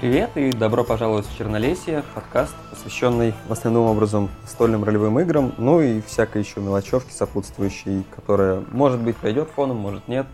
Привет 0.00 0.30
и 0.34 0.50
добро 0.50 0.82
пожаловать 0.82 1.26
в 1.26 1.36
Чернолесье, 1.36 2.02
подкаст, 2.14 2.54
посвященный 2.70 3.34
в 3.48 3.52
основном 3.52 3.86
образом 3.86 4.30
стольным 4.46 4.82
ролевым 4.82 5.20
играм, 5.20 5.52
ну 5.58 5.82
и 5.82 6.00
всякой 6.00 6.40
еще 6.40 6.60
мелочевки 6.60 7.12
сопутствующей, 7.12 8.06
которая, 8.16 8.64
может 8.70 8.98
быть, 8.98 9.18
пойдет 9.18 9.50
фоном, 9.50 9.76
может 9.76 10.08
нет, 10.08 10.26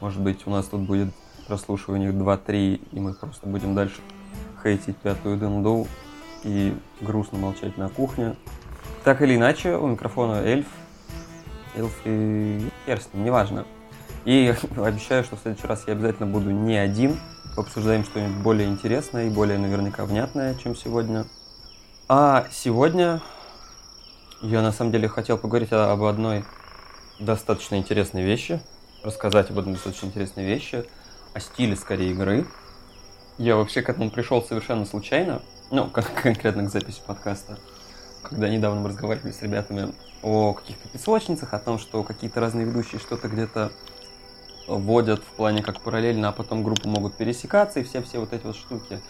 может 0.00 0.20
быть, 0.20 0.44
у 0.46 0.50
нас 0.50 0.66
тут 0.66 0.80
будет 0.80 1.14
прослушивание 1.46 2.10
2-3, 2.10 2.80
и 2.90 2.98
мы 2.98 3.14
просто 3.14 3.46
будем 3.46 3.76
дальше 3.76 4.00
хейтить 4.60 4.96
пятую 4.96 5.36
дынду 5.36 5.86
и 6.42 6.74
грустно 7.00 7.38
молчать 7.38 7.78
на 7.78 7.88
кухне. 7.90 8.34
Так 9.04 9.22
или 9.22 9.36
иначе, 9.36 9.76
у 9.76 9.86
микрофона 9.86 10.42
эльф, 10.42 10.66
эльф 11.76 11.92
и 12.06 12.60
перстень, 12.86 13.22
неважно. 13.22 13.66
И 14.24 14.52
обещаю, 14.76 15.22
что 15.22 15.36
в 15.36 15.40
следующий 15.42 15.68
раз 15.68 15.84
я 15.86 15.92
обязательно 15.92 16.26
буду 16.26 16.50
не 16.50 16.76
один, 16.76 17.20
обсуждаем 17.56 18.04
что-нибудь 18.04 18.42
более 18.42 18.68
интересное 18.68 19.26
и 19.26 19.30
более 19.30 19.58
наверняка 19.58 20.04
внятное, 20.04 20.54
чем 20.54 20.74
сегодня. 20.74 21.26
А 22.08 22.46
сегодня 22.50 23.20
я 24.40 24.62
на 24.62 24.72
самом 24.72 24.92
деле 24.92 25.08
хотел 25.08 25.38
поговорить 25.38 25.72
об 25.72 26.02
одной 26.02 26.44
достаточно 27.20 27.76
интересной 27.76 28.22
вещи, 28.22 28.60
рассказать 29.02 29.50
об 29.50 29.58
одной 29.58 29.74
достаточно 29.74 30.06
интересной 30.06 30.44
вещи, 30.44 30.84
о 31.34 31.40
стиле 31.40 31.76
скорее 31.76 32.10
игры. 32.10 32.46
Я 33.38 33.56
вообще 33.56 33.82
к 33.82 33.88
этому 33.88 34.10
пришел 34.10 34.42
совершенно 34.42 34.84
случайно, 34.84 35.42
ну, 35.70 35.90
конкретно 36.22 36.64
к 36.64 36.70
записи 36.70 37.00
подкаста, 37.06 37.58
когда 38.22 38.48
недавно 38.48 38.80
мы 38.80 38.88
разговаривали 38.88 39.32
с 39.32 39.42
ребятами 39.42 39.94
о 40.22 40.54
каких-то 40.54 40.88
песочницах, 40.88 41.52
о 41.54 41.58
том, 41.58 41.78
что 41.78 42.02
какие-то 42.02 42.40
разные 42.40 42.66
ведущие 42.66 43.00
что-то 43.00 43.28
где-то 43.28 43.72
вводят 44.66 45.20
в 45.20 45.36
плане 45.36 45.62
как 45.62 45.80
параллельно, 45.80 46.28
а 46.28 46.32
потом 46.32 46.62
группы 46.62 46.88
могут 46.88 47.14
пересекаться 47.14 47.80
и 47.80 47.82
все-все 47.82 48.18
вот 48.18 48.32
эти 48.32 48.44
вот 48.44 48.56
штуки. 48.56 49.00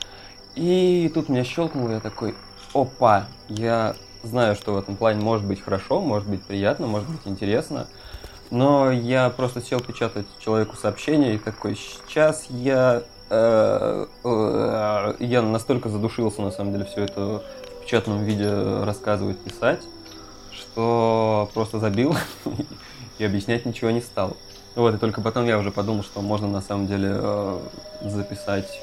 И 0.54 1.10
тут 1.14 1.28
меня 1.28 1.44
щелкнуло, 1.44 1.92
я 1.92 2.00
такой, 2.00 2.34
опа, 2.74 3.26
я 3.48 3.96
знаю, 4.22 4.54
что 4.54 4.74
в 4.74 4.78
этом 4.78 4.96
плане 4.96 5.22
может 5.22 5.46
быть 5.46 5.62
хорошо, 5.62 6.00
может 6.00 6.28
быть 6.28 6.42
приятно, 6.42 6.86
может 6.86 7.08
быть 7.08 7.20
интересно, 7.24 7.86
но 8.50 8.90
я 8.90 9.30
просто 9.30 9.62
сел 9.62 9.80
печатать 9.80 10.26
человеку 10.38 10.76
сообщение 10.76 11.34
и 11.34 11.38
такой, 11.38 11.76
сейчас 11.76 12.46
я... 12.50 13.02
Э, 13.30 14.06
э, 14.24 15.14
я 15.20 15.40
настолько 15.40 15.88
задушился, 15.88 16.42
на 16.42 16.50
самом 16.50 16.72
деле, 16.72 16.84
все 16.84 17.04
это 17.04 17.42
в 17.78 17.84
печатном 17.84 18.24
виде 18.24 18.50
рассказывать, 18.84 19.38
писать, 19.38 19.80
что 20.52 21.50
просто 21.54 21.78
забил 21.78 22.14
и 23.18 23.24
объяснять 23.24 23.64
ничего 23.64 23.90
не 23.90 24.02
стал. 24.02 24.36
Вот, 24.74 24.94
и 24.94 24.98
только 24.98 25.20
потом 25.20 25.46
я 25.46 25.58
уже 25.58 25.70
подумал, 25.70 26.02
что 26.02 26.22
можно 26.22 26.48
на 26.48 26.62
самом 26.62 26.86
деле 26.86 27.10
э, 27.12 27.60
записать 28.02 28.80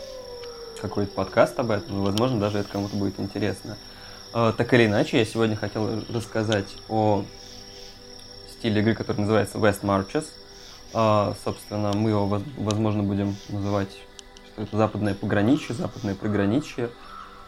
какой-то 0.80 1.12
подкаст 1.12 1.60
об 1.60 1.72
этом, 1.72 1.98
и, 1.98 2.06
возможно, 2.06 2.40
даже 2.40 2.60
это 2.60 2.70
кому-то 2.70 2.96
будет 2.96 3.20
интересно. 3.20 3.76
Э, 4.34 4.54
так 4.56 4.72
или 4.76 4.86
иначе, 4.86 5.18
я 5.18 5.26
сегодня 5.26 5.56
хотел 5.56 6.04
рассказать 6.14 6.68
о 6.90 7.24
стиле 8.52 8.82
игры, 8.82 8.94
который 8.94 9.22
называется 9.22 9.58
West 9.58 9.82
Marches. 9.82 10.26
Э, 10.94 11.34
собственно, 11.44 11.92
мы 11.96 12.12
его, 12.12 12.40
возможно, 12.58 13.02
будем 13.02 13.36
называть, 13.50 13.90
что 14.54 14.62
это 14.62 14.78
западное 14.78 15.16
пограничье, 15.16 15.74
западное 15.74 16.14
приграничье. 16.14 16.92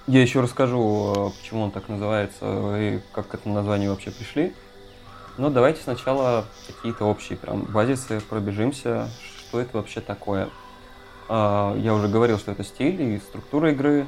Я 0.07 0.23
еще 0.23 0.41
расскажу, 0.41 1.31
почему 1.39 1.65
он 1.65 1.71
так 1.71 1.87
называется 1.89 2.75
и 2.75 3.01
как 3.11 3.27
к 3.27 3.35
этому 3.35 3.53
названию 3.53 3.91
вообще 3.91 4.09
пришли. 4.09 4.55
Но 5.37 5.49
давайте 5.49 5.81
сначала 5.81 6.45
какие-то 6.67 7.05
общие 7.05 7.37
прям 7.37 7.61
базисы 7.63 8.21
пробежимся, 8.29 9.09
что 9.39 9.59
это 9.59 9.77
вообще 9.77 10.01
такое. 10.01 10.49
А, 11.29 11.75
я 11.77 11.93
уже 11.93 12.07
говорил, 12.07 12.37
что 12.37 12.51
это 12.51 12.63
стиль 12.63 13.01
и 13.01 13.19
структура 13.19 13.71
игры. 13.71 14.05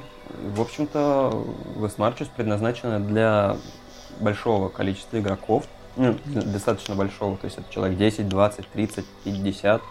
В 0.53 0.61
общем-то, 0.61 1.45
West 1.75 1.97
Marches 1.97 2.29
предназначена 2.35 2.99
для 2.99 3.57
большого 4.19 4.69
количества 4.69 5.19
игроков, 5.19 5.65
ну, 5.95 6.17
достаточно 6.25 6.95
большого, 6.95 7.37
то 7.37 7.45
есть 7.45 7.57
это 7.57 7.71
человек 7.71 7.97
10, 7.97 8.27
20, 8.27 8.67
30, 8.67 9.05
50. 9.23 9.81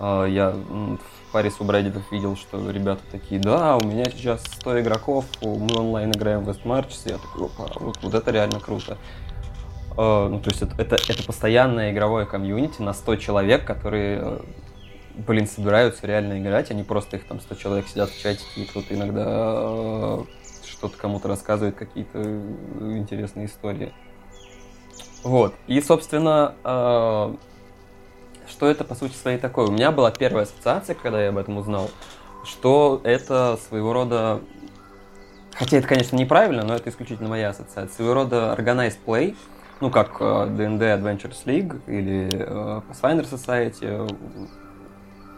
Я 0.00 0.50
в 0.50 1.32
паре 1.32 1.50
субреддитов 1.50 2.10
видел, 2.12 2.36
что 2.36 2.70
ребята 2.70 3.02
такие, 3.10 3.40
да, 3.40 3.76
у 3.76 3.84
меня 3.84 4.04
сейчас 4.06 4.42
100 4.60 4.80
игроков, 4.80 5.24
мы 5.42 5.76
онлайн 5.78 6.12
играем 6.12 6.44
в 6.44 6.48
West 6.48 6.62
Marches, 6.64 7.00
я 7.06 7.18
такой, 7.18 7.46
опа, 7.46 7.66
вот, 7.80 7.98
вот 8.02 8.14
это 8.14 8.30
реально 8.30 8.60
круто. 8.60 8.96
Э, 9.98 10.28
ну, 10.30 10.38
то 10.38 10.50
есть 10.50 10.62
это, 10.62 10.80
это, 10.80 10.96
это 11.08 11.24
постоянное 11.24 11.92
игровое 11.92 12.24
комьюнити 12.24 12.80
на 12.80 12.92
100 12.92 13.16
человек, 13.16 13.64
которые, 13.64 14.20
э, 14.22 14.38
блин, 15.26 15.48
собираются 15.48 16.06
реально 16.06 16.40
играть, 16.40 16.70
они 16.70 16.84
просто 16.84 17.16
их 17.16 17.26
там 17.26 17.40
100 17.40 17.54
человек 17.56 17.88
сидят 17.88 18.10
в 18.10 18.22
чатике, 18.22 18.62
и 18.62 18.64
кто-то 18.64 18.94
иногда 18.94 19.24
э, 19.26 20.18
что-то 20.68 20.96
кому-то 20.96 21.26
рассказывает, 21.26 21.74
какие-то 21.74 22.22
интересные 22.80 23.46
истории. 23.46 23.92
Вот. 25.24 25.52
И, 25.66 25.80
собственно, 25.80 26.54
что 26.62 28.68
это 28.68 28.84
по 28.84 28.94
сути 28.94 29.14
своей 29.14 29.38
такое? 29.38 29.66
У 29.66 29.72
меня 29.72 29.90
была 29.90 30.12
первая 30.12 30.44
ассоциация, 30.44 30.94
когда 30.94 31.20
я 31.20 31.30
об 31.30 31.38
этом 31.38 31.56
узнал, 31.56 31.90
что 32.44 33.00
это 33.02 33.58
своего 33.68 33.92
рода 33.92 34.40
Хотя 35.58 35.78
это, 35.78 35.88
конечно, 35.88 36.14
неправильно, 36.14 36.62
но 36.62 36.76
это 36.76 36.88
исключительно 36.88 37.28
моя 37.28 37.48
ассоциация. 37.48 37.88
Своего 37.88 38.14
рода 38.14 38.54
organized 38.56 38.98
play, 39.04 39.34
ну, 39.80 39.90
как 39.90 40.20
D&D 40.20 40.84
э, 40.84 40.98
Adventures 40.98 41.44
League 41.44 41.80
или 41.86 42.28
э, 42.32 42.80
Pathfinder 42.88 43.24
Society. 43.24 44.08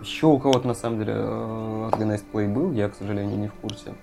Еще 0.01 0.27
у 0.27 0.39
кого-то, 0.39 0.67
на 0.67 0.75
самом 0.75 1.01
деле, 1.01 1.13
э, 1.15 1.91
Organized 1.93 2.25
Play 2.33 2.49
был, 2.53 2.73
я, 2.73 2.89
к 2.89 2.95
сожалению, 2.95 3.39
не 3.39 3.49
в 3.49 3.55
курсе. 3.55 3.95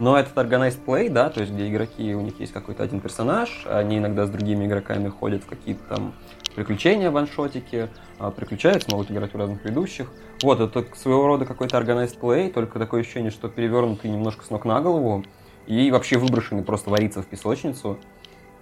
Но 0.00 0.16
этот 0.16 0.36
Organized 0.36 0.84
Play, 0.84 1.10
да, 1.10 1.28
то 1.28 1.40
есть 1.40 1.52
где 1.52 1.68
игроки, 1.68 2.14
у 2.14 2.20
них 2.20 2.38
есть 2.40 2.52
какой-то 2.52 2.82
один 2.82 3.00
персонаж, 3.00 3.66
они 3.68 3.98
иногда 3.98 4.26
с 4.26 4.30
другими 4.30 4.66
игроками 4.66 5.08
ходят 5.08 5.42
в 5.42 5.46
какие-то 5.46 5.82
там 5.88 6.14
приключения, 6.54 7.10
ваншотики, 7.10 7.88
приключаются, 8.36 8.90
могут 8.92 9.10
играть 9.10 9.34
у 9.34 9.38
разных 9.38 9.64
ведущих. 9.64 10.12
Вот, 10.40 10.60
это 10.60 10.84
своего 10.96 11.26
рода 11.26 11.46
какой-то 11.46 11.78
Organized 11.78 12.20
Play, 12.20 12.52
только 12.52 12.78
такое 12.78 13.00
ощущение, 13.00 13.32
что 13.32 13.48
перевернутый 13.48 14.08
немножко 14.08 14.44
с 14.44 14.50
ног 14.50 14.64
на 14.64 14.80
голову 14.80 15.24
и 15.66 15.90
вообще 15.90 16.16
выброшенный 16.16 16.62
просто 16.62 16.90
вариться 16.90 17.22
в 17.22 17.26
песочницу. 17.26 17.98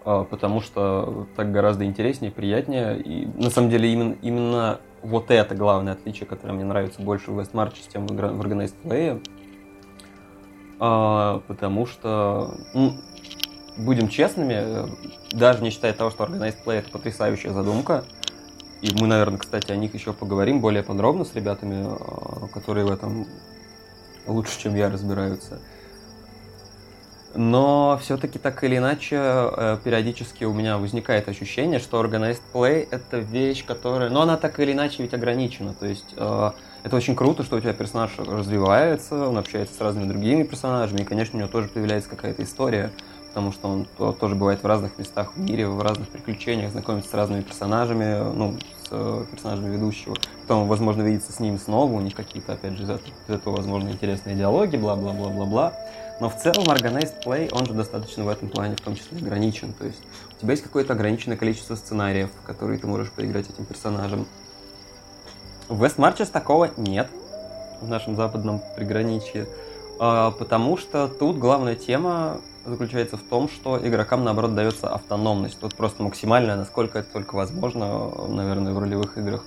А, 0.06 0.22
потому 0.22 0.60
что 0.60 1.26
так 1.34 1.50
гораздо 1.50 1.84
интереснее, 1.84 2.30
приятнее. 2.30 3.02
И 3.02 3.26
на 3.26 3.50
самом 3.50 3.70
деле 3.70 3.92
именно, 3.92 4.16
именно 4.22 4.80
вот 5.02 5.32
это 5.32 5.56
главное 5.56 5.94
отличие, 5.94 6.26
которое 6.26 6.52
мне 6.52 6.64
нравится 6.64 7.02
больше 7.02 7.32
в 7.32 7.40
Westmarch, 7.40 7.74
чем 7.92 8.06
в 8.06 8.12
Organized 8.12 8.76
Play. 8.84 9.20
А, 10.78 11.42
потому 11.48 11.86
что, 11.86 12.54
ну, 12.72 12.94
будем 13.76 14.08
честными, 14.08 14.88
даже 15.32 15.60
не 15.60 15.70
считая 15.70 15.92
того, 15.92 16.10
что 16.10 16.22
Organized 16.22 16.58
Play 16.64 16.78
это 16.78 16.90
потрясающая 16.90 17.50
задумка, 17.50 18.04
и 18.82 18.92
мы, 19.00 19.08
наверное, 19.08 19.38
кстати, 19.38 19.72
о 19.72 19.76
них 19.76 19.92
еще 19.94 20.12
поговорим 20.12 20.60
более 20.60 20.84
подробно 20.84 21.24
с 21.24 21.34
ребятами, 21.34 21.84
а, 21.84 22.46
которые 22.54 22.86
в 22.86 22.92
этом 22.92 23.26
лучше, 24.28 24.56
чем 24.60 24.76
я, 24.76 24.88
разбираются. 24.88 25.58
Но 27.36 27.98
все-таки 28.02 28.38
так 28.38 28.64
или 28.64 28.78
иначе, 28.78 29.16
э, 29.16 29.78
периодически 29.84 30.44
у 30.44 30.54
меня 30.54 30.78
возникает 30.78 31.28
ощущение, 31.28 31.78
что 31.78 32.02
Organized 32.02 32.40
Play— 32.52 32.88
это 32.90 33.18
вещь, 33.18 33.64
которая... 33.64 34.08
Но 34.10 34.22
она 34.22 34.36
так 34.36 34.58
или 34.58 34.72
иначе 34.72 35.02
ведь 35.02 35.12
ограничена. 35.12 35.74
То 35.74 35.86
есть 35.86 36.14
э, 36.16 36.50
это 36.82 36.96
очень 36.96 37.14
круто, 37.14 37.42
что 37.42 37.56
у 37.56 37.60
тебя 37.60 37.72
персонаж 37.72 38.12
развивается, 38.18 39.28
он 39.28 39.36
общается 39.38 39.74
с 39.74 39.80
разными 39.80 40.08
другими 40.08 40.44
персонажами, 40.44 41.00
и, 41.00 41.04
конечно, 41.04 41.36
у 41.36 41.40
него 41.40 41.50
тоже 41.50 41.68
появляется 41.68 42.08
какая-то 42.08 42.42
история, 42.42 42.90
потому 43.28 43.52
что 43.52 43.68
он 43.68 44.14
тоже 44.14 44.34
бывает 44.34 44.62
в 44.62 44.66
разных 44.66 44.96
местах 44.98 45.32
в 45.34 45.40
мире, 45.40 45.68
в 45.68 45.82
разных 45.82 46.08
приключениях, 46.08 46.70
знакомится 46.70 47.10
с 47.10 47.14
разными 47.14 47.42
персонажами, 47.42 48.32
ну, 48.32 48.54
с 48.84 48.88
э, 48.92 49.24
персонажами 49.30 49.74
ведущего. 49.74 50.14
Потом, 50.42 50.68
возможно, 50.68 51.02
видится 51.02 51.32
с 51.32 51.40
ними 51.40 51.58
снова, 51.58 51.92
у 51.92 52.00
них 52.00 52.14
какие-то, 52.14 52.54
опять 52.54 52.78
же, 52.78 52.84
из 52.84 52.90
этого 53.28 53.56
возможно, 53.56 53.90
интересные 53.90 54.36
диалоги, 54.36 54.76
бла-бла-бла-бла-бла. 54.76 55.74
Но 56.18 56.30
в 56.30 56.36
целом 56.36 56.64
Organized 56.64 57.22
Play, 57.24 57.50
он 57.52 57.66
же 57.66 57.74
достаточно 57.74 58.24
в 58.24 58.28
этом 58.28 58.48
плане 58.48 58.76
в 58.76 58.80
том 58.80 58.96
числе 58.96 59.18
ограничен. 59.18 59.72
То 59.74 59.84
есть 59.84 60.00
у 60.36 60.40
тебя 60.40 60.52
есть 60.52 60.62
какое-то 60.62 60.94
ограниченное 60.94 61.36
количество 61.36 61.74
сценариев, 61.74 62.30
которые 62.44 62.78
ты 62.78 62.86
можешь 62.86 63.10
поиграть 63.10 63.50
этим 63.50 63.66
персонажем. 63.66 64.26
В 65.68 65.82
West 65.82 65.96
Marches 65.96 66.30
такого 66.30 66.70
нет 66.76 67.08
в 67.80 67.88
нашем 67.88 68.16
западном 68.16 68.62
приграничье, 68.76 69.46
а, 69.98 70.30
потому 70.30 70.76
что 70.78 71.08
тут 71.08 71.38
главная 71.38 71.74
тема 71.74 72.40
заключается 72.64 73.16
в 73.16 73.22
том, 73.22 73.48
что 73.48 73.78
игрокам, 73.86 74.24
наоборот, 74.24 74.54
дается 74.54 74.88
автономность. 74.88 75.58
Тут 75.60 75.74
просто 75.74 76.02
максимальная, 76.02 76.56
насколько 76.56 76.98
это 76.98 77.12
только 77.12 77.34
возможно, 77.34 78.10
наверное, 78.28 78.72
в 78.72 78.78
ролевых 78.78 79.18
играх, 79.18 79.44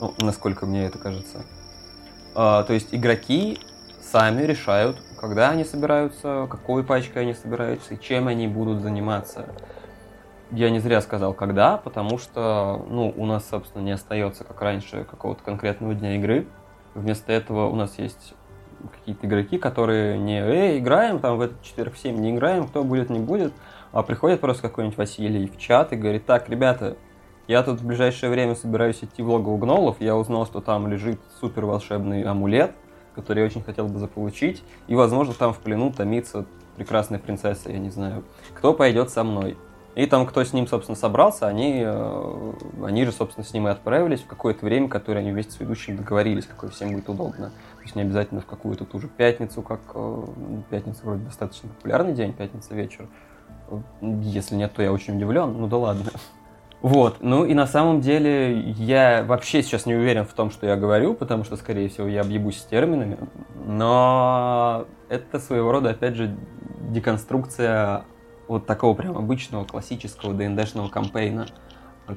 ну, 0.00 0.14
насколько 0.20 0.66
мне 0.66 0.84
это 0.84 0.98
кажется. 0.98 1.42
А, 2.34 2.62
то 2.62 2.72
есть 2.72 2.88
игроки 2.92 3.58
сами 4.00 4.42
решают, 4.42 4.98
когда 5.22 5.50
они 5.50 5.62
собираются, 5.62 6.48
какой 6.50 6.82
пачкой 6.82 7.22
они 7.22 7.34
собираются 7.34 7.94
и 7.94 8.00
чем 8.00 8.26
они 8.26 8.48
будут 8.48 8.82
заниматься. 8.82 9.46
Я 10.50 10.68
не 10.68 10.80
зря 10.80 11.00
сказал 11.00 11.32
когда, 11.32 11.76
потому 11.76 12.18
что 12.18 12.84
ну, 12.90 13.14
у 13.16 13.24
нас, 13.24 13.48
собственно, 13.48 13.82
не 13.84 13.92
остается, 13.92 14.42
как 14.42 14.60
раньше, 14.60 15.04
какого-то 15.08 15.44
конкретного 15.44 15.94
дня 15.94 16.16
игры. 16.16 16.48
Вместо 16.94 17.32
этого 17.32 17.68
у 17.68 17.76
нас 17.76 18.00
есть 18.00 18.34
какие-то 18.90 19.28
игроки, 19.28 19.58
которые 19.58 20.18
не 20.18 20.40
«Эй, 20.40 20.80
играем, 20.80 21.20
там 21.20 21.38
в 21.38 21.40
этот 21.40 21.62
четверг 21.62 21.94
в 21.94 21.98
7 21.98 22.16
не 22.16 22.32
играем, 22.32 22.66
кто 22.66 22.82
будет, 22.82 23.08
не 23.08 23.20
будет», 23.20 23.52
а 23.92 24.02
приходит 24.02 24.40
просто 24.40 24.62
какой-нибудь 24.62 24.98
Василий 24.98 25.46
в 25.46 25.56
чат 25.56 25.92
и 25.92 25.96
говорит, 25.96 26.26
так, 26.26 26.48
ребята, 26.48 26.96
я 27.46 27.62
тут 27.62 27.80
в 27.80 27.86
ближайшее 27.86 28.28
время 28.30 28.56
собираюсь 28.56 28.98
идти 29.04 29.22
в 29.22 29.28
логово 29.28 29.56
гнолов, 29.56 30.00
я 30.00 30.16
узнал, 30.16 30.46
что 30.46 30.60
там 30.60 30.88
лежит 30.88 31.20
супер 31.40 31.64
волшебный 31.64 32.24
амулет, 32.24 32.72
который 33.14 33.40
я 33.40 33.46
очень 33.46 33.62
хотел 33.62 33.86
бы 33.88 33.98
заполучить, 33.98 34.62
и, 34.88 34.94
возможно, 34.94 35.34
там 35.34 35.52
в 35.52 35.58
плену 35.58 35.92
томится 35.92 36.46
прекрасная 36.76 37.18
принцесса, 37.18 37.70
я 37.70 37.78
не 37.78 37.90
знаю. 37.90 38.24
Кто 38.54 38.72
пойдет 38.72 39.10
со 39.10 39.24
мной? 39.24 39.56
И 39.94 40.06
там, 40.06 40.26
кто 40.26 40.42
с 40.42 40.54
ним, 40.54 40.66
собственно, 40.66 40.96
собрался, 40.96 41.46
они, 41.46 41.82
э, 41.84 42.52
они 42.82 43.04
же, 43.04 43.12
собственно, 43.12 43.44
с 43.44 43.52
ним 43.52 43.68
и 43.68 43.70
отправились 43.70 44.22
в 44.22 44.26
какое-то 44.26 44.64
время, 44.64 44.88
которое 44.88 45.20
они 45.20 45.32
вместе 45.32 45.52
с 45.52 45.60
ведущим 45.60 45.98
договорились, 45.98 46.46
какое 46.46 46.70
всем 46.70 46.92
будет 46.92 47.10
удобно. 47.10 47.50
То 47.76 47.82
есть 47.82 47.94
не 47.94 48.02
обязательно 48.02 48.40
в 48.40 48.46
какую-то 48.46 48.86
ту 48.86 48.98
же 48.98 49.08
пятницу, 49.08 49.60
как 49.60 49.80
э, 49.94 50.24
пятница 50.70 51.04
вроде 51.04 51.24
достаточно 51.24 51.68
популярный 51.68 52.14
день, 52.14 52.32
пятница 52.32 52.74
вечер. 52.74 53.06
Если 54.00 54.54
нет, 54.54 54.72
то 54.72 54.82
я 54.82 54.92
очень 54.92 55.16
удивлен, 55.16 55.52
ну 55.58 55.66
да 55.66 55.76
ладно. 55.76 56.10
Вот, 56.82 57.18
ну 57.20 57.44
и 57.44 57.54
на 57.54 57.68
самом 57.68 58.00
деле 58.00 58.60
я 58.60 59.22
вообще 59.22 59.62
сейчас 59.62 59.86
не 59.86 59.94
уверен 59.94 60.24
в 60.24 60.32
том, 60.32 60.50
что 60.50 60.66
я 60.66 60.74
говорю, 60.74 61.14
потому 61.14 61.44
что, 61.44 61.56
скорее 61.56 61.88
всего, 61.88 62.08
я 62.08 62.22
объебусь 62.22 62.58
с 62.58 62.64
терминами, 62.64 63.18
но 63.64 64.86
это 65.08 65.38
своего 65.38 65.70
рода, 65.70 65.90
опять 65.90 66.16
же, 66.16 66.36
деконструкция 66.90 68.02
вот 68.48 68.66
такого 68.66 68.94
прям 68.94 69.16
обычного 69.16 69.64
классического 69.64 70.34
ДНДшного 70.34 70.88
кампейна, 70.88 71.46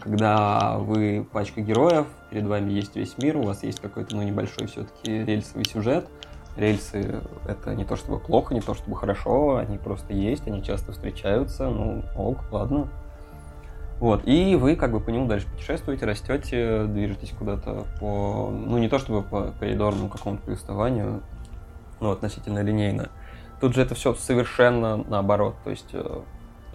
когда 0.01 0.79
вы 0.79 1.27
пачка 1.31 1.61
героев, 1.61 2.07
перед 2.31 2.47
вами 2.47 2.71
есть 2.71 2.95
весь 2.95 3.19
мир, 3.19 3.37
у 3.37 3.43
вас 3.43 3.61
есть 3.61 3.79
какой-то, 3.79 4.15
ну, 4.15 4.23
небольшой 4.23 4.65
все-таки 4.65 5.23
рельсовый 5.25 5.65
сюжет. 5.65 6.07
Рельсы— 6.57 7.21
это 7.47 7.75
не 7.75 7.85
то 7.85 7.95
чтобы 7.97 8.17
плохо, 8.17 8.53
не 8.53 8.61
то 8.61 8.73
чтобы 8.73 8.95
хорошо, 8.95 9.57
они 9.57 9.77
просто 9.77 10.13
есть, 10.13 10.47
они 10.47 10.63
часто 10.63 10.91
встречаются, 10.93 11.69
ну, 11.69 12.03
ок, 12.15 12.45
ладно, 12.51 12.87
вот, 13.99 14.27
и 14.27 14.55
вы 14.55 14.75
как 14.75 14.91
бы 14.91 14.99
по 14.99 15.09
нему 15.09 15.27
дальше 15.27 15.47
путешествуете, 15.47 16.05
растете, 16.05 16.83
движетесь 16.85 17.31
куда-то 17.31 17.85
по, 17.99 18.51
ну 18.51 18.77
не 18.77 18.89
то 18.89 18.99
чтобы 18.99 19.21
по 19.21 19.53
коридорному 19.59 20.09
какому-то 20.09 20.43
повествованию, 20.43 21.23
но 22.01 22.11
относительно 22.11 22.61
линейно. 22.61 23.09
Тут 23.61 23.73
же 23.73 23.81
это 23.81 23.95
все 23.95 24.13
совершенно 24.13 24.97
наоборот, 24.97 25.55
то 25.63 25.69
есть 25.69 25.91
э, 25.93 26.19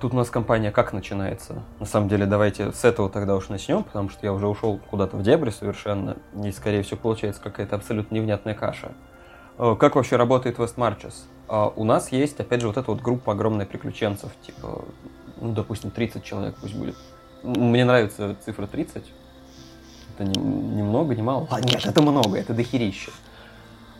тут 0.00 0.14
у 0.14 0.16
нас 0.16 0.30
компания 0.30 0.70
как 0.70 0.94
начинается? 0.94 1.62
На 1.78 1.84
самом 1.84 2.08
деле 2.08 2.24
давайте 2.24 2.72
с 2.72 2.84
этого 2.86 3.10
тогда 3.10 3.36
уж 3.36 3.50
начнем, 3.50 3.84
потому 3.84 4.08
что 4.08 4.24
я 4.24 4.32
уже 4.32 4.48
ушел 4.48 4.80
куда-то 4.90 5.18
в 5.18 5.22
дебри 5.22 5.50
совершенно, 5.50 6.16
и 6.42 6.50
скорее 6.52 6.82
всего 6.82 6.96
получается 6.96 7.42
какая-то 7.42 7.76
абсолютно 7.76 8.14
невнятная 8.14 8.54
каша. 8.54 8.92
Э, 9.58 9.76
как 9.78 9.96
вообще 9.96 10.16
работает 10.16 10.56
West 10.56 10.76
Marches? 10.76 11.24
Э, 11.50 11.70
у 11.76 11.84
нас 11.84 12.12
есть, 12.12 12.40
опять 12.40 12.62
же, 12.62 12.68
вот 12.68 12.78
эта 12.78 12.90
вот 12.90 13.02
группа 13.02 13.32
огромная 13.32 13.66
приключенцев, 13.66 14.32
типа 14.40 14.86
ну, 15.40 15.52
допустим, 15.52 15.90
30 15.90 16.22
человек 16.22 16.54
пусть 16.60 16.74
будет. 16.74 16.96
Мне 17.42 17.84
нравится 17.84 18.36
цифра 18.44 18.66
30. 18.66 19.04
Это 20.14 20.24
не, 20.24 20.40
не 20.40 20.82
много, 20.82 21.14
не 21.14 21.22
мало. 21.22 21.46
А, 21.50 21.60
нет, 21.60 21.84
это 21.84 22.02
много, 22.02 22.38
это 22.38 22.52
дохерища. 22.52 23.10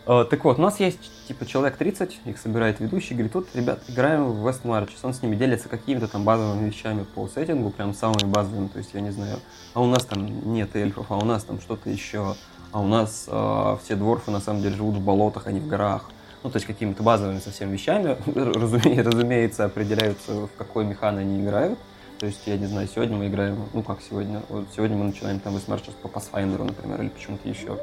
Uh, 0.07 0.25
так 0.25 0.43
вот, 0.43 0.57
у 0.57 0.61
нас 0.61 0.79
есть, 0.79 0.99
типа, 1.27 1.45
человек 1.45 1.77
30, 1.77 2.21
их 2.25 2.39
собирает 2.39 2.79
ведущий, 2.79 3.13
говорит, 3.13 3.33
тут, 3.33 3.55
ребят, 3.55 3.83
играем 3.87 4.31
в 4.31 4.47
West 4.47 4.63
Marches. 4.63 4.97
Он 5.03 5.13
с 5.13 5.21
ними 5.21 5.35
делится 5.35 5.69
какими-то 5.69 6.07
там 6.07 6.23
базовыми 6.23 6.67
вещами 6.67 7.03
по 7.03 7.27
сеттингу, 7.27 7.69
прям 7.69 7.93
самыми 7.93 8.25
базовыми, 8.25 8.67
то 8.67 8.79
есть, 8.79 8.89
я 8.93 9.01
не 9.01 9.11
знаю, 9.11 9.37
а 9.75 9.81
у 9.81 9.85
нас 9.85 10.03
там 10.05 10.53
нет 10.53 10.75
эльфов, 10.75 11.05
а 11.11 11.17
у 11.17 11.23
нас 11.23 11.43
там 11.43 11.61
что-то 11.61 11.91
еще, 11.91 12.35
а 12.71 12.81
у 12.81 12.87
нас 12.87 13.27
uh, 13.27 13.79
все 13.83 13.95
дворфы, 13.95 14.31
на 14.31 14.39
самом 14.39 14.63
деле, 14.63 14.75
живут 14.75 14.95
в 14.95 15.01
болотах, 15.01 15.45
а 15.45 15.51
не 15.51 15.59
в 15.59 15.67
горах 15.67 16.09
ну, 16.43 16.49
то 16.49 16.57
есть 16.57 16.65
какими-то 16.65 17.03
базовыми 17.03 17.39
совсем 17.39 17.69
вещами, 17.71 18.17
разуме, 18.35 19.01
разумеется, 19.01 19.65
определяются, 19.65 20.47
в 20.47 20.49
какой 20.57 20.85
механ 20.85 21.17
они 21.17 21.41
играют. 21.41 21.77
То 22.21 22.27
есть, 22.27 22.41
я 22.45 22.55
не 22.55 22.67
знаю, 22.67 22.87
сегодня 22.87 23.17
мы 23.17 23.29
играем, 23.29 23.67
ну 23.73 23.81
как 23.81 23.97
сегодня, 24.07 24.43
вот 24.47 24.67
сегодня 24.75 24.95
мы 24.95 25.05
начинаем 25.05 25.39
там 25.39 25.53
высмарчивать 25.53 25.95
по 25.95 26.07
Pathfinder, 26.07 26.63
например, 26.63 27.01
или 27.01 27.09
почему-то 27.09 27.49
еще. 27.49 27.79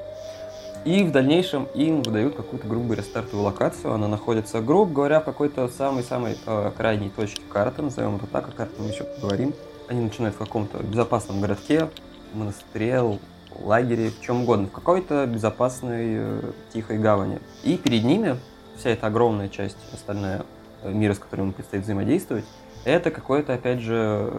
И 0.85 1.03
в 1.03 1.11
дальнейшем 1.11 1.67
им 1.75 2.05
выдают 2.05 2.37
какую-то, 2.37 2.69
грубо 2.69 2.85
говоря, 2.85 3.03
стартовую 3.03 3.47
локацию. 3.47 3.93
Она 3.93 4.07
находится, 4.07 4.61
грубо 4.61 4.93
говоря, 4.93 5.19
в 5.19 5.25
какой-то 5.25 5.67
самой-самой 5.67 6.39
э, 6.47 6.71
крайней 6.77 7.11
точке 7.11 7.43
карты, 7.53 7.83
назовем 7.83 8.15
это 8.15 8.29
так, 8.29 8.49
о 8.49 8.53
карте 8.53 8.75
мы 8.79 8.91
еще 8.91 9.03
поговорим. 9.03 9.55
Они 9.89 10.03
начинают 10.03 10.37
в 10.37 10.39
каком-то 10.39 10.85
безопасном 10.85 11.41
городке, 11.41 11.89
монастыре, 12.33 13.19
лагере, 13.59 14.11
в 14.11 14.21
чем 14.21 14.43
угодно, 14.43 14.69
в 14.69 14.71
какой-то 14.71 15.27
безопасной 15.27 16.15
э, 16.15 16.43
тихой 16.73 16.99
гавани. 16.99 17.41
И 17.65 17.77
перед 17.77 18.05
ними 18.05 18.37
вся 18.77 18.91
эта 18.91 19.09
огромная 19.09 19.49
часть, 19.49 19.79
остальная 19.93 20.45
э, 20.85 20.93
мира, 20.93 21.15
с 21.15 21.19
которым 21.19 21.49
им 21.49 21.53
предстоит 21.55 21.83
взаимодействовать, 21.83 22.45
это 22.93 23.11
какое-то, 23.11 23.55
опять 23.55 23.81
же, 23.81 24.33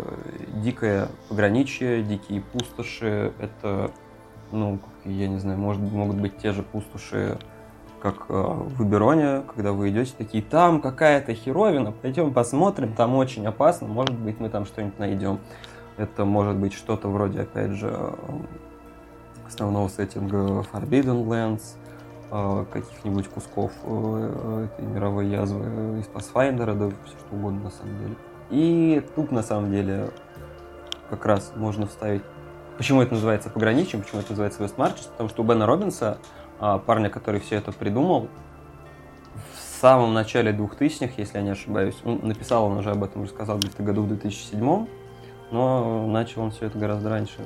дикое 0.55 1.07
пограничье, 1.27 2.03
дикие 2.03 2.41
пустоши. 2.41 3.33
Это, 3.39 3.91
ну, 4.51 4.79
я 5.05 5.27
не 5.27 5.39
знаю, 5.39 5.57
может, 5.59 5.81
могут 5.81 6.17
быть 6.17 6.37
те 6.37 6.51
же 6.51 6.63
пустоши, 6.63 7.37
как 8.01 8.25
э, 8.29 8.33
в 8.33 8.83
Ибероне, 8.83 9.43
когда 9.53 9.73
вы 9.73 9.89
идете 9.89 10.13
такие, 10.17 10.43
там 10.43 10.81
какая-то 10.81 11.33
херовина, 11.33 11.91
пойдем 11.91 12.33
посмотрим, 12.33 12.93
там 12.93 13.15
очень 13.15 13.45
опасно, 13.45 13.87
может 13.87 14.17
быть, 14.17 14.39
мы 14.39 14.49
там 14.49 14.65
что-нибудь 14.65 14.99
найдем. 14.99 15.39
Это 15.97 16.23
может 16.23 16.55
быть 16.55 16.73
что-то 16.73 17.09
вроде, 17.09 17.41
опять 17.41 17.71
же, 17.71 18.13
основного 19.45 19.89
сеттинга 19.89 20.65
Forbidden 20.71 21.25
Lands, 21.27 21.75
а, 22.31 22.65
каких-нибудь 22.65 23.27
кусков 23.27 23.71
э, 23.83 24.67
этой 24.67 24.85
мировой 24.85 25.27
язвы 25.27 25.99
из 25.99 26.05
Pathfinder, 26.07 26.75
да 26.77 26.89
все 27.05 27.17
что 27.17 27.35
угодно 27.35 27.63
на 27.63 27.69
самом 27.71 27.97
деле. 27.99 28.15
И 28.49 29.03
тут 29.15 29.31
на 29.31 29.43
самом 29.43 29.71
деле 29.71 30.09
как 31.09 31.25
раз 31.25 31.53
можно 31.55 31.87
вставить 31.87 32.23
Почему 32.77 33.01
это 33.01 33.13
называется 33.13 33.49
пограничьем, 33.49 34.01
почему 34.01 34.21
это 34.21 34.29
называется 34.29 34.63
West 34.63 34.77
Marches? 34.77 35.09
Потому 35.11 35.27
что 35.27 35.41
у 35.41 35.45
Бена 35.45 35.65
Робинса, 35.65 36.17
а, 36.61 36.77
парня, 36.77 37.09
который 37.09 37.41
все 37.41 37.57
это 37.57 37.73
придумал, 37.73 38.29
в 39.53 39.81
самом 39.81 40.13
начале 40.13 40.53
2000-х, 40.53 41.15
если 41.17 41.39
я 41.39 41.43
не 41.43 41.49
ошибаюсь, 41.49 41.97
он 42.05 42.21
написал, 42.23 42.63
он 42.67 42.77
уже 42.77 42.91
об 42.91 43.03
этом 43.03 43.23
рассказал 43.23 43.57
где-то 43.57 43.83
году 43.83 44.03
в 44.03 44.07
2007 44.07 44.87
но 45.51 46.07
начал 46.07 46.43
он 46.43 46.51
все 46.51 46.67
это 46.67 46.77
гораздо 46.77 47.09
раньше. 47.09 47.39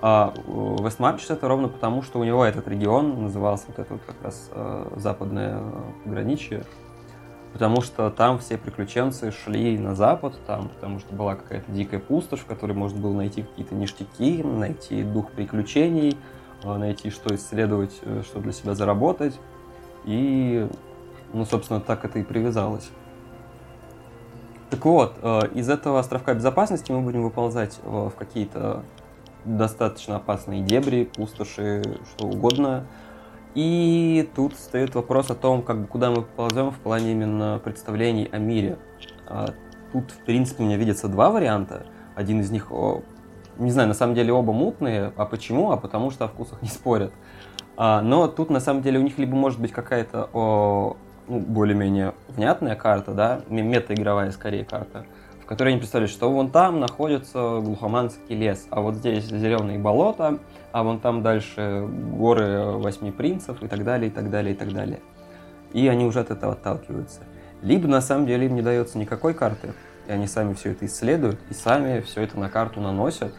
А 0.00 0.34
Вестмарчес 0.46 1.30
это 1.30 1.48
ровно 1.48 1.68
потому, 1.68 2.02
что 2.02 2.18
у 2.18 2.24
него 2.24 2.44
этот 2.44 2.68
регион 2.68 3.22
назывался 3.22 3.64
вот 3.68 3.78
это 3.78 3.94
вот 3.94 4.02
как 4.06 4.16
раз 4.22 4.50
э, 4.52 4.88
западное 4.96 5.62
пограничье, 6.04 6.64
потому 7.56 7.80
что 7.80 8.10
там 8.10 8.38
все 8.38 8.58
приключенцы 8.58 9.32
шли 9.32 9.78
на 9.78 9.94
запад, 9.94 10.34
там, 10.46 10.68
потому 10.68 10.98
что 10.98 11.14
была 11.14 11.36
какая-то 11.36 11.72
дикая 11.72 11.98
пустошь, 11.98 12.40
в 12.40 12.44
которой 12.44 12.72
можно 12.72 13.00
было 13.00 13.14
найти 13.14 13.44
какие-то 13.44 13.74
ништяки, 13.74 14.42
найти 14.42 15.02
дух 15.02 15.30
приключений, 15.30 16.18
э, 16.64 16.76
найти, 16.76 17.08
что 17.08 17.34
исследовать, 17.34 17.98
э, 18.02 18.20
что 18.26 18.40
для 18.40 18.52
себя 18.52 18.74
заработать. 18.74 19.40
И, 20.04 20.68
ну, 21.32 21.46
собственно, 21.46 21.80
так 21.80 22.04
это 22.04 22.18
и 22.18 22.24
привязалось. 22.24 22.90
Так 24.68 24.84
вот, 24.84 25.14
из 25.54 25.70
этого 25.70 25.98
островка 25.98 26.34
безопасности 26.34 26.92
мы 26.92 27.00
будем 27.00 27.22
выползать 27.22 27.78
в 27.84 28.10
какие-то 28.10 28.82
достаточно 29.46 30.16
опасные 30.16 30.60
дебри, 30.60 31.04
пустоши, 31.04 31.82
что 32.10 32.26
угодно. 32.26 32.84
И 33.56 34.28
тут 34.36 34.52
встает 34.52 34.94
вопрос 34.94 35.30
о 35.30 35.34
том, 35.34 35.62
как 35.62 35.80
бы, 35.80 35.86
куда 35.86 36.10
мы 36.10 36.20
ползем 36.20 36.70
в 36.70 36.78
плане 36.78 37.12
именно 37.12 37.58
представлений 37.64 38.28
о 38.30 38.36
мире. 38.36 38.76
А, 39.26 39.54
тут, 39.94 40.10
в 40.10 40.18
принципе, 40.26 40.62
у 40.62 40.66
меня 40.66 40.76
видятся 40.76 41.08
два 41.08 41.30
варианта. 41.30 41.86
Один 42.14 42.40
из 42.40 42.50
них, 42.50 42.70
не 43.56 43.70
знаю, 43.70 43.88
на 43.88 43.94
самом 43.94 44.14
деле 44.14 44.30
оба 44.30 44.52
мутные. 44.52 45.10
А 45.16 45.24
почему? 45.24 45.70
А 45.72 45.78
потому 45.78 46.10
что 46.10 46.26
о 46.26 46.28
вкусах 46.28 46.60
не 46.60 46.68
спорят. 46.68 47.14
А, 47.78 48.02
но 48.02 48.28
тут, 48.28 48.50
на 48.50 48.60
самом 48.60 48.82
деле, 48.82 48.98
у 48.98 49.02
них 49.02 49.16
либо 49.16 49.34
может 49.34 49.58
быть 49.58 49.72
какая-то 49.72 50.28
ну, 50.34 51.40
более-менее 51.40 52.12
внятная 52.28 52.76
карта, 52.76 53.12
да, 53.12 53.40
мета-игровая 53.48 54.32
скорее 54.32 54.66
карта, 54.66 55.06
в 55.42 55.46
которой 55.46 55.70
они 55.70 55.78
представляют, 55.78 56.12
что 56.12 56.30
вон 56.30 56.50
там 56.50 56.78
находится 56.78 57.60
глухоманский 57.62 58.36
лес, 58.36 58.66
а 58.70 58.82
вот 58.82 58.96
здесь 58.96 59.24
зеленые 59.24 59.78
болота, 59.78 60.40
а 60.76 60.82
вон 60.82 61.00
там 61.00 61.22
дальше 61.22 61.88
горы 61.88 62.76
восьми 62.76 63.10
принцев 63.10 63.62
и 63.62 63.66
так 63.66 63.82
далее, 63.82 64.10
и 64.10 64.12
так 64.12 64.28
далее, 64.28 64.52
и 64.52 64.56
так 64.58 64.74
далее. 64.74 65.00
И 65.72 65.88
они 65.88 66.04
уже 66.04 66.20
от 66.20 66.30
этого 66.30 66.52
отталкиваются. 66.52 67.22
Либо 67.62 67.88
на 67.88 68.02
самом 68.02 68.26
деле 68.26 68.44
им 68.44 68.54
не 68.54 68.60
дается 68.60 68.98
никакой 68.98 69.32
карты, 69.32 69.72
и 70.06 70.12
они 70.12 70.26
сами 70.26 70.52
все 70.52 70.72
это 70.72 70.84
исследуют, 70.84 71.40
и 71.48 71.54
сами 71.54 72.02
все 72.02 72.20
это 72.20 72.38
на 72.38 72.50
карту 72.50 72.82
наносят. 72.82 73.32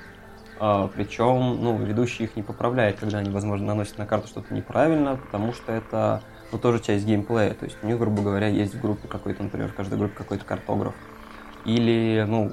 А, 0.59 0.87
причем, 0.87 1.61
ну, 1.61 1.77
ведущий 1.77 2.23
их 2.23 2.35
не 2.35 2.41
поправляет, 2.41 2.99
когда 2.99 3.19
они, 3.19 3.29
возможно, 3.29 3.67
наносят 3.67 3.99
на 3.99 4.07
карту 4.07 4.27
что-то 4.29 4.51
неправильно, 4.51 5.17
потому 5.17 5.53
что 5.53 5.71
это 5.71 6.23
ну, 6.51 6.57
тоже 6.57 6.79
часть 6.79 7.05
геймплея. 7.05 7.53
То 7.53 7.65
есть 7.65 7.77
у 7.83 7.85
них, 7.85 7.99
грубо 7.99 8.23
говоря, 8.23 8.47
есть 8.47 8.73
в 8.73 8.81
группе 8.81 9.07
какой-то, 9.07 9.43
например, 9.43 9.67
в 9.67 9.75
каждой 9.75 9.99
группе 9.99 10.15
какой-то 10.15 10.43
картограф, 10.43 10.95
или, 11.65 12.25
ну, 12.27 12.51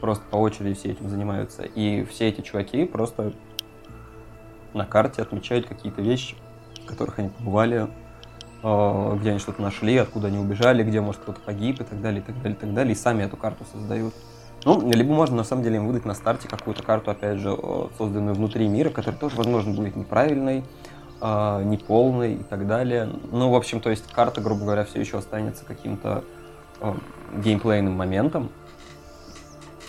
просто 0.00 0.24
по 0.30 0.36
очереди 0.36 0.72
все 0.72 0.92
этим 0.92 1.10
занимаются. 1.10 1.64
И 1.64 2.06
все 2.06 2.30
эти 2.30 2.40
чуваки 2.40 2.86
просто 2.86 3.34
на 4.74 4.86
карте 4.86 5.22
отмечают 5.22 5.66
какие-то 5.66 6.02
вещи, 6.02 6.36
в 6.82 6.86
которых 6.86 7.18
они 7.18 7.28
побывали, 7.28 7.88
э, 8.62 9.16
где 9.20 9.30
они 9.30 9.38
что-то 9.38 9.62
нашли, 9.62 9.96
откуда 9.96 10.28
они 10.28 10.38
убежали, 10.38 10.82
где, 10.82 11.00
может, 11.00 11.22
кто-то 11.22 11.40
погиб 11.40 11.80
и 11.80 11.84
так 11.84 12.00
далее, 12.00 12.20
и 12.20 12.24
так 12.24 12.36
далее, 12.36 12.56
и 12.56 12.60
так 12.60 12.74
далее, 12.74 12.92
и 12.92 12.96
сами 12.96 13.22
эту 13.24 13.36
карту 13.36 13.64
создают. 13.72 14.14
Ну, 14.64 14.90
либо 14.92 15.12
можно, 15.12 15.36
на 15.36 15.44
самом 15.44 15.64
деле, 15.64 15.76
им 15.76 15.86
выдать 15.86 16.04
на 16.04 16.14
старте 16.14 16.48
какую-то 16.48 16.82
карту, 16.82 17.10
опять 17.10 17.38
же, 17.38 17.56
созданную 17.98 18.34
внутри 18.36 18.68
мира, 18.68 18.90
которая 18.90 19.18
тоже, 19.18 19.36
возможно, 19.36 19.74
будет 19.74 19.96
неправильной, 19.96 20.64
э, 21.20 21.62
неполной 21.64 22.34
и 22.34 22.42
так 22.44 22.66
далее. 22.66 23.08
Ну, 23.32 23.50
в 23.50 23.54
общем, 23.54 23.80
то 23.80 23.90
есть 23.90 24.10
карта, 24.12 24.40
грубо 24.40 24.64
говоря, 24.64 24.84
все 24.84 25.00
еще 25.00 25.18
останется 25.18 25.64
каким-то 25.64 26.22
э, 26.80 26.94
геймплейным 27.38 27.92
моментом, 27.92 28.50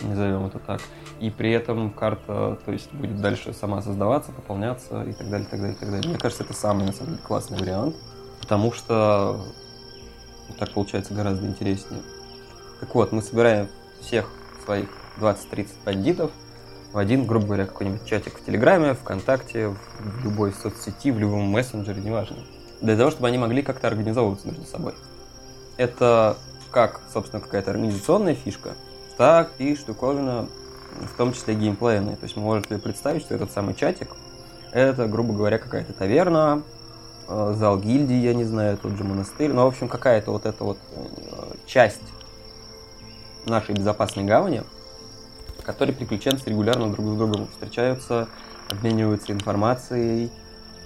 назовем 0.00 0.46
это 0.46 0.58
так. 0.58 0.80
И 1.24 1.30
при 1.30 1.52
этом 1.52 1.90
карта, 1.90 2.58
то 2.66 2.70
есть, 2.70 2.92
будет 2.92 3.18
дальше 3.18 3.54
сама 3.54 3.80
создаваться, 3.80 4.30
пополняться 4.30 5.04
и 5.04 5.14
так 5.14 5.30
далее, 5.30 5.48
так 5.50 5.58
далее, 5.58 5.74
так 5.80 5.90
далее. 5.90 6.10
Мне 6.10 6.18
кажется, 6.18 6.44
это 6.44 6.52
самый, 6.52 6.84
на 6.84 6.92
самом 6.92 7.12
деле, 7.12 7.22
классный 7.26 7.56
вариант, 7.56 7.96
потому 8.42 8.72
что 8.72 9.40
так 10.58 10.70
получается 10.74 11.14
гораздо 11.14 11.46
интереснее. 11.46 12.02
Так 12.80 12.94
вот, 12.94 13.12
мы 13.12 13.22
собираем 13.22 13.68
всех 14.02 14.28
своих 14.66 14.90
20-30 15.18 15.68
бандитов 15.86 16.30
в 16.92 16.98
один, 16.98 17.24
грубо 17.24 17.46
говоря, 17.46 17.64
какой-нибудь 17.64 18.04
чатик 18.04 18.38
в 18.38 18.44
Телеграме, 18.44 18.92
ВКонтакте, 18.92 19.68
в 19.68 20.24
любой 20.24 20.52
соцсети, 20.52 21.10
в 21.10 21.18
любом 21.18 21.44
мессенджере, 21.44 22.02
неважно. 22.02 22.36
Для 22.82 22.98
того, 22.98 23.10
чтобы 23.10 23.28
они 23.28 23.38
могли 23.38 23.62
как-то 23.62 23.88
организовываться 23.88 24.46
между 24.46 24.66
собой. 24.66 24.92
Это 25.78 26.36
как, 26.70 27.00
собственно, 27.10 27.40
какая-то 27.40 27.70
организационная 27.70 28.34
фишка, 28.34 28.74
так 29.16 29.52
и 29.56 29.74
штуковина, 29.74 30.48
в 31.00 31.16
том 31.16 31.32
числе 31.32 31.54
геймплейная. 31.54 32.16
То 32.16 32.24
есть 32.24 32.36
вы 32.36 32.42
можете 32.42 32.78
представить, 32.78 33.22
что 33.22 33.34
этот 33.34 33.50
самый 33.50 33.74
чатик, 33.74 34.08
это, 34.72 35.06
грубо 35.06 35.34
говоря, 35.34 35.58
какая-то 35.58 35.92
таверна, 35.92 36.62
э, 37.28 37.54
зал 37.56 37.78
гильдии, 37.78 38.16
я 38.16 38.34
не 38.34 38.44
знаю, 38.44 38.76
тот 38.76 38.92
же 38.92 39.04
монастырь, 39.04 39.52
ну, 39.52 39.64
в 39.64 39.68
общем, 39.68 39.88
какая-то 39.88 40.30
вот 40.30 40.46
эта 40.46 40.64
вот 40.64 40.78
э, 40.96 41.54
часть 41.66 42.02
нашей 43.46 43.74
безопасной 43.74 44.24
гавани, 44.24 44.62
в 45.58 45.62
которой 45.62 45.92
приключенцы 45.92 46.50
регулярно 46.50 46.90
друг 46.92 47.06
с 47.06 47.16
другом 47.16 47.48
встречаются, 47.48 48.28
обмениваются 48.70 49.32
информацией, 49.32 50.30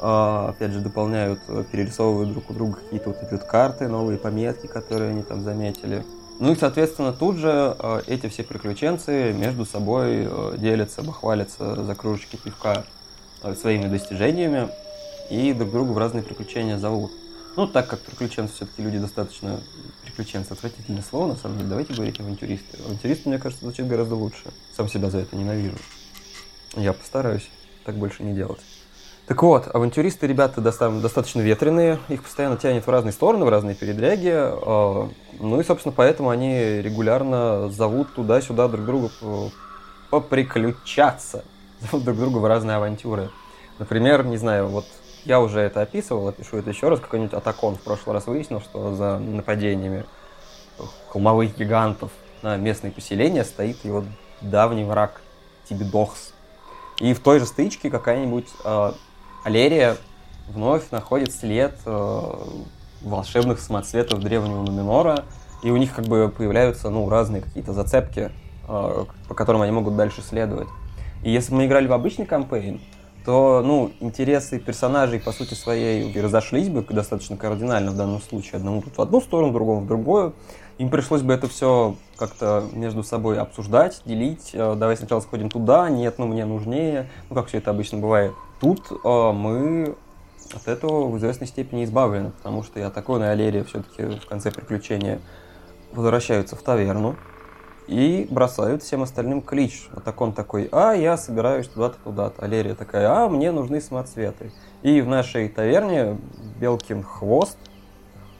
а, 0.01 0.51
опять 0.51 0.73
же, 0.73 0.81
дополняют, 0.81 1.41
э, 1.49 1.65
перерисовывают 1.71 2.33
друг 2.33 2.51
у 2.51 2.55
друга 2.55 2.77
какие-то 2.77 3.11
вот 3.11 3.23
эти 3.23 3.33
вот 3.33 3.45
карты, 3.45 3.89
новые 3.89 4.19
пометки, 4.19 4.67
которые 4.67 5.11
они 5.11 5.23
там 5.23 5.43
заметили. 5.43 6.05
Ну 6.41 6.53
и, 6.53 6.57
соответственно, 6.57 7.13
тут 7.13 7.37
же 7.37 7.77
э, 7.79 8.03
эти 8.07 8.29
все 8.29 8.45
приключенцы 8.45 9.33
между 9.33 9.65
собой 9.65 10.27
э, 10.29 10.55
делятся, 10.57 11.03
бахвалятся 11.03 11.83
за 11.83 11.95
кружечки 11.95 12.37
пивка 12.37 12.85
своими 13.61 13.87
достижениями 13.87 14.69
и 15.31 15.53
друг 15.53 15.71
друга 15.71 15.93
в 15.93 15.99
разные 15.99 16.23
приключения 16.23 16.79
зовут. 16.79 17.13
Ну, 17.57 17.67
так 17.67 17.89
как 17.89 18.01
приключенцы 18.01 18.55
все-таки 18.55 18.83
люди 18.83 18.99
достаточно... 18.99 19.61
Приключенцы— 20.05 20.51
отвратительное 20.53 21.03
слово, 21.03 21.29
на 21.29 21.37
самом 21.37 21.59
деле. 21.59 21.71
Давайте 21.71 21.93
говорить 21.93 22.19
авантюристы. 22.21 22.79
Авантюристы, 22.85 23.29
мне 23.29 23.39
кажется, 23.39 23.65
звучит 23.65 23.87
гораздо 23.87 24.15
лучше. 24.15 24.45
Сам 24.77 24.89
себя 24.89 25.11
за 25.11 25.19
это 25.19 25.37
ненавижу. 25.37 25.77
Я 26.77 26.93
постараюсь 26.93 27.49
так 27.85 27.97
больше 27.97 28.23
не 28.23 28.35
делать. 28.35 28.61
Так 29.29 29.43
вот, 29.43 29.69
авантюристы, 29.75 30.27
ребята, 30.27 30.63
достаточно 30.63 31.43
ветреные, 31.43 31.99
их 32.09 32.23
постоянно 32.23 32.57
тянет 32.57 32.87
в 32.87 32.91
разные 32.91 33.13
стороны, 33.13 33.45
в 33.45 33.51
разные 33.51 33.77
передряги. 33.77 34.33
А, 34.35 35.11
ну 35.39 35.61
и, 35.61 35.65
собственно, 35.65 35.93
поэтому 35.95 36.31
они 36.31 36.81
регулярно 36.81 37.69
зовут 37.69 38.15
туда-сюда 38.15 38.69
друг 38.69 38.87
друга 38.87 39.11
поприключаться, 40.09 41.45
зовут 41.81 42.07
друг 42.07 42.17
друга 42.17 42.39
в 42.39 42.47
разные 42.47 42.79
авантюры. 42.79 43.29
Например, 43.79 44.25
не 44.25 44.39
знаю, 44.39 44.69
вот 44.69 44.87
я 45.27 45.43
уже 45.43 45.61
это 45.61 45.83
описывал, 45.83 46.29
опишу 46.29 46.57
это 46.57 46.71
еще 46.71 46.89
раз. 46.89 46.99
Какой-нибудь 46.99 47.35
Атакон 47.35 47.77
в 47.77 47.83
прошлый 47.83 48.15
раз 48.15 48.27
выяснил, 48.27 48.63
что 48.63 48.95
за 48.95 49.19
нападениями 49.19 50.07
холмовых 51.11 51.55
гигантов 51.55 52.13
на 52.41 52.57
местные 52.57 52.93
поселения 52.93 53.45
стоит 53.45 53.85
его 53.85 54.05
давний 54.41 54.85
враг 54.85 55.21
Тибидохс. 55.69 56.33
И 57.01 57.13
в 57.13 57.21
той 57.21 57.41
же 57.41 57.47
стычке 57.47 57.91
какая-нибудь 57.91 58.49
э, 58.65 58.93
Алерия 59.45 59.97
вновь 60.49 60.91
находит 60.91 61.33
след 61.33 61.75
э, 61.85 62.21
волшебных 63.03 63.61
самоцветов 63.61 64.21
древнего 64.21 64.63
Нуминора, 64.63 65.25
и 65.63 65.71
у 65.71 65.77
них 65.77 65.95
как 65.95 66.07
бы 66.07 66.33
появляются 66.37 66.91
ну, 66.91 67.09
разные 67.09 67.43
какие-то 67.43 67.73
зацепки, 67.73 68.31
э, 68.69 69.05
по 69.29 69.35
которым 69.35 69.63
они 69.63 69.73
могут 69.73 69.97
дальше 69.97 70.23
следовать. 70.23 70.69
И 71.23 71.31
если 71.31 71.55
мы 71.55 71.67
играли 71.67 71.87
в 71.87 71.93
обычный 71.93 72.27
кампейн, 72.27 72.81
то, 73.25 73.63
ну, 73.65 73.93
интересы 74.01 74.59
персонажей, 74.59 75.21
по 75.21 75.33
сути 75.33 75.55
своей, 75.55 76.19
разошлись 76.19 76.69
бы 76.69 76.83
достаточно 76.83 77.37
кардинально 77.37 77.91
в 77.91 77.97
данном 77.97 78.23
случае. 78.23 78.55
Одному 78.55 78.81
тут 78.81 78.97
в 78.97 79.03
одну 79.03 79.21
сторону, 79.21 79.53
другому 79.53 79.81
в 79.83 79.87
другую. 79.87 80.35
Им 80.79 80.91
пришлось 80.91 81.23
бы 81.23 81.35
это 81.35 81.49
все 81.49 81.97
как-то 82.17 82.65
между 82.73 83.03
собой 83.03 83.39
обсуждать, 83.39 84.01
делить. 84.07 84.51
Э, 84.55 84.75
давай 84.77 84.97
сначала 84.97 85.21
сходим 85.21 85.51
туда, 85.51 85.91
нет, 85.91 86.19
ну 86.19 86.27
мне 86.27 86.45
нужнее. 86.45 87.11
Ну, 87.29 87.37
как 87.37 87.49
все 87.49 87.59
это 87.59 87.71
обычно 87.71 87.99
бывает. 87.99 88.33
Тут 88.61 88.91
э, 88.91 89.33
мы 89.33 89.95
от 90.55 90.67
этого 90.67 91.09
в 91.09 91.19
известной 91.19 91.47
степени 91.47 91.85
избавлены, 91.85 92.31
потому 92.31 92.63
что 92.63 92.81
я 92.81 92.91
такой 92.91 93.21
на 93.21 93.31
Алерия 93.31 93.65
все-таки 93.65 94.19
в 94.19 94.27
конце 94.27 94.51
приключения 94.51 95.21
возвращаются 95.93 96.57
в 96.57 96.63
таверну 96.63 97.17
и 97.87 98.27
бросают 98.31 98.83
всем 98.83 99.03
остальным 99.03 99.41
клич. 99.43 99.89
Вот 99.93 100.05
так 100.05 100.21
он 100.21 100.33
такой, 100.33 100.69
а, 100.73 100.93
я 100.93 101.17
собираюсь 101.17 101.69
туда-то, 101.69 101.97
туда-то. 102.05 102.45
Алерия 102.45 102.75
такая, 102.75 103.11
а, 103.11 103.29
мне 103.29 103.51
нужны 103.51 103.81
самоцветы. 103.81 104.53
И 104.83 105.01
в 105.01 105.09
нашей 105.09 105.49
таверне 105.49 106.19
Белкин 106.61 107.03
хвост, 107.03 107.59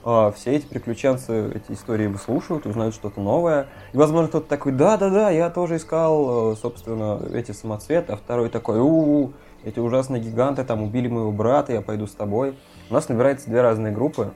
а, 0.05 0.33
все 0.33 0.57
эти 0.57 0.67
приключенцы 0.67 1.51
эти 1.55 1.73
истории 1.73 2.07
выслушивают, 2.07 2.67
узнают 2.67 2.95
что-то 2.95 3.21
новое. 3.21 3.69
И, 3.93 3.97
возможно, 3.97 4.29
кто-то 4.29 4.49
такой, 4.49 4.73
да-да-да, 4.73 5.31
я 5.31 5.49
тоже 5.49 5.77
искал, 5.77 6.53
э, 6.53 6.57
собственно, 6.57 7.21
эти 7.33 7.53
самоцветы, 7.53 8.13
а 8.13 8.17
второй 8.17 8.51
такой, 8.51 8.79
у, 8.81 9.29
-у 9.29 9.33
эти 9.65 9.79
ужасные 9.79 10.23
гиганты 10.23 10.65
там 10.65 10.83
убили 10.83 11.09
моего 11.09 11.33
брата, 11.33 11.73
я 11.73 11.81
пойду 11.81 12.07
с 12.07 12.13
тобой. 12.13 12.57
У 12.91 12.95
нас 12.95 13.09
набирается 13.09 13.49
две 13.49 13.61
разные 13.61 13.93
группы, 13.93 14.33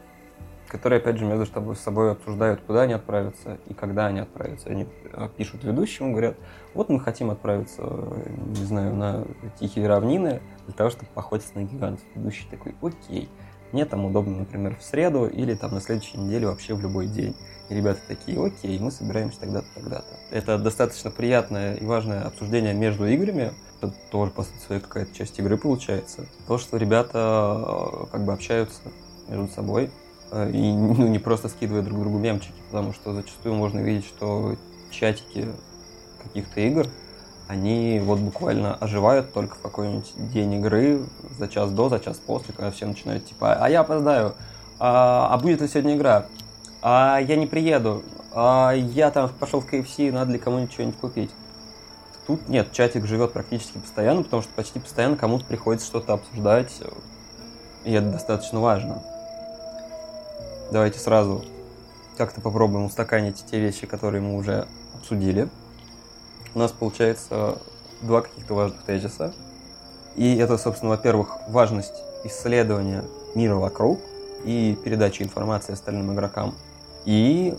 которые, 0.68 0.98
опять 0.98 1.18
же, 1.18 1.24
между 1.24 1.74
собой 1.74 2.12
обсуждают, 2.12 2.60
куда 2.66 2.82
они 2.82 2.94
отправятся 2.94 3.58
и 3.66 3.74
когда 3.74 4.06
они 4.06 4.20
отправятся. 4.20 4.70
Они 4.70 4.86
а, 5.12 5.28
пишут 5.28 5.64
ведущему, 5.64 6.12
говорят, 6.12 6.36
вот 6.74 6.88
мы 6.88 6.98
хотим 6.98 7.30
отправиться, 7.30 7.82
не 8.46 8.64
знаю, 8.64 8.94
на 8.94 9.24
тихие 9.60 9.86
равнины 9.86 10.40
для 10.66 10.74
того, 10.74 10.90
чтобы 10.90 11.10
поохотиться 11.14 11.52
на 11.54 11.64
гигантов. 11.64 12.04
Ведущий 12.14 12.46
такой, 12.50 12.74
окей, 12.80 13.28
мне 13.72 13.84
там 13.84 14.04
удобно, 14.04 14.38
например, 14.38 14.76
в 14.76 14.82
среду 14.82 15.26
или 15.26 15.54
там 15.54 15.72
на 15.72 15.80
следующей 15.80 16.18
неделе 16.18 16.46
вообще 16.46 16.74
в 16.74 16.80
любой 16.80 17.06
день. 17.06 17.34
И 17.68 17.74
ребята 17.74 18.00
такие, 18.06 18.42
окей, 18.44 18.78
мы 18.78 18.90
собираемся 18.90 19.40
тогда-то, 19.40 19.66
тогда-то. 19.74 20.16
Это 20.30 20.58
достаточно 20.58 21.10
приятное 21.10 21.74
и 21.74 21.84
важное 21.84 22.22
обсуждение 22.22 22.74
между 22.74 23.06
играми. 23.06 23.52
Это 23.82 23.92
тоже, 24.10 24.30
по 24.30 24.42
сути, 24.42 24.80
какая-то 24.80 25.14
часть 25.14 25.38
игры 25.38 25.56
получается. 25.56 26.26
То, 26.46 26.58
что 26.58 26.76
ребята 26.76 27.64
э, 27.66 28.06
как 28.12 28.24
бы 28.24 28.32
общаются 28.32 28.80
между 29.28 29.48
собой, 29.48 29.90
Э, 30.32 30.50
и 30.50 30.72
ну, 30.72 31.06
не 31.06 31.18
просто 31.18 31.48
скидывая 31.48 31.82
друг 31.82 32.00
другу 32.00 32.18
мемчики, 32.18 32.54
потому 32.70 32.92
что 32.92 33.12
зачастую 33.12 33.54
можно 33.54 33.78
видеть, 33.78 34.06
что 34.06 34.56
чатики 34.90 35.46
каких-то 36.22 36.60
игр, 36.60 36.86
они 37.48 38.00
вот 38.02 38.18
буквально 38.18 38.74
оживают 38.74 39.32
только 39.32 39.56
в 39.56 39.60
какой-нибудь 39.60 40.12
день 40.32 40.54
игры, 40.54 41.02
за 41.38 41.48
час 41.48 41.70
до, 41.70 41.88
за 41.88 42.00
час 42.00 42.18
после, 42.18 42.54
когда 42.54 42.70
все 42.70 42.86
начинают 42.86 43.26
типа, 43.26 43.54
а 43.54 43.68
я 43.68 43.80
опоздаю, 43.80 44.34
а, 44.78 45.28
а 45.30 45.38
будет 45.38 45.60
ли 45.60 45.68
сегодня 45.68 45.96
игра, 45.96 46.26
а 46.80 47.18
я 47.18 47.36
не 47.36 47.46
приеду, 47.46 48.02
а 48.32 48.72
я 48.72 49.10
там 49.10 49.28
пошел 49.28 49.60
в 49.60 49.70
KFC, 49.70 50.12
надо 50.12 50.32
ли 50.32 50.38
кому-нибудь 50.38 50.72
что-нибудь 50.72 50.96
купить. 50.96 51.30
Тут 52.26 52.48
нет, 52.48 52.72
чатик 52.72 53.06
живет 53.06 53.32
практически 53.32 53.78
постоянно, 53.78 54.22
потому 54.22 54.42
что 54.42 54.52
почти 54.54 54.78
постоянно 54.78 55.16
кому-то 55.16 55.44
приходится 55.44 55.86
что-то 55.86 56.12
обсуждать, 56.14 56.72
и 57.84 57.92
это 57.92 58.10
достаточно 58.10 58.60
важно. 58.60 59.02
Давайте 60.70 60.98
сразу 60.98 61.44
как-то 62.16 62.40
попробуем 62.40 62.84
устаканить 62.84 63.44
те 63.50 63.58
вещи, 63.58 63.86
которые 63.86 64.20
мы 64.20 64.36
уже 64.36 64.66
обсудили. 64.94 65.48
У 66.54 66.58
нас 66.58 66.70
получается 66.70 67.58
два 68.02 68.22
каких-то 68.22 68.54
важных 68.54 68.82
тезиса. 68.82 69.34
И 70.14 70.36
это, 70.36 70.58
собственно, 70.58 70.90
во-первых, 70.90 71.38
важность 71.48 72.02
исследования 72.24 73.04
мира 73.34 73.54
вокруг 73.54 74.00
и 74.44 74.78
передачи 74.84 75.22
информации 75.22 75.72
остальным 75.72 76.12
игрокам. 76.14 76.54
И 77.04 77.56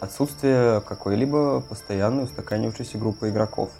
отсутствие 0.00 0.80
какой-либо 0.82 1.60
постоянной 1.60 2.24
устаканившейся 2.24 2.98
группы 2.98 3.28
игроков. 3.30 3.70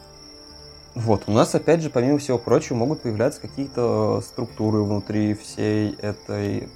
Вот, 0.94 1.25
у 1.26 1.32
нас, 1.32 1.54
опять 1.54 1.80
же, 1.80 1.88
помимо 1.88 2.18
всего 2.18 2.38
прочего, 2.38 2.76
могут 2.76 3.02
появляться 3.02 3.40
какие-то 3.40 4.20
структуры 4.20 4.82
внутри 4.82 5.32
всей 5.32 5.94
этой 5.94 6.68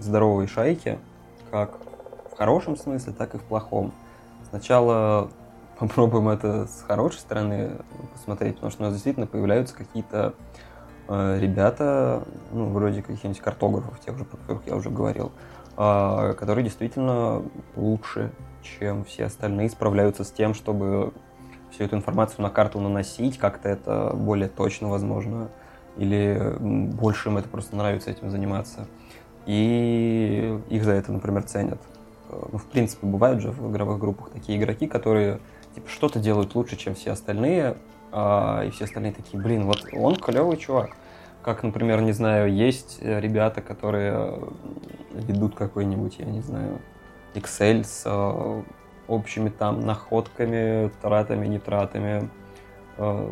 здоровой 0.00 0.48
шайки, 0.48 0.98
как 1.52 1.78
в 2.32 2.36
хорошем 2.36 2.76
смысле, 2.76 3.12
так 3.12 3.36
и 3.36 3.38
в 3.38 3.42
плохом. 3.42 3.92
Сначала 4.48 5.30
попробуем 5.78 6.28
это 6.28 6.66
с 6.66 6.82
хорошей 6.82 7.20
стороны 7.20 7.70
посмотреть, 8.14 8.56
потому 8.56 8.72
что 8.72 8.82
у 8.82 8.86
нас 8.86 8.94
действительно 8.94 9.28
появляются 9.28 9.76
какие-то 9.76 10.34
э, 11.06 11.38
ребята, 11.40 12.24
ну, 12.50 12.66
вроде 12.70 13.02
каких-нибудь 13.02 13.38
картографов, 13.38 14.00
тех 14.00 14.18
же, 14.18 14.24
про 14.24 14.36
которых 14.38 14.66
я 14.66 14.74
уже 14.74 14.90
говорил, 14.90 15.30
э, 15.76 16.34
которые 16.36 16.64
действительно 16.64 17.44
лучше, 17.76 18.32
чем 18.60 19.04
все 19.04 19.26
остальные, 19.26 19.70
справляются 19.70 20.24
с 20.24 20.32
тем, 20.32 20.52
чтобы 20.52 21.12
всю 21.72 21.84
эту 21.84 21.96
информацию 21.96 22.42
на 22.42 22.50
карту 22.50 22.80
наносить, 22.80 23.38
как-то 23.38 23.68
это 23.68 24.12
более 24.14 24.48
точно 24.48 24.88
возможно, 24.88 25.48
или 25.96 26.54
больше 26.60 27.28
им 27.28 27.38
это 27.38 27.48
просто 27.48 27.76
нравится 27.76 28.10
этим 28.10 28.30
заниматься. 28.30 28.86
И 29.46 30.58
их 30.70 30.84
за 30.84 30.92
это, 30.92 31.12
например, 31.12 31.42
ценят. 31.42 31.80
Э, 32.30 32.46
ну, 32.52 32.58
в 32.58 32.64
принципе, 32.66 33.06
бывают 33.06 33.40
же 33.40 33.50
в 33.50 33.70
игровых 33.70 33.98
группах 33.98 34.30
такие 34.30 34.58
игроки, 34.58 34.86
которые 34.86 35.40
типа, 35.74 35.88
что-то 35.88 36.20
делают 36.20 36.54
лучше, 36.54 36.76
чем 36.76 36.94
все 36.94 37.10
остальные, 37.12 37.76
а, 38.12 38.62
и 38.64 38.70
все 38.70 38.84
остальные 38.84 39.12
такие, 39.12 39.42
блин, 39.42 39.64
вот 39.66 39.84
он 39.92 40.16
клевый 40.16 40.56
чувак. 40.58 40.96
Как, 41.42 41.64
например, 41.64 42.02
не 42.02 42.12
знаю, 42.12 42.54
есть 42.54 42.98
ребята, 43.02 43.62
которые 43.62 44.38
ведут 45.12 45.56
какой-нибудь, 45.56 46.16
я 46.18 46.26
не 46.26 46.40
знаю, 46.40 46.78
Excel 47.34 47.82
с 47.84 48.04
э, 48.04 48.62
общими 49.08 49.48
там 49.48 49.80
находками, 49.80 50.90
тратами, 51.00 51.46
нетратами 51.46 52.30
э, 52.98 53.30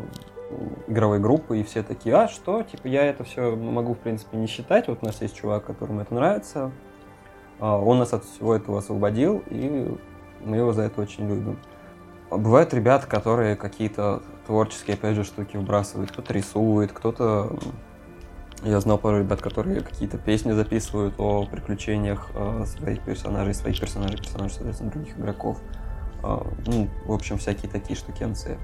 игровой 0.88 1.20
группы, 1.20 1.60
и 1.60 1.62
все 1.62 1.82
такие, 1.82 2.14
а 2.14 2.28
что, 2.28 2.62
типа, 2.62 2.86
я 2.86 3.04
это 3.04 3.24
все 3.24 3.54
могу, 3.54 3.94
в 3.94 3.98
принципе, 3.98 4.36
не 4.36 4.46
считать, 4.46 4.88
вот 4.88 4.98
у 5.02 5.06
нас 5.06 5.20
есть 5.22 5.36
чувак, 5.36 5.64
которому 5.64 6.00
это 6.00 6.14
нравится, 6.14 6.72
э, 7.60 7.64
он 7.64 7.98
нас 7.98 8.12
от 8.12 8.24
всего 8.24 8.54
этого 8.54 8.78
освободил, 8.78 9.42
и 9.48 9.96
мы 10.44 10.56
его 10.56 10.72
за 10.72 10.82
это 10.82 11.00
очень 11.00 11.28
любим. 11.28 11.58
Бывают 12.30 12.72
ребята, 12.74 13.06
которые 13.06 13.56
какие-то 13.56 14.22
творческие, 14.46 14.94
опять 14.94 15.16
же, 15.16 15.24
штуки 15.24 15.56
выбрасывают, 15.56 16.12
кто-то 16.12 16.32
рисует, 16.32 16.92
кто-то 16.92 17.58
я 18.62 18.80
знал 18.80 18.98
пару 18.98 19.20
ребят, 19.20 19.40
которые 19.40 19.80
какие-то 19.80 20.18
песни 20.18 20.52
записывают 20.52 21.14
о 21.18 21.46
приключениях 21.46 22.28
э, 22.34 22.64
своих 22.66 23.02
персонажей, 23.02 23.54
своих 23.54 23.80
персонажей, 23.80 24.18
персонажей, 24.18 24.54
соответственно, 24.54 24.90
других 24.90 25.18
игроков. 25.18 25.58
Э, 26.22 26.38
ну, 26.66 26.88
в 27.06 27.12
общем, 27.12 27.38
всякие 27.38 27.70
такие 27.70 27.96
штукенции. 27.96 28.58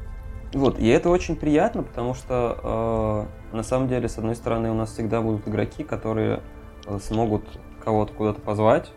Вот, 0.53 0.79
и 0.79 0.87
это 0.87 1.11
очень 1.11 1.37
приятно, 1.37 1.83
потому 1.83 2.15
что 2.15 3.29
э, 3.53 3.57
на 3.57 3.63
самом 3.63 3.89
деле, 3.89 4.09
с 4.09 4.17
одной 4.19 4.37
стороны, 4.37 4.71
у 4.71 4.75
нас 4.75 4.93
всегда 4.93 5.21
будут 5.21 5.47
игроки, 5.49 5.83
которые 5.83 6.41
э, 6.87 6.99
смогут 6.99 7.45
кого-то 7.85 8.13
куда-то 8.13 8.41
позвать, 8.41 8.93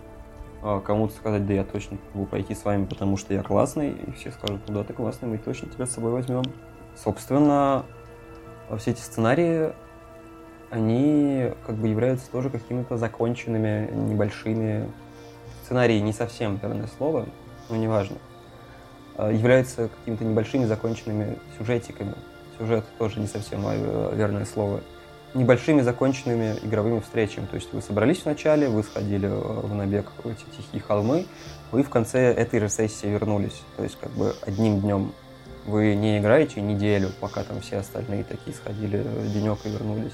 э, 0.61 0.81
кому-то 0.85 1.13
сказать, 1.15 1.45
да 1.47 1.53
я 1.53 1.63
точно 1.63 1.97
могу 2.13 2.27
пойти 2.27 2.53
с 2.53 2.63
вами, 2.63 2.85
потому 2.85 3.17
что 3.17 3.33
я 3.33 3.41
классный, 3.41 3.91
и 3.91 4.11
все 4.11 4.31
скажут, 4.31 4.61
ну 4.67 4.75
да, 4.75 4.83
ты 4.83 4.93
классный, 4.93 5.27
мы 5.27 5.37
точно 5.37 5.69
тебя 5.69 5.85
с 5.85 5.91
собой 5.91 6.11
возьмем. 6.11 6.43
Собственно, 6.95 7.85
все 8.77 8.91
эти 8.91 8.99
сценарии 8.99 9.73
они 10.71 11.51
как 11.65 11.75
бы 11.75 11.87
являются 11.87 12.29
тоже 12.29 12.49
какими-то 12.49 12.97
законченными 12.97 13.89
небольшими 13.91 14.89
сценарии, 15.63 15.99
не 15.99 16.13
совсем 16.13 16.57
верное 16.57 16.89
слово, 16.97 17.25
но 17.69 17.75
неважно, 17.75 18.17
а, 19.17 19.31
являются 19.31 19.89
какими-то 19.89 20.25
небольшими 20.25 20.65
законченными 20.65 21.37
сюжетиками. 21.57 22.13
Сюжет 22.57 22.85
тоже 22.97 23.19
не 23.19 23.27
совсем 23.27 23.61
а, 23.65 24.13
верное 24.13 24.45
слово. 24.45 24.81
Небольшими 25.35 25.81
законченными 25.81 26.55
игровыми 26.63 26.99
встречами. 27.01 27.45
То 27.45 27.55
есть 27.55 27.71
вы 27.71 27.83
собрались 27.83 28.25
вначале, 28.25 28.67
вы 28.67 28.83
сходили 28.83 29.27
а, 29.27 29.61
в 29.61 29.73
набег 29.73 30.11
в 30.23 30.27
эти 30.27 30.43
тихие 30.55 30.81
холмы, 30.81 31.25
вы 31.71 31.83
в 31.83 31.89
конце 31.89 32.33
этой 32.33 32.59
же 32.59 32.69
сессии 32.69 33.07
вернулись. 33.07 33.61
То 33.77 33.83
есть 33.83 33.97
как 33.99 34.11
бы 34.11 34.35
одним 34.45 34.81
днем 34.81 35.13
вы 35.65 35.93
не 35.95 36.17
играете 36.17 36.61
неделю, 36.61 37.09
пока 37.19 37.43
там 37.43 37.61
все 37.61 37.77
остальные 37.77 38.23
такие 38.23 38.55
сходили 38.55 39.05
денек 39.33 39.59
и 39.65 39.69
вернулись 39.69 40.13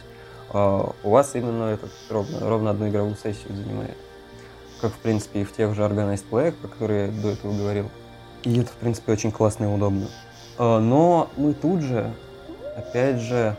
у 0.53 1.10
вас 1.10 1.36
именно 1.36 1.65
этот 1.65 1.91
ровно, 2.10 2.39
ровно 2.41 2.69
одну 2.71 2.89
игровую 2.89 3.15
сессию 3.15 3.55
занимает. 3.55 3.97
Как, 4.81 4.93
в 4.93 4.97
принципе, 4.97 5.41
и 5.41 5.43
в 5.43 5.53
тех 5.53 5.73
же 5.73 5.81
Organized 5.81 6.25
Play, 6.29 6.51
про 6.51 6.67
которые 6.67 7.08
я 7.08 7.21
до 7.21 7.29
этого 7.29 7.58
говорил. 7.58 7.89
И 8.43 8.60
это, 8.60 8.69
в 8.69 8.75
принципе, 8.75 9.12
очень 9.12 9.31
классно 9.31 9.65
и 9.65 9.67
удобно. 9.67 10.08
А, 10.58 10.79
но 10.79 11.29
мы 11.38 11.53
тут 11.53 11.81
же, 11.81 12.13
опять 12.77 13.19
же, 13.19 13.55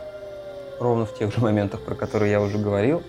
ровно 0.79 1.05
в 1.05 1.17
тех 1.17 1.33
же 1.33 1.41
моментах, 1.41 1.81
про 1.81 1.95
которые 1.95 2.31
я 2.31 2.41
уже 2.41 2.57
говорил, 2.57 3.03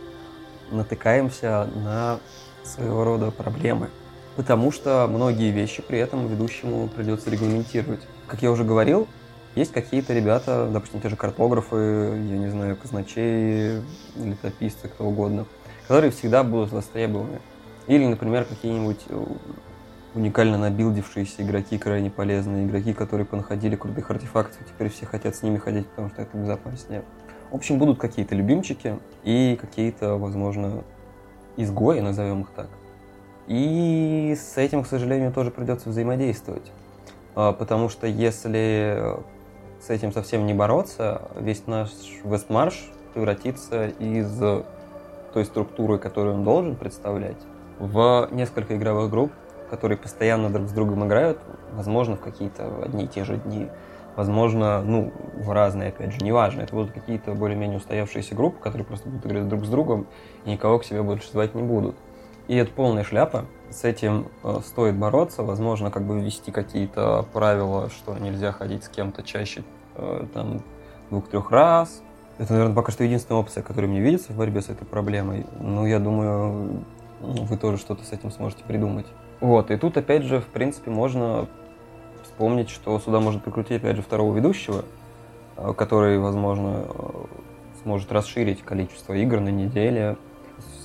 натыкаемся 0.71 1.69
на 1.75 2.19
своего 2.65 3.05
рода 3.05 3.31
проблемы. 3.31 3.91
Потому 4.37 4.71
что 4.71 5.07
многие 5.09 5.51
вещи 5.51 5.83
при 5.83 5.99
этом 5.99 6.29
ведущему 6.29 6.89
придется 6.89 7.31
регламентировать. 7.31 8.01
Как 8.27 8.43
я 8.43 8.51
уже 8.51 8.65
говорил, 8.65 9.09
есть 9.59 9.73
какие-то 9.73 10.15
ребята, 10.15 10.69
допустим, 10.73 11.01
те 11.01 11.09
же 11.09 11.17
картографы, 11.17 11.77
я 11.77 12.39
не 12.39 12.49
знаю, 12.49 12.77
казначеи, 12.77 13.83
летописцы, 14.17 14.89
кто 14.89 15.05
угодно, 15.05 15.47
которые 15.83 16.13
всегда 16.13 16.45
будут 16.45 16.71
востребованы. 16.71 17.41
Или, 17.89 18.07
например, 18.07 18.45
какие-нибудь 18.45 19.01
э, 19.09 19.25
уникально 20.15 20.59
набилдившиеся 20.59 21.43
игроки, 21.43 21.77
крайне 21.77 22.09
полезные 22.09 22.67
игроки, 22.67 22.93
которые 22.93 23.27
понаходили 23.27 23.75
крутых 23.75 24.11
артефактов, 24.11 24.61
и 24.61 24.65
теперь 24.65 24.91
все 24.91 25.07
хотят 25.07 25.35
с 25.35 25.43
ними 25.43 25.59
ходить, 25.59 25.89
потому 25.89 26.11
что 26.11 26.23
это 26.23 26.37
безопаснее. 26.37 27.03
В 27.51 27.57
общем, 27.57 27.79
будут 27.79 27.99
какие-то 27.99 28.37
любимчики 28.37 28.99
и 29.25 29.59
какие-то, 29.61 30.17
возможно, 30.17 30.85
изгои, 31.57 31.99
назовем 31.99 32.43
их 32.43 32.51
так. 32.55 32.69
И 33.49 34.37
с 34.39 34.57
этим, 34.57 34.85
к 34.85 34.87
сожалению, 34.87 35.33
тоже 35.33 35.51
придется 35.51 35.89
взаимодействовать. 35.89 36.71
А, 37.35 37.53
потому 37.53 37.89
что 37.89 38.07
если 38.07 39.17
с 39.81 39.91
этим 39.91 40.13
совсем 40.13 40.47
не 40.47 40.55
бороться, 40.55 41.23
весь 41.39 41.67
наш 41.67 41.91
Вестмарш 42.25 42.91
превратится 43.15 43.89
из 43.89 44.39
той 45.33 45.45
структуры, 45.45 45.99
которую 45.99 46.37
он 46.37 46.45
должен 46.45 46.77
представлять, 46.77 47.37
в 47.79 48.29
несколько 48.33 48.77
игровых 48.77 49.11
групп, 49.11 49.33
которые 49.71 49.99
постоянно 49.99 50.51
друг 50.51 50.69
с 50.69 50.73
другом 50.73 51.07
играют, 51.07 51.39
возможно, 51.73 52.17
в 52.17 52.21
какие-то 52.21 52.83
одни 52.83 53.05
и 53.05 53.07
те 53.07 53.25
же 53.25 53.37
дни, 53.37 53.69
возможно, 54.17 54.83
ну, 54.83 55.13
в 55.35 55.53
разные, 55.53 55.91
опять 55.91 56.13
же, 56.13 56.25
неважно. 56.25 56.63
Это 56.63 56.75
будут 56.75 56.93
какие-то 56.93 57.35
более-менее 57.35 57.77
устоявшиеся 57.77 58.35
группы, 58.35 58.61
которые 58.61 58.85
просто 58.85 59.09
будут 59.09 59.27
играть 59.27 59.49
друг 59.49 59.65
с 59.65 59.69
другом 59.69 60.07
и 60.45 60.51
никого 60.51 60.79
к 60.79 60.85
себе 60.85 61.03
больше 61.03 61.31
звать 61.31 61.55
не 61.55 61.63
будут. 61.63 61.95
И 62.49 62.57
это 62.57 62.73
полная 62.73 63.05
шляпа. 63.05 63.45
С 63.71 63.85
этим 63.85 64.29
э, 64.43 64.61
стоит 64.65 64.97
бороться. 64.97 65.43
Возможно, 65.43 65.91
как 65.91 66.05
бы 66.05 66.19
ввести 66.19 66.51
какие-то 66.51 67.27
правила, 67.35 67.91
что 67.91 68.17
нельзя 68.19 68.53
ходить 68.53 68.85
с 68.85 68.89
кем-то 68.89 69.23
чаще 69.23 69.63
э, 69.97 70.27
там 70.33 70.63
двух-трех 71.11 71.51
раз. 71.51 72.03
Это, 72.39 72.55
наверное, 72.55 72.75
пока 72.75 72.91
что 72.91 73.05
единственная 73.05 73.41
опция, 73.41 73.63
которая 73.63 73.91
мне 73.91 74.01
видится 74.01 74.33
в 74.33 74.37
борьбе 74.37 74.63
с 74.63 74.71
этой 74.71 74.87
проблемой. 74.87 75.45
Ну, 75.61 75.87
я 75.87 75.99
думаю, 75.99 76.85
вы 77.21 77.57
тоже 77.59 77.77
что-то 77.77 78.05
с 78.05 78.13
этим 78.13 78.31
сможете 78.31 78.65
придумать. 78.65 79.07
Вот, 79.41 79.71
и 79.71 79.77
тут, 79.77 79.97
опять 79.97 80.23
же, 80.23 80.41
в 80.41 80.47
принципе, 80.47 80.91
можно 80.91 81.49
вспомнить, 82.23 82.71
что 82.71 82.99
сюда 82.99 83.21
можно 83.21 83.41
прикрутить, 83.41 83.79
опять 83.83 83.97
же, 83.97 84.03
второго 84.03 84.35
ведущего, 84.35 84.85
э, 85.59 85.75
который, 85.77 86.19
возможно, 86.19 86.87
сможет 87.83 88.11
расширить 88.11 88.63
количество 88.63 89.13
игр 89.13 89.41
на 89.41 89.51
неделе, 89.51 90.17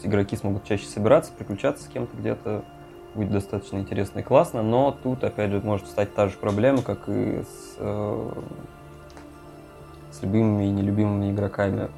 игроки 0.03 0.35
смогут 0.35 0.65
чаще 0.65 0.85
собираться, 0.85 1.31
приключаться 1.31 1.83
с 1.83 1.87
кем-то 1.87 2.15
где-то, 2.17 2.63
будет 3.15 3.31
достаточно 3.31 3.77
интересно 3.77 4.19
и 4.19 4.23
классно, 4.23 4.63
но 4.63 4.95
тут, 5.03 5.23
опять 5.23 5.51
же, 5.51 5.61
может 5.61 5.87
стать 5.87 6.13
та 6.13 6.27
же 6.27 6.37
проблема, 6.37 6.81
как 6.81 7.07
и 7.07 7.43
с, 7.43 7.75
э, 7.77 8.31
с 10.11 10.21
любимыми 10.21 10.65
и 10.65 10.69
нелюбимыми 10.69 11.31
игроками. 11.31 11.89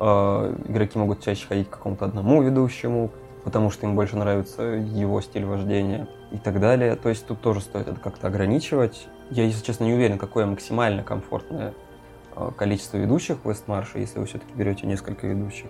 Э, 0.00 0.54
игроки 0.66 0.98
могут 0.98 1.22
чаще 1.22 1.46
ходить 1.46 1.68
к 1.68 1.70
какому-то 1.70 2.06
одному 2.06 2.42
ведущему, 2.42 3.10
потому 3.44 3.70
что 3.70 3.86
им 3.86 3.94
больше 3.94 4.16
нравится 4.16 4.62
его 4.62 5.20
стиль 5.20 5.44
вождения 5.44 6.08
и 6.32 6.38
так 6.38 6.58
далее. 6.58 6.96
То 6.96 7.10
есть 7.10 7.26
тут 7.26 7.40
тоже 7.40 7.60
стоит 7.60 7.88
это 7.88 8.00
как-то 8.00 8.28
ограничивать. 8.28 9.06
Я, 9.30 9.44
если 9.44 9.64
честно, 9.64 9.84
не 9.84 9.92
уверен, 9.92 10.18
какое 10.18 10.46
максимально 10.46 11.02
комфортное 11.02 11.74
э, 12.34 12.50
количество 12.56 12.96
ведущих 12.96 13.44
в 13.44 13.48
Вестмарше, 13.48 13.98
если 13.98 14.18
вы 14.18 14.26
все-таки 14.26 14.52
берете 14.54 14.86
несколько 14.86 15.26
ведущих. 15.26 15.66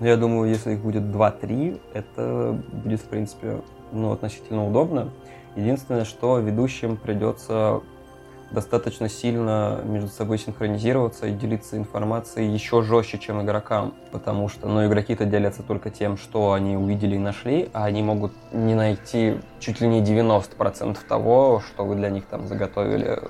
Но 0.00 0.06
я 0.06 0.16
думаю, 0.16 0.48
если 0.48 0.72
их 0.72 0.80
будет 0.80 1.02
2-3, 1.02 1.80
это 1.92 2.58
будет, 2.72 3.00
в 3.00 3.04
принципе, 3.04 3.60
ну, 3.92 4.12
относительно 4.12 4.66
удобно. 4.66 5.10
Единственное, 5.56 6.04
что 6.04 6.38
ведущим 6.38 6.96
придется 6.96 7.80
достаточно 8.50 9.08
сильно 9.08 9.80
между 9.84 10.08
собой 10.08 10.38
синхронизироваться 10.38 11.26
и 11.26 11.32
делиться 11.32 11.76
информацией 11.76 12.50
еще 12.50 12.82
жестче, 12.82 13.18
чем 13.18 13.42
игрокам. 13.42 13.94
Потому 14.10 14.48
что, 14.48 14.68
ну, 14.68 14.86
игроки-то 14.86 15.24
делятся 15.24 15.62
только 15.62 15.90
тем, 15.90 16.16
что 16.16 16.52
они 16.52 16.76
увидели 16.76 17.16
и 17.16 17.18
нашли, 17.18 17.68
а 17.72 17.84
они 17.84 18.02
могут 18.02 18.32
не 18.52 18.74
найти 18.74 19.38
чуть 19.60 19.80
ли 19.80 19.88
не 19.88 20.02
90% 20.02 20.98
того, 21.06 21.62
что 21.66 21.84
вы 21.84 21.96
для 21.96 22.10
них 22.10 22.24
там 22.26 22.46
заготовили 22.46 23.20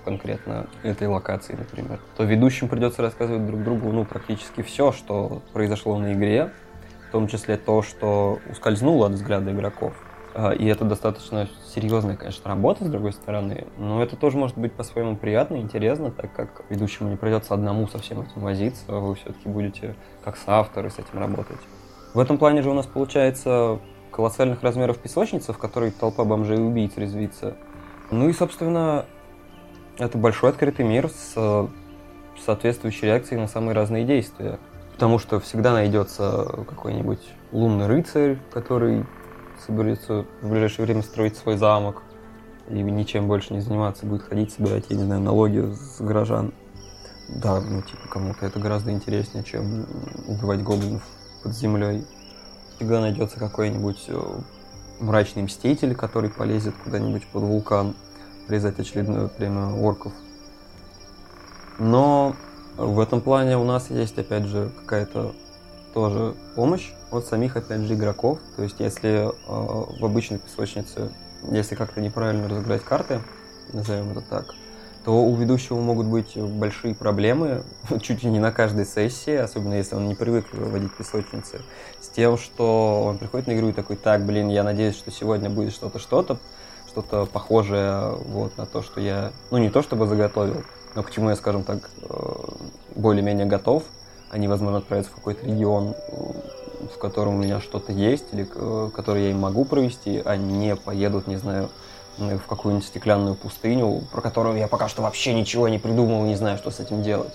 в 0.00 0.04
конкретно 0.04 0.66
этой 0.82 1.06
локации, 1.08 1.54
например. 1.54 2.00
То 2.16 2.24
ведущим 2.24 2.68
придется 2.68 3.02
рассказывать 3.02 3.46
друг 3.46 3.62
другу, 3.62 3.92
ну, 3.92 4.04
практически 4.04 4.62
все, 4.62 4.92
что 4.92 5.42
произошло 5.52 5.98
на 5.98 6.12
игре, 6.12 6.50
в 7.08 7.12
том 7.12 7.28
числе 7.28 7.56
то, 7.56 7.82
что 7.82 8.40
ускользнуло 8.50 9.06
от 9.06 9.12
взгляда 9.12 9.52
игроков. 9.52 9.94
А, 10.38 10.50
и 10.50 10.66
это 10.66 10.84
достаточно 10.84 11.48
серьезная, 11.74 12.14
конечно, 12.14 12.50
работа, 12.50 12.84
с 12.84 12.88
другой 12.88 13.14
стороны. 13.14 13.66
Но 13.78 14.02
это 14.02 14.16
тоже 14.16 14.36
может 14.36 14.58
быть 14.58 14.74
по-своему 14.74 15.16
приятно 15.16 15.56
и 15.56 15.60
интересно, 15.60 16.10
так 16.10 16.30
как 16.34 16.62
ведущему 16.68 17.08
не 17.08 17.16
придется 17.16 17.54
одному 17.54 17.88
со 17.88 17.98
всем 17.98 18.20
этим 18.20 18.42
возиться. 18.42 18.92
Вы 18.92 19.14
все-таки 19.14 19.48
будете 19.48 19.94
как 20.22 20.36
соавторы 20.36 20.90
с 20.90 20.98
этим 20.98 21.18
работать. 21.18 21.56
В 22.12 22.18
этом 22.18 22.36
плане 22.36 22.60
же 22.60 22.68
у 22.68 22.74
нас 22.74 22.84
получается 22.84 23.78
колоссальных 24.10 24.62
размеров 24.62 24.98
песочница, 24.98 25.54
в 25.54 25.58
которой 25.58 25.90
толпа 25.90 26.24
бомжей 26.24 26.58
и 26.58 26.60
убийц 26.60 26.92
резвится. 26.98 27.56
Ну 28.10 28.28
и, 28.28 28.34
собственно, 28.34 29.06
это 29.96 30.18
большой 30.18 30.50
открытый 30.50 30.84
мир 30.84 31.08
с 31.08 31.70
соответствующей 32.44 33.06
реакцией 33.06 33.40
на 33.40 33.48
самые 33.48 33.74
разные 33.74 34.04
действия. 34.04 34.58
Потому 34.92 35.18
что 35.18 35.40
всегда 35.40 35.72
найдется 35.72 36.64
какой-нибудь 36.68 37.20
лунный 37.52 37.86
рыцарь, 37.86 38.38
который 38.50 39.06
соберется 39.66 40.24
в 40.40 40.50
ближайшее 40.50 40.86
время 40.86 41.02
строить 41.02 41.36
свой 41.36 41.56
замок 41.56 42.02
и 42.68 42.74
ничем 42.74 43.28
больше 43.28 43.54
не 43.54 43.60
заниматься, 43.60 44.06
будет 44.06 44.22
ходить, 44.22 44.52
собирать, 44.52 44.86
я 44.88 44.96
не 44.96 45.04
знаю, 45.04 45.20
налоги 45.20 45.72
с 45.72 46.00
горожан. 46.00 46.52
Да, 47.28 47.60
ну 47.60 47.82
типа 47.82 48.08
кому-то 48.08 48.46
это 48.46 48.60
гораздо 48.60 48.92
интереснее, 48.92 49.44
чем 49.44 49.86
убивать 50.28 50.62
гоблинов 50.62 51.02
под 51.42 51.52
землей. 51.54 52.04
Всегда 52.76 53.00
найдется 53.00 53.38
какой-нибудь 53.38 54.04
э, 54.08 54.20
мрачный 55.00 55.42
мститель, 55.42 55.94
который 55.94 56.30
полезет 56.30 56.74
куда-нибудь 56.84 57.26
под 57.28 57.42
вулкан, 57.42 57.96
резать 58.48 58.78
очередное 58.78 59.28
племя 59.28 59.74
орков. 59.74 60.12
Но 61.78 62.36
в 62.76 63.00
этом 63.00 63.20
плане 63.20 63.58
у 63.58 63.64
нас 63.64 63.90
есть, 63.90 64.18
опять 64.18 64.44
же, 64.44 64.70
какая-то 64.80 65.34
тоже 65.96 66.34
помощь 66.54 66.90
от 67.10 67.24
самих, 67.24 67.56
опять 67.56 67.80
же, 67.80 67.94
игроков. 67.94 68.38
То 68.56 68.62
есть, 68.64 68.80
если 68.80 69.28
э, 69.28 69.30
в 69.46 70.04
обычной 70.04 70.38
песочнице, 70.38 71.08
если 71.50 71.74
как-то 71.74 72.02
неправильно 72.02 72.50
разыграть 72.50 72.84
карты, 72.84 73.22
назовем 73.72 74.10
это 74.10 74.20
так, 74.20 74.54
то 75.06 75.24
у 75.24 75.34
ведущего 75.36 75.80
могут 75.80 76.06
быть 76.06 76.36
большие 76.36 76.94
проблемы, 76.94 77.62
чуть 78.02 78.22
ли 78.22 78.30
не 78.30 78.38
на 78.38 78.52
каждой 78.52 78.84
сессии, 78.84 79.36
особенно 79.36 79.72
если 79.72 79.94
он 79.94 80.06
не 80.06 80.14
привык 80.14 80.52
выводить 80.52 80.92
песочницы, 80.92 81.62
с 82.02 82.08
тем, 82.08 82.36
что 82.36 83.04
он 83.06 83.16
приходит 83.16 83.46
на 83.46 83.52
игру 83.52 83.70
и 83.70 83.72
такой, 83.72 83.96
так, 83.96 84.26
блин, 84.26 84.48
я 84.48 84.64
надеюсь, 84.64 84.96
что 84.96 85.10
сегодня 85.10 85.48
будет 85.48 85.72
что-то, 85.72 85.98
что-то, 85.98 86.38
что-то 86.88 87.24
похожее 87.24 88.16
вот 88.26 88.58
на 88.58 88.66
то, 88.66 88.82
что 88.82 89.00
я, 89.00 89.32
ну 89.50 89.56
не 89.56 89.70
то 89.70 89.80
чтобы 89.80 90.06
заготовил, 90.06 90.62
но 90.94 91.02
к 91.02 91.10
чему 91.10 91.30
я, 91.30 91.36
скажем 91.36 91.64
так, 91.64 91.88
э, 92.02 92.34
более-менее 92.96 93.46
готов, 93.46 93.84
они, 94.30 94.48
возможно, 94.48 94.78
отправятся 94.78 95.12
в 95.12 95.14
какой-то 95.14 95.46
регион, 95.46 95.94
в 96.94 96.98
котором 96.98 97.36
у 97.36 97.38
меня 97.38 97.60
что-то 97.60 97.92
есть, 97.92 98.26
или 98.32 98.48
э, 98.54 98.90
который 98.94 99.24
я 99.24 99.30
им 99.30 99.38
могу 99.38 99.64
провести, 99.64 100.22
а 100.24 100.36
не 100.36 100.76
поедут, 100.76 101.26
не 101.26 101.36
знаю, 101.36 101.70
в 102.18 102.46
какую-нибудь 102.48 102.86
стеклянную 102.86 103.34
пустыню, 103.34 104.02
про 104.10 104.20
которую 104.20 104.56
я 104.56 104.68
пока 104.68 104.88
что 104.88 105.02
вообще 105.02 105.34
ничего 105.34 105.68
не 105.68 105.78
придумал 105.78 106.24
не 106.24 106.34
знаю, 106.34 106.56
что 106.56 106.70
с 106.70 106.80
этим 106.80 107.02
делать. 107.02 107.32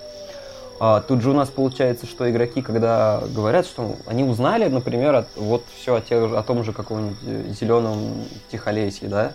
А, 0.79 1.01
тут 1.01 1.21
же 1.21 1.29
у 1.29 1.33
нас 1.33 1.49
получается, 1.49 2.07
что 2.07 2.29
игроки, 2.29 2.63
когда 2.63 3.21
говорят, 3.35 3.67
что 3.67 3.95
они 4.07 4.23
узнали, 4.23 4.67
например, 4.67 5.13
от, 5.13 5.27
вот 5.35 5.63
все 5.79 5.95
о, 5.95 6.01
тех, 6.01 6.33
о 6.33 6.41
том 6.41 6.63
же 6.63 6.73
каком-нибудь 6.73 7.17
э, 7.23 7.53
зеленом 7.59 8.25
Тихолесье, 8.51 9.07
да, 9.07 9.33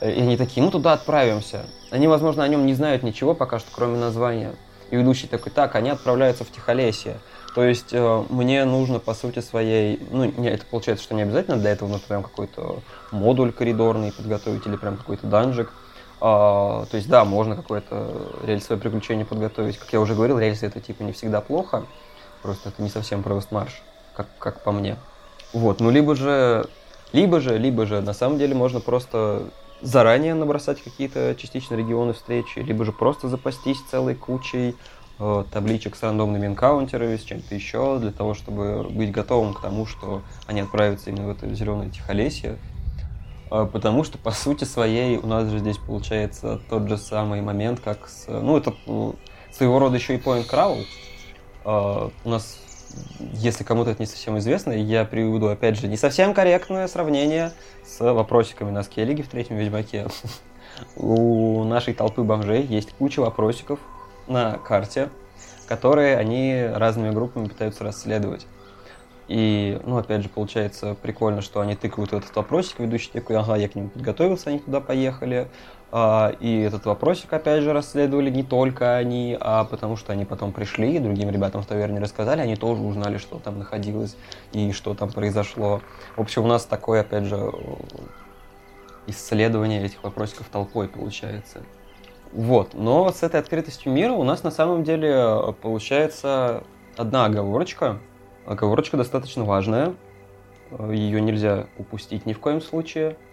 и 0.00 0.06
они 0.06 0.36
такие, 0.36 0.64
мы 0.64 0.72
туда 0.72 0.92
отправимся. 0.92 1.64
Они, 1.90 2.08
возможно, 2.08 2.42
о 2.42 2.48
нем 2.48 2.66
не 2.66 2.74
знают 2.74 3.02
ничего 3.02 3.34
пока 3.34 3.60
что, 3.60 3.68
кроме 3.72 3.96
названия. 3.96 4.56
И 4.90 4.96
ведущий 4.96 5.26
такой, 5.26 5.52
так, 5.52 5.74
они 5.74 5.90
отправляются 5.90 6.44
в 6.44 6.50
Тихолесье. 6.50 7.18
То 7.54 7.64
есть 7.64 7.92
э, 7.92 8.24
мне 8.28 8.64
нужно, 8.66 8.98
по 8.98 9.14
сути 9.14 9.40
своей, 9.40 9.98
ну, 10.10 10.26
не, 10.26 10.48
это 10.50 10.66
получается, 10.66 11.04
что 11.04 11.14
не 11.14 11.22
обязательно 11.22 11.56
для 11.56 11.70
этого 11.70 11.88
нужно 11.88 12.06
прям 12.06 12.22
какой-то 12.22 12.80
модуль 13.10 13.50
коридорный 13.50 14.12
подготовить 14.12 14.66
или 14.66 14.76
прям 14.76 14.98
какой-то 14.98 15.26
данжик. 15.26 15.72
А, 16.20 16.84
то 16.90 16.96
есть, 16.96 17.08
да, 17.08 17.24
можно 17.24 17.56
какое-то 17.56 18.12
рельсовое 18.44 18.80
приключение 18.80 19.24
подготовить. 19.24 19.78
Как 19.78 19.92
я 19.92 20.00
уже 20.00 20.14
говорил, 20.14 20.38
рельсы 20.38 20.66
это 20.66 20.80
типа 20.80 21.02
не 21.02 21.12
всегда 21.12 21.40
плохо, 21.40 21.86
просто 22.42 22.68
это 22.68 22.82
не 22.82 22.90
совсем 22.90 23.24
марш, 23.50 23.82
как, 24.14 24.26
как 24.38 24.62
по 24.62 24.72
мне. 24.72 24.96
Вот, 25.52 25.80
ну 25.80 25.90
либо 25.90 26.14
же, 26.14 26.68
либо 27.12 27.40
же, 27.40 27.56
либо 27.56 27.86
же, 27.86 28.02
на 28.02 28.12
самом 28.12 28.38
деле 28.38 28.54
можно 28.54 28.80
просто 28.80 29.44
заранее 29.82 30.34
набросать 30.34 30.82
какие-то 30.82 31.34
частично 31.36 31.74
регионы 31.74 32.12
встречи, 32.12 32.58
либо 32.58 32.84
же 32.84 32.92
просто 32.92 33.28
запастись 33.28 33.78
целой 33.90 34.14
кучей 34.14 34.74
э, 35.18 35.44
табличек 35.52 35.96
с 35.96 36.02
рандомными 36.02 36.46
энкаунтерами, 36.46 37.16
с 37.16 37.22
чем-то 37.22 37.54
еще, 37.54 37.98
для 37.98 38.12
того, 38.12 38.34
чтобы 38.34 38.84
быть 38.84 39.10
готовым 39.10 39.54
к 39.54 39.60
тому, 39.60 39.86
что 39.86 40.22
они 40.46 40.60
отправятся 40.60 41.10
именно 41.10 41.26
в 41.26 41.30
это 41.30 41.52
зеленое 41.54 41.90
тихолесье. 41.90 42.58
Э, 43.50 43.68
потому 43.70 44.04
что, 44.04 44.18
по 44.18 44.30
сути 44.30 44.64
своей, 44.64 45.18
у 45.18 45.26
нас 45.26 45.48
же 45.48 45.58
здесь 45.58 45.78
получается 45.78 46.60
тот 46.68 46.88
же 46.88 46.96
самый 46.98 47.40
момент, 47.42 47.80
как 47.80 48.08
с... 48.08 48.26
Ну, 48.28 48.56
это 48.56 48.74
ну, 48.86 49.14
своего 49.52 49.78
рода 49.78 49.96
еще 49.96 50.14
и 50.14 50.18
point 50.18 50.48
crawl. 50.48 50.84
Э, 51.64 52.10
у 52.24 52.28
нас 52.28 52.60
если 53.32 53.64
кому-то 53.64 53.90
это 53.90 54.02
не 54.02 54.06
совсем 54.06 54.38
известно, 54.38 54.72
я 54.72 55.04
приведу, 55.04 55.46
опять 55.46 55.78
же, 55.78 55.88
не 55.88 55.96
совсем 55.96 56.34
корректное 56.34 56.88
сравнение 56.88 57.52
с 57.84 58.00
вопросиками 58.00 58.70
на 58.70 58.82
скеллиге 58.82 59.22
в 59.22 59.28
третьем 59.28 59.56
Ведьмаке. 59.56 60.06
У 60.96 61.64
нашей 61.64 61.94
толпы 61.94 62.22
бомжей 62.22 62.62
есть 62.62 62.92
куча 62.92 63.20
вопросиков 63.20 63.78
на 64.26 64.58
карте, 64.58 65.08
которые 65.66 66.16
они 66.16 66.68
разными 66.74 67.10
группами 67.10 67.46
пытаются 67.48 67.84
расследовать. 67.84 68.46
И, 69.28 69.80
ну, 69.84 69.98
опять 69.98 70.22
же, 70.22 70.28
получается 70.28 70.96
прикольно, 71.00 71.42
что 71.42 71.60
они 71.60 71.74
тыкают 71.74 72.12
этот 72.12 72.34
вопросик, 72.36 72.78
ведущий 72.78 73.10
такой, 73.12 73.36
ага, 73.36 73.56
я 73.56 73.68
к 73.68 73.74
ним 73.74 73.88
подготовился, 73.88 74.50
они 74.50 74.60
туда 74.60 74.80
поехали. 74.80 75.48
А, 75.92 76.34
и 76.40 76.60
этот 76.60 76.84
вопросик, 76.84 77.32
опять 77.32 77.62
же, 77.62 77.72
расследовали 77.72 78.28
не 78.28 78.42
только 78.42 78.96
они, 78.96 79.36
а 79.40 79.64
потому 79.64 79.96
что 79.96 80.12
они 80.12 80.24
потом 80.24 80.52
пришли, 80.52 80.96
и 80.96 80.98
другим 80.98 81.30
ребятам 81.30 81.62
в 81.62 81.66
таверне 81.66 82.00
рассказали, 82.00 82.40
они 82.40 82.56
тоже 82.56 82.82
узнали, 82.82 83.18
что 83.18 83.38
там 83.38 83.58
находилось 83.58 84.16
и 84.52 84.72
что 84.72 84.94
там 84.94 85.10
произошло. 85.10 85.80
В 86.16 86.20
общем, 86.20 86.44
у 86.44 86.48
нас 86.48 86.64
такое, 86.64 87.02
опять 87.02 87.24
же, 87.24 87.52
исследование 89.06 89.84
этих 89.84 90.02
вопросиков 90.02 90.48
толпой 90.48 90.88
получается. 90.88 91.62
Вот, 92.32 92.74
но 92.74 93.12
с 93.12 93.22
этой 93.22 93.38
открытостью 93.38 93.92
мира 93.92 94.12
у 94.12 94.24
нас 94.24 94.42
на 94.42 94.50
самом 94.50 94.82
деле 94.82 95.54
получается 95.62 96.64
одна 96.96 97.26
оговорочка. 97.26 98.00
Оговорочка 98.44 98.96
достаточно 98.96 99.44
важная, 99.44 99.94
ее 100.90 101.20
нельзя 101.20 101.66
упустить 101.78 102.26
ни 102.26 102.32
в 102.32 102.40
коем 102.40 102.60
случае– 102.60 103.16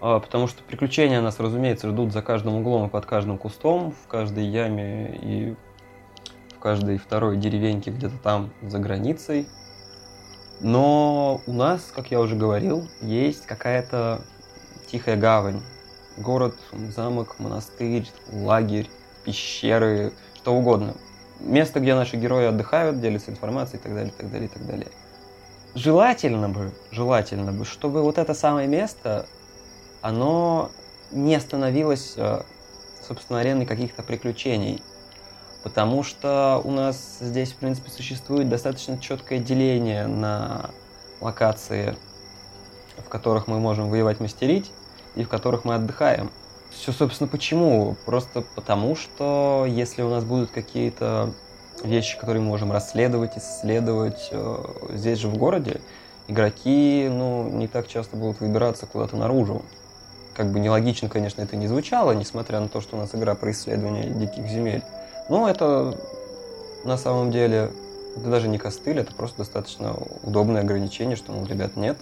потому 0.00 0.46
что 0.46 0.62
приключения 0.62 1.20
нас, 1.20 1.40
разумеется, 1.40 1.88
ждут 1.88 2.12
за 2.12 2.22
каждым 2.22 2.56
углом 2.56 2.86
и 2.86 2.90
под 2.90 3.06
каждым 3.06 3.38
кустом, 3.38 3.92
в 3.92 4.06
каждой 4.08 4.44
яме 4.44 5.16
и 5.16 5.54
в 6.56 6.58
каждой 6.58 6.98
второй 6.98 7.36
деревеньке 7.36 7.90
где-то 7.90 8.16
там 8.18 8.50
за 8.62 8.78
границей. 8.78 9.46
Но 10.60 11.40
у 11.46 11.52
нас, 11.52 11.92
как 11.94 12.10
я 12.10 12.20
уже 12.20 12.36
говорил, 12.36 12.88
есть 13.00 13.46
какая-то 13.46 14.22
тихая 14.86 15.16
гавань. 15.16 15.62
Город, 16.16 16.54
замок, 16.90 17.36
монастырь, 17.40 18.08
лагерь, 18.32 18.88
пещеры, 19.24 20.12
что 20.36 20.54
угодно. 20.54 20.94
Место, 21.40 21.80
где 21.80 21.94
наши 21.94 22.16
герои 22.16 22.46
отдыхают, 22.46 23.00
делятся 23.00 23.30
информацией 23.30 23.80
и 23.80 23.82
так 23.82 23.94
далее, 23.94 24.12
и 24.12 24.16
так 24.16 24.30
далее, 24.30 24.48
и 24.48 24.52
так 24.52 24.66
далее. 24.66 24.88
Желательно 25.74 26.48
бы, 26.48 26.72
желательно 26.92 27.52
бы, 27.52 27.64
чтобы 27.64 28.02
вот 28.02 28.18
это 28.18 28.32
самое 28.32 28.68
место 28.68 29.26
оно 30.04 30.70
не 31.12 31.40
становилось, 31.40 32.12
э, 32.18 32.42
собственно, 33.08 33.40
ареной 33.40 33.64
каких-то 33.64 34.02
приключений. 34.02 34.82
Потому 35.62 36.02
что 36.02 36.60
у 36.62 36.70
нас 36.70 37.20
здесь, 37.20 37.52
в 37.52 37.56
принципе, 37.56 37.90
существует 37.90 38.50
достаточно 38.50 38.98
четкое 38.98 39.38
деление 39.38 40.06
на 40.06 40.68
локации, 41.22 41.96
в 42.98 43.08
которых 43.08 43.46
мы 43.46 43.58
можем 43.58 43.88
воевать, 43.88 44.20
мастерить, 44.20 44.70
и 45.14 45.24
в 45.24 45.30
которых 45.30 45.64
мы 45.64 45.76
отдыхаем. 45.76 46.30
Все, 46.70 46.92
собственно, 46.92 47.28
почему? 47.28 47.96
Просто 48.04 48.42
потому, 48.42 48.96
что 48.96 49.64
если 49.66 50.02
у 50.02 50.10
нас 50.10 50.22
будут 50.22 50.50
какие-то 50.50 51.32
вещи, 51.82 52.18
которые 52.18 52.42
мы 52.42 52.48
можем 52.48 52.72
расследовать, 52.72 53.38
исследовать 53.38 54.28
э, 54.32 54.64
здесь 54.90 55.18
же 55.18 55.28
в 55.28 55.38
городе, 55.38 55.80
игроки 56.28 57.08
ну, 57.10 57.48
не 57.48 57.68
так 57.68 57.88
часто 57.88 58.18
будут 58.18 58.40
выбираться 58.40 58.84
куда-то 58.84 59.16
наружу 59.16 59.62
как 60.34 60.50
бы 60.50 60.60
нелогично, 60.60 61.08
конечно, 61.08 61.42
это 61.42 61.56
не 61.56 61.66
звучало, 61.66 62.12
несмотря 62.12 62.60
на 62.60 62.68
то, 62.68 62.80
что 62.80 62.96
у 62.96 63.00
нас 63.00 63.14
игра 63.14 63.34
про 63.34 63.50
исследование 63.52 64.10
диких 64.10 64.46
земель. 64.48 64.82
Но 65.28 65.48
это 65.48 65.96
на 66.84 66.96
самом 66.96 67.30
деле 67.30 67.70
это 68.16 68.30
даже 68.30 68.48
не 68.48 68.58
костыль, 68.58 68.98
это 68.98 69.14
просто 69.14 69.38
достаточно 69.38 69.96
удобное 70.22 70.62
ограничение, 70.62 71.16
что, 71.16 71.32
ну, 71.32 71.44
ребят, 71.46 71.76
нет. 71.76 71.96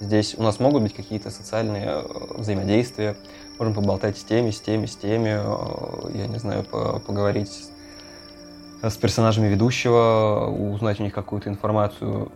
Здесь 0.00 0.34
у 0.36 0.42
нас 0.42 0.58
могут 0.58 0.82
быть 0.82 0.94
какие-то 0.94 1.30
социальные 1.30 1.86
э, 1.86 2.02
взаимодействия, 2.36 3.16
можем 3.58 3.74
поболтать 3.74 4.18
с 4.18 4.24
теми, 4.24 4.50
с 4.50 4.60
теми, 4.60 4.86
с 4.86 4.96
теми, 4.96 5.38
э, 5.40 6.18
я 6.18 6.26
не 6.26 6.38
знаю, 6.38 6.64
поговорить 6.64 7.70
с 8.82 8.96
персонажами 8.96 9.46
ведущего, 9.46 10.46
узнать 10.50 11.00
у 11.00 11.04
них 11.04 11.14
какую-то 11.14 11.48
информацию 11.48 12.30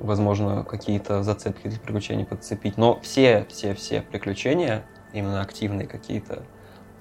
возможно, 0.00 0.64
какие-то 0.64 1.22
зацепки 1.22 1.68
для 1.68 1.78
приключений 1.78 2.24
подцепить. 2.24 2.76
Но 2.76 2.98
все, 3.00 3.46
все, 3.48 3.74
все 3.74 4.02
приключения, 4.02 4.84
именно 5.12 5.40
активные 5.42 5.86
какие-то, 5.86 6.42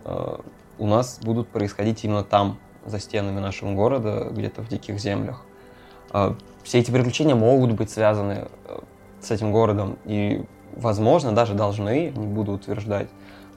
э, 0.06 0.38
у 0.78 0.88
нас 0.88 1.20
будут 1.22 1.48
происходить 1.50 2.04
именно 2.04 2.24
там, 2.24 2.60
за 2.86 3.00
стенами 3.00 3.40
нашего 3.40 3.74
города, 3.74 4.30
где-то 4.32 4.62
в 4.62 4.68
диких 4.68 5.00
землях. 5.00 5.46
Э, 6.14 6.36
все 6.64 6.80
эти 6.80 6.92
приключения 6.92 7.36
могут 7.36 7.72
быть 7.72 7.90
связаны 7.90 8.48
э, 8.66 8.80
с 9.22 9.32
этим 9.32 9.52
городом 9.52 9.98
и, 10.06 10.44
возможно, 10.76 11.32
даже 11.34 11.54
должны, 11.54 12.12
не 12.16 12.28
буду 12.28 12.54
утверждать, 12.54 13.10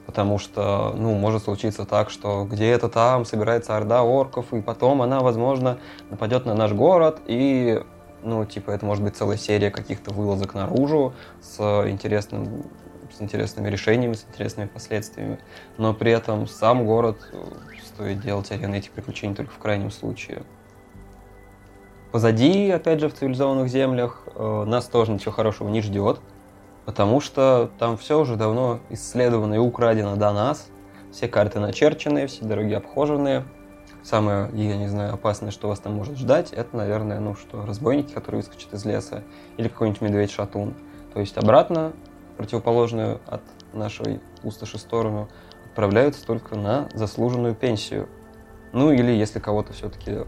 потому 0.05 0.37
что, 0.37 0.93
ну, 0.97 1.13
может 1.15 1.43
случиться 1.43 1.85
так, 1.85 2.09
что 2.09 2.45
где-то 2.49 2.89
там 2.89 3.25
собирается 3.25 3.75
орда 3.77 4.03
орков, 4.03 4.53
и 4.53 4.61
потом 4.61 5.01
она, 5.01 5.19
возможно, 5.19 5.79
нападет 6.09 6.45
на 6.45 6.55
наш 6.55 6.71
город, 6.73 7.21
и 7.27 7.81
ну, 8.23 8.45
типа, 8.45 8.71
это 8.71 8.85
может 8.85 9.03
быть 9.03 9.15
целая 9.15 9.37
серия 9.37 9.71
каких-то 9.71 10.13
вылазок 10.13 10.53
наружу 10.53 11.13
с 11.41 11.59
интересным 11.87 12.65
с 13.15 13.21
интересными 13.21 13.69
решениями, 13.69 14.13
с 14.13 14.25
интересными 14.27 14.67
последствиями. 14.67 15.39
Но 15.77 15.93
при 15.93 16.11
этом 16.11 16.47
сам 16.47 16.85
город 16.85 17.17
э, 17.31 17.43
стоит 17.85 18.21
делать 18.21 18.51
арены 18.51 18.75
этих 18.75 18.91
приключений 18.91 19.35
только 19.35 19.51
в 19.51 19.59
крайнем 19.59 19.91
случае. 19.91 20.43
Позади, 22.11 22.69
опять 22.69 22.99
же, 22.99 23.09
в 23.09 23.13
цивилизованных 23.13 23.69
землях 23.69 24.23
э, 24.35 24.63
нас 24.65 24.87
тоже 24.87 25.11
ничего 25.11 25.31
хорошего 25.31 25.69
не 25.69 25.81
ждет, 25.81 26.19
потому 26.85 27.21
что 27.21 27.71
там 27.79 27.97
все 27.97 28.19
уже 28.19 28.35
давно 28.35 28.79
исследовано 28.89 29.55
и 29.55 29.59
украдено 29.59 30.15
до 30.15 30.31
нас. 30.31 30.67
Все 31.11 31.27
карты 31.27 31.59
начерчены, 31.59 32.25
все 32.25 32.45
дороги 32.45 32.73
обхоженные, 32.73 33.45
Самое, 34.03 34.49
я 34.53 34.75
не 34.75 34.87
знаю, 34.87 35.13
опасное, 35.13 35.51
что 35.51 35.69
вас 35.69 35.79
там 35.79 35.93
может 35.93 36.17
ждать, 36.17 36.51
это, 36.51 36.75
наверное, 36.75 37.21
ну 37.21 37.35
что, 37.35 37.65
разбойники, 37.65 38.11
которые 38.11 38.41
выскочат 38.41 38.73
из 38.73 38.83
леса, 38.83 39.23
или 39.55 39.69
какой-нибудь 39.69 40.01
медведь-шатун. 40.01 40.73
То 41.13 41.21
есть 41.21 41.37
обратно, 41.37 41.93
противоположную 42.37 43.21
от 43.27 43.41
нашей 43.71 44.19
пустоши 44.41 44.77
сторону, 44.77 45.29
отправляются 45.67 46.25
только 46.25 46.55
на 46.55 46.89
заслуженную 46.93 47.55
пенсию. 47.55 48.09
Ну 48.73 48.91
или 48.91 49.11
если 49.11 49.39
кого-то 49.39 49.71
все-таки 49.71 50.25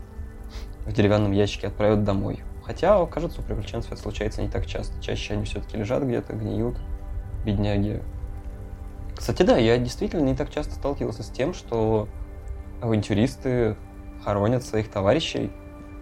в 0.85 0.93
деревянном 0.93 1.33
ящике 1.33 1.67
отправят 1.67 2.03
домой. 2.05 2.43
Хотя, 2.63 3.05
кажется, 3.07 3.41
у 3.41 3.43
приключенцев 3.43 3.91
это 3.91 4.01
случается 4.01 4.41
не 4.41 4.49
так 4.49 4.65
часто. 4.65 4.99
Чаще 5.01 5.33
они 5.33 5.43
все-таки 5.43 5.77
лежат 5.77 6.03
где-то, 6.03 6.33
гниют, 6.33 6.77
бедняги. 7.43 8.01
Кстати, 9.15 9.43
да, 9.43 9.57
я 9.57 9.77
действительно 9.77 10.23
не 10.23 10.35
так 10.35 10.49
часто 10.49 10.75
сталкивался 10.75 11.23
с 11.23 11.29
тем, 11.29 11.53
что 11.53 12.07
авантюристы 12.81 13.75
хоронят 14.23 14.63
своих 14.63 14.89
товарищей. 14.89 15.51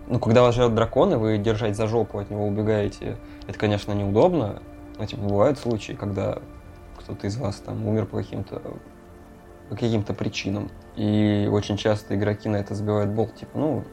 Ну, 0.08 0.20
когда 0.20 0.42
вас 0.42 0.56
ждет 0.56 0.76
дракон, 0.76 1.14
и 1.14 1.16
вы 1.16 1.38
держать 1.38 1.76
за 1.76 1.88
жопу 1.88 2.20
от 2.20 2.30
него 2.30 2.48
убегаете, 2.48 3.18
это, 3.48 3.58
конечно, 3.58 3.94
неудобно. 3.94 4.62
Но, 4.98 5.06
типа, 5.06 5.22
бывают 5.24 5.58
случаи, 5.58 5.94
когда 5.94 6.40
кто-то 6.98 7.28
из 7.28 7.38
вас 7.38 7.58
там 7.58 7.88
умер 7.88 8.06
по 8.06 8.18
каким-то 8.18 8.62
по 9.70 9.76
каким-то 9.76 10.14
причинам. 10.14 10.70
И 10.96 11.50
очень 11.52 11.78
часто 11.78 12.16
игроки 12.16 12.50
на 12.50 12.58
это 12.58 12.76
забивают 12.76 13.12
болт, 13.12 13.36
типа, 13.36 13.58
ну, 13.58 13.84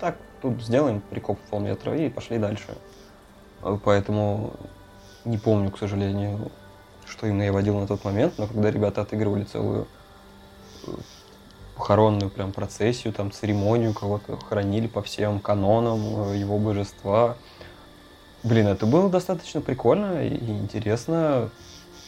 так, 0.00 0.16
тут 0.42 0.62
сделаем 0.62 1.00
прикоп 1.00 1.38
в 1.38 1.50
полметра 1.50 1.96
и 1.96 2.08
пошли 2.08 2.38
дальше. 2.38 2.76
Поэтому 3.84 4.52
не 5.24 5.38
помню, 5.38 5.70
к 5.70 5.78
сожалению, 5.78 6.50
что 7.06 7.26
именно 7.26 7.42
я 7.42 7.52
водил 7.52 7.78
на 7.78 7.86
тот 7.86 8.04
момент, 8.04 8.34
но 8.38 8.46
когда 8.46 8.70
ребята 8.70 9.02
отыгрывали 9.02 9.44
целую 9.44 9.86
похоронную 11.78 12.28
прям 12.28 12.52
процессию, 12.52 13.12
там 13.12 13.30
церемонию, 13.30 13.94
кого-то 13.94 14.36
хоронили 14.48 14.88
по 14.88 15.00
всем 15.00 15.38
канонам 15.38 16.32
э, 16.32 16.36
его 16.36 16.58
божества. 16.58 17.36
Блин, 18.42 18.66
это 18.66 18.84
было 18.84 19.08
достаточно 19.08 19.60
прикольно 19.60 20.26
и 20.26 20.34
интересно. 20.34 21.50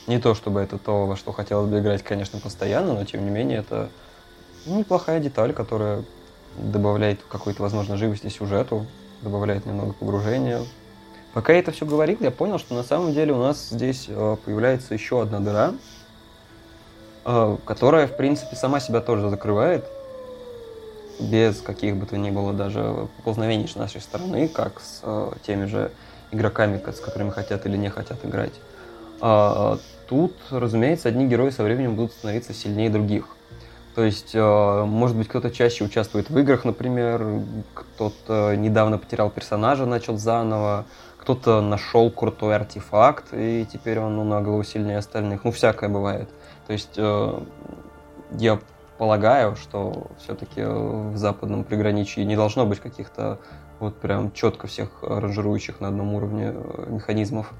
Не 0.06 0.18
то, 0.18 0.34
чтобы 0.34 0.60
это 0.60 0.76
то, 0.76 1.06
во 1.06 1.16
что 1.16 1.32
хотелось 1.32 1.70
бы 1.70 1.78
играть, 1.78 2.02
конечно, 2.02 2.40
постоянно, 2.40 2.94
но 2.94 3.04
тем 3.04 3.24
не 3.24 3.30
менее 3.30 3.58
это 3.58 3.90
неплохая 4.66 5.20
деталь, 5.20 5.52
которая 5.52 6.04
добавляет 6.56 7.20
какой-то, 7.28 7.62
возможно, 7.62 7.96
живости 7.96 8.28
сюжету, 8.28 8.86
добавляет 9.22 9.66
немного 9.66 9.92
погружения. 9.92 10.60
Пока 11.32 11.52
я 11.52 11.60
это 11.60 11.70
все 11.70 11.86
говорил, 11.86 12.16
я 12.20 12.32
понял, 12.32 12.58
что 12.58 12.74
на 12.74 12.82
самом 12.82 13.12
деле 13.12 13.32
у 13.32 13.38
нас 13.38 13.68
здесь 13.70 14.06
э, 14.08 14.36
появляется 14.44 14.94
еще 14.94 15.22
одна 15.22 15.38
дыра, 15.38 15.74
которая, 17.24 18.06
в 18.06 18.16
принципе, 18.16 18.56
сама 18.56 18.80
себя 18.80 19.00
тоже 19.00 19.28
закрывает, 19.28 19.84
без 21.20 21.60
каких 21.60 21.96
бы 21.96 22.06
то 22.06 22.16
ни 22.16 22.30
было 22.30 22.52
даже 22.52 23.08
поползновений 23.18 23.68
с 23.68 23.76
нашей 23.76 24.00
стороны, 24.00 24.48
как 24.48 24.80
с 24.80 25.00
э, 25.02 25.32
теми 25.46 25.66
же 25.66 25.90
игроками, 26.32 26.80
с 26.90 27.00
которыми 27.00 27.30
хотят 27.30 27.66
или 27.66 27.76
не 27.76 27.90
хотят 27.90 28.24
играть. 28.24 28.54
А, 29.20 29.78
тут, 30.08 30.34
разумеется, 30.50 31.08
одни 31.08 31.26
герои 31.26 31.50
со 31.50 31.62
временем 31.62 31.94
будут 31.94 32.12
становиться 32.12 32.54
сильнее 32.54 32.90
других. 32.90 33.26
То 33.94 34.04
есть, 34.04 34.34
э, 34.34 34.84
может 34.84 35.16
быть, 35.16 35.28
кто-то 35.28 35.50
чаще 35.50 35.84
участвует 35.84 36.30
в 36.30 36.38
играх, 36.38 36.64
например, 36.64 37.42
кто-то 37.74 38.54
недавно 38.56 38.98
потерял 38.98 39.30
персонажа, 39.30 39.84
начал 39.84 40.16
заново, 40.16 40.86
кто-то 41.18 41.60
нашел 41.60 42.10
крутой 42.10 42.56
артефакт, 42.56 43.26
и 43.32 43.66
теперь 43.70 43.98
он 43.98 44.16
ну, 44.16 44.24
на 44.24 44.40
голову 44.40 44.62
сильнее 44.64 44.98
остальных. 44.98 45.44
Ну, 45.44 45.50
всякое 45.50 45.90
бывает. 45.90 46.30
То 46.70 46.74
есть 46.74 46.98
э, 46.98 47.40
я 48.38 48.60
полагаю, 48.96 49.56
что 49.56 50.06
все-таки 50.18 50.62
в 50.62 51.16
западном 51.16 51.64
приграничье 51.64 52.24
не 52.24 52.36
должно 52.36 52.64
быть 52.64 52.78
каких-то 52.78 53.40
вот 53.80 53.96
прям 53.96 54.30
четко 54.30 54.68
всех 54.68 55.02
ранжирующих 55.02 55.80
на 55.80 55.88
одном 55.88 56.14
уровне 56.14 56.52
э, 56.54 56.86
механизмов. 56.90 57.52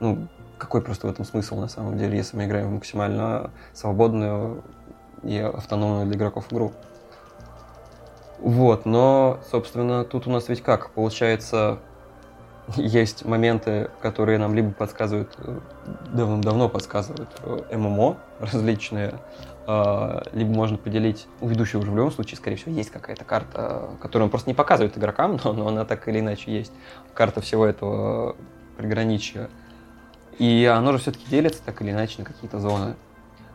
Ну, 0.00 0.26
какой 0.58 0.82
просто 0.82 1.06
в 1.06 1.10
этом 1.10 1.24
смысл 1.24 1.54
на 1.60 1.68
самом 1.68 1.98
деле, 1.98 2.16
если 2.16 2.36
мы 2.36 2.46
играем 2.46 2.70
в 2.70 2.72
максимально 2.72 3.52
свободную 3.74 4.64
и 5.22 5.38
автономную 5.38 6.06
для 6.06 6.16
игроков 6.16 6.52
игру. 6.52 6.72
Вот, 8.40 8.86
но, 8.86 9.38
собственно, 9.52 10.02
тут 10.02 10.26
у 10.26 10.30
нас 10.32 10.48
ведь 10.48 10.62
как? 10.64 10.90
Получается, 10.90 11.78
есть 12.76 13.24
моменты, 13.24 13.90
которые 14.00 14.38
нам 14.38 14.54
либо 14.54 14.70
подсказывают, 14.72 15.34
э, 15.38 15.58
давно-давно 16.12 16.68
подсказывают 16.68 17.30
э, 17.42 17.76
ММО 17.76 18.16
различные, 18.40 19.14
а, 19.70 20.22
либо 20.32 20.50
можно 20.50 20.78
поделить, 20.78 21.26
у 21.42 21.48
ведущего 21.48 21.80
уже 21.80 21.90
в 21.90 21.96
любом 21.96 22.10
случае, 22.10 22.38
скорее 22.38 22.56
всего, 22.56 22.74
есть 22.74 22.90
какая-то 22.90 23.26
карта, 23.26 23.90
которую 24.00 24.24
он 24.24 24.30
просто 24.30 24.48
не 24.48 24.54
показывает 24.54 24.96
игрокам, 24.96 25.38
но, 25.44 25.52
но 25.52 25.68
она 25.68 25.84
так 25.84 26.08
или 26.08 26.20
иначе 26.20 26.50
есть. 26.50 26.72
Карта 27.12 27.42
всего 27.42 27.66
этого 27.66 28.34
приграничья. 28.78 29.50
И 30.38 30.64
оно 30.64 30.92
же 30.92 30.98
все-таки 30.98 31.28
делится 31.28 31.62
так 31.62 31.82
или 31.82 31.90
иначе 31.90 32.14
на 32.20 32.24
какие-то 32.24 32.60
зоны. 32.60 32.94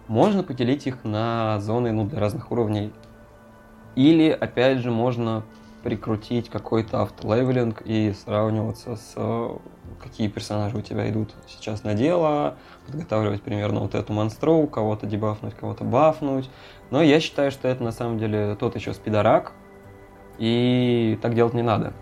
Можно 0.07 0.43
поделить 0.43 0.85
их 0.85 1.03
на 1.03 1.59
зоны 1.61 1.91
ну, 1.91 2.05
для 2.05 2.19
разных 2.19 2.51
уровней. 2.51 2.93
Или, 3.95 4.29
опять 4.29 4.79
же, 4.79 4.91
можно 4.91 5.43
прикрутить 5.83 6.49
какой-то 6.49 7.01
автолевелинг 7.01 7.81
и 7.85 8.13
сравниваться 8.13 8.95
с 8.95 9.13
э, 9.15 9.49
какие 10.01 10.27
персонажи 10.27 10.77
у 10.77 10.81
тебя 10.81 11.09
идут 11.09 11.33
сейчас 11.47 11.83
на 11.83 11.93
дело, 11.93 12.55
подготавливать 12.85 13.41
примерно 13.41 13.81
вот 13.81 13.93
эту 13.93 14.13
монстру, 14.13 14.65
кого-то 14.67 15.05
дебафнуть, 15.05 15.53
кого-то 15.53 15.83
бафнуть. 15.83 16.49
Но 16.89 17.01
я 17.01 17.19
считаю, 17.19 17.51
что 17.51 17.67
это 17.67 17.83
на 17.83 17.91
самом 17.91 18.17
деле 18.17 18.55
тот 18.55 18.75
еще 18.75 18.93
спидорак, 18.93 19.51
и 20.39 21.19
так 21.21 21.35
делать 21.35 21.53
не 21.53 21.61
надо. 21.61 21.93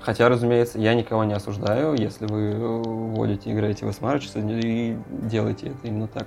Хотя, 0.00 0.28
разумеется, 0.28 0.80
я 0.80 0.94
никого 0.94 1.22
не 1.24 1.32
осуждаю, 1.32 1.94
если 1.94 2.26
вы 2.26 2.82
вводите, 2.82 3.52
играете 3.52 3.86
в 3.86 3.90
Smarch 3.90 4.28
и 4.64 4.98
делаете 5.28 5.68
это 5.68 5.86
именно 5.86 6.08
так. 6.08 6.26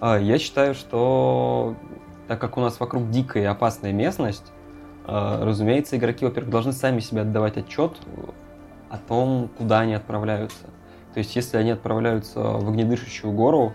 А, 0.00 0.18
я 0.18 0.38
считаю, 0.38 0.74
что 0.74 1.74
так 2.28 2.40
как 2.40 2.56
у 2.56 2.60
нас 2.60 2.78
вокруг 2.78 3.10
дикая 3.10 3.42
и 3.42 3.46
опасная 3.46 3.92
местность, 3.92 4.52
разумеется, 5.06 5.96
игроки, 5.96 6.24
во-первых, 6.24 6.50
должны 6.50 6.72
сами 6.72 7.00
себе 7.00 7.22
отдавать 7.22 7.56
отчет 7.56 7.96
о 8.90 8.98
том, 8.98 9.50
куда 9.56 9.80
они 9.80 9.94
отправляются. 9.94 10.64
То 11.14 11.18
есть, 11.18 11.34
если 11.36 11.56
они 11.56 11.70
отправляются 11.70 12.40
в 12.40 12.68
огнедышащую 12.68 13.32
гору, 13.32 13.72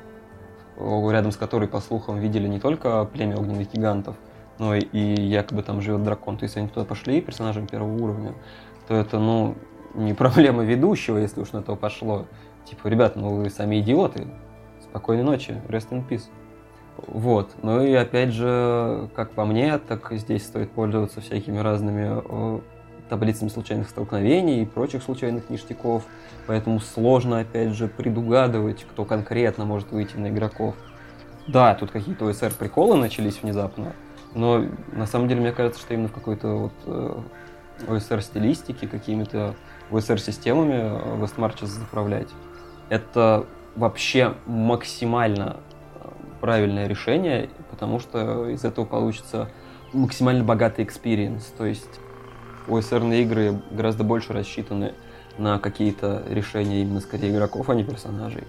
рядом 0.77 1.31
с 1.31 1.37
которой, 1.37 1.67
по 1.67 1.79
слухам, 1.79 2.19
видели 2.19 2.47
не 2.47 2.59
только 2.59 3.05
племя 3.05 3.37
огненных 3.37 3.71
гигантов, 3.71 4.15
но 4.59 4.75
и 4.75 4.97
якобы 4.97 5.63
там 5.63 5.81
живет 5.81 6.03
дракон, 6.03 6.37
то 6.37 6.43
есть 6.43 6.57
они 6.57 6.67
туда 6.67 6.85
пошли 6.85 7.21
персонажем 7.21 7.67
первого 7.67 7.95
уровня, 8.01 8.33
то 8.87 8.95
это, 8.95 9.19
ну, 9.19 9.55
не 9.93 10.13
проблема 10.15 10.63
ведущего, 10.63 11.17
если 11.17 11.41
уж 11.41 11.51
на 11.51 11.61
то 11.61 11.75
пошло. 11.75 12.27
Типа, 12.65 12.87
ребят, 12.87 13.15
ну 13.15 13.29
вы 13.29 13.49
сами 13.49 13.79
идиоты. 13.79 14.27
Спокойной 14.81 15.23
ночи. 15.23 15.59
Rest 15.67 15.89
in 15.89 16.07
peace. 16.07 16.25
Вот. 16.97 17.51
Ну 17.61 17.81
и 17.83 17.93
опять 17.93 18.31
же, 18.31 19.09
как 19.15 19.31
по 19.31 19.45
мне, 19.45 19.77
так 19.77 20.11
здесь 20.11 20.45
стоит 20.45 20.71
пользоваться 20.71 21.21
всякими 21.21 21.57
разными 21.57 22.61
таблицами 23.09 23.49
случайных 23.49 23.89
столкновений 23.89 24.61
и 24.61 24.65
прочих 24.65 25.03
случайных 25.03 25.49
ништяков. 25.49 26.03
Поэтому 26.47 26.79
сложно, 26.79 27.39
опять 27.39 27.73
же, 27.73 27.87
предугадывать, 27.87 28.85
кто 28.89 29.03
конкретно 29.03 29.65
может 29.65 29.91
выйти 29.91 30.15
на 30.15 30.29
игроков. 30.29 30.75
Да, 31.47 31.75
тут 31.75 31.91
какие-то 31.91 32.25
ОСР 32.25 32.53
приколы 32.57 32.97
начались 32.97 33.41
внезапно, 33.41 33.93
но 34.33 34.63
на 34.93 35.05
самом 35.05 35.27
деле 35.27 35.41
мне 35.41 35.51
кажется, 35.51 35.81
что 35.81 35.93
именно 35.93 36.07
в 36.07 36.13
какой-то 36.13 36.47
вот 36.47 36.73
э, 36.85 37.21
OSR-стилистики, 37.87 38.85
какими-то 38.85 39.55
OSR-системами 39.89 41.19
Westmarches 41.21 41.65
заправлять. 41.65 42.29
Это 42.89 43.45
вообще 43.75 44.35
максимально 44.45 45.57
э, 45.57 45.70
правильное 46.41 46.87
решение, 46.87 47.49
потому 47.69 47.99
что 47.99 48.49
из 48.49 48.65
этого 48.65 48.85
получится 48.85 49.49
максимально 49.93 50.43
богатый 50.43 50.83
experience. 50.83 51.45
То 51.57 51.65
есть 51.65 51.99
OSR 52.67 53.21
игры 53.21 53.61
гораздо 53.71 54.03
больше 54.03 54.33
рассчитаны 54.33 54.93
на 55.37 55.59
какие-то 55.59 56.23
решения 56.29 56.81
именно 56.81 56.99
скорее 56.99 57.31
игроков, 57.31 57.69
а 57.69 57.75
не 57.75 57.83
персонажей. 57.83 58.43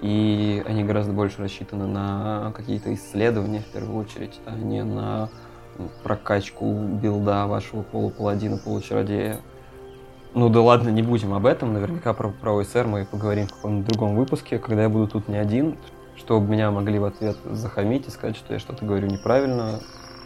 И 0.00 0.62
они 0.66 0.84
гораздо 0.84 1.12
больше 1.12 1.42
рассчитаны 1.42 1.86
на 1.86 2.52
какие-то 2.56 2.94
исследования, 2.94 3.60
в 3.60 3.72
первую 3.72 3.98
очередь, 3.98 4.38
а 4.46 4.54
не 4.54 4.82
на 4.82 5.28
прокачку 6.02 6.72
билда 6.74 7.46
вашего 7.46 7.82
полупаладина, 7.82 8.58
получародея. 8.58 9.38
Ну 10.32 10.48
да 10.48 10.62
ладно, 10.62 10.88
не 10.90 11.02
будем 11.02 11.34
об 11.34 11.44
этом. 11.44 11.72
Наверняка 11.72 12.14
про, 12.14 12.30
про 12.30 12.52
OSR 12.52 12.86
мы 12.86 13.04
поговорим 13.04 13.46
в 13.46 13.54
каком-нибудь 13.54 13.88
другом 13.88 14.16
выпуске, 14.16 14.58
когда 14.58 14.82
я 14.82 14.88
буду 14.88 15.08
тут 15.08 15.28
не 15.28 15.36
один, 15.36 15.76
чтобы 16.20 16.46
меня 16.46 16.70
могли 16.70 16.98
в 16.98 17.04
ответ 17.04 17.36
захамить 17.50 18.06
и 18.06 18.10
сказать, 18.10 18.36
что 18.36 18.52
я 18.52 18.60
что-то 18.60 18.84
говорю 18.84 19.08
неправильно. 19.08 19.80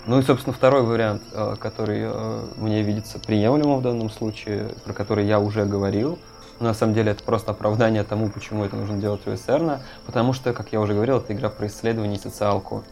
Ну 0.07 0.19
и, 0.19 0.23
собственно, 0.23 0.55
второй 0.55 0.83
вариант, 0.83 1.23
э, 1.33 1.57
который 1.59 2.01
э, 2.03 2.47
мне 2.57 2.83
видится 2.83 3.19
приемлемым 3.19 3.79
в 3.79 3.83
данном 3.83 4.11
случае, 4.11 4.75
про 4.85 4.93
который 4.93 5.25
я 5.25 5.41
уже 5.41 5.65
говорил, 5.65 6.19
на 6.61 6.75
самом 6.75 6.95
деле 6.95 7.13
это 7.13 7.23
просто 7.23 7.53
оправдание 7.53 8.05
тому, 8.05 8.29
почему 8.29 8.65
это 8.65 8.77
нужно 8.77 8.99
делать 8.99 9.23
СРН, 9.25 9.79
потому 10.05 10.33
что, 10.33 10.53
как 10.53 10.73
я 10.73 10.81
уже 10.81 10.95
говорил, 10.95 11.19
это 11.19 11.33
игра 11.33 11.49
про 11.49 11.69
исследование 11.69 12.19
и 12.19 12.21
социалку. 12.21 12.85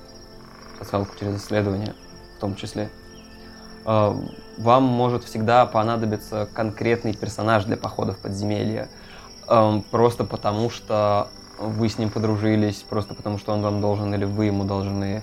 Социалку 0.78 1.14
через 1.18 1.42
исследование 1.42 1.94
в 2.36 2.40
том 2.40 2.54
числе. 2.54 2.88
Э, 3.84 4.14
вам 4.58 4.84
может 4.84 5.24
всегда 5.24 5.66
понадобиться 5.66 6.48
конкретный 6.54 7.14
персонаж 7.14 7.64
для 7.64 7.76
похода 7.76 8.12
в 8.12 8.18
подземелье. 8.18 8.88
Просто 9.90 10.24
потому 10.24 10.70
что 10.70 11.28
вы 11.62 11.88
с 11.88 11.98
ним 11.98 12.10
подружились, 12.10 12.84
просто 12.88 13.14
потому 13.14 13.38
что 13.38 13.52
он 13.52 13.62
вам 13.62 13.80
должен 13.80 14.14
или 14.14 14.24
вы 14.24 14.46
ему 14.46 14.64
должны 14.64 15.22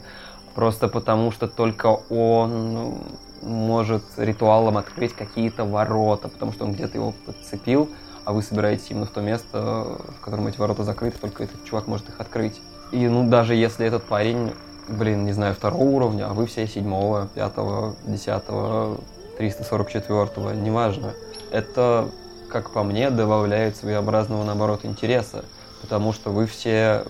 Просто 0.56 0.88
потому, 0.88 1.32
что 1.32 1.47
только 1.47 1.88
он 2.10 2.73
ну, 2.73 2.97
может 3.41 4.04
ритуалом 4.17 4.78
открыть 4.78 5.13
какие-то 5.13 5.63
ворота, 5.63 6.28
потому 6.28 6.52
что 6.52 6.65
он 6.65 6.73
где-то 6.73 6.97
его 6.97 7.13
подцепил, 7.25 7.89
а 8.25 8.34
вы 8.34 8.41
собираетесь 8.41 8.88
именно 8.89 9.06
в 9.06 9.12
то 9.12 9.21
место, 9.21 9.97
в 10.17 10.19
котором 10.21 10.47
эти 10.47 10.58
ворота 10.58 10.84
закрыты, 10.84 11.17
только 11.17 11.43
этот 11.43 11.63
чувак 11.63 11.88
может 11.88 12.10
их 12.10 12.19
открыть. 12.19 12.60
И 12.91 13.08
ну 13.08 13.30
даже 13.30 13.56
если 13.56 13.86
этот 13.86 14.04
парень, 14.04 14.52
блин, 14.88 15.23
не 15.23 15.32
знаю, 15.32 15.54
второго 15.54 15.84
уровня, 15.84 16.28
а 16.30 16.34
вы 16.34 16.45
все 16.45 16.67
седьмого, 16.67 17.30
пятого, 17.34 17.95
десятого, 18.06 18.97
344-го, 19.39 20.52
неважно. 20.52 21.13
Это, 21.52 22.10
как 22.49 22.71
по 22.71 22.84
мне, 22.84 23.12
добавляет 23.12 23.78
своеобразного, 23.78 24.43
наоборот, 24.43 24.82
интереса, 24.84 25.45
потому 25.89 26.13
что 26.13 26.30
вы 26.30 26.45
все 26.45 27.04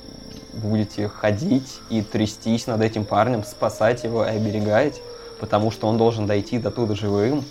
будете 0.54 1.10
ходить 1.10 1.82
и 1.90 2.02
трястись 2.02 2.66
над 2.66 2.80
этим 2.80 3.04
парнем, 3.04 3.44
спасать 3.44 4.06
его 4.06 4.24
и 4.24 4.30
оберегать, 4.30 5.02
потому 5.42 5.70
что 5.70 5.90
он 5.90 5.98
должен 5.98 6.28
дойти 6.28 6.60
до 6.60 6.72
туда 6.72 6.96
живым 6.96 7.44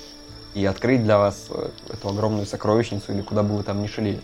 и 0.55 0.64
открыть 0.64 1.05
для 1.05 1.19
вас 1.19 1.49
э, 1.51 1.69
эту 1.93 2.09
огромную 2.09 2.47
сокровищницу 2.47 3.12
или 3.12 3.21
куда 3.21 3.43
бы 3.43 3.59
вы 3.59 3.62
там 3.62 3.83
ни 3.83 3.87
шли. 3.88 4.19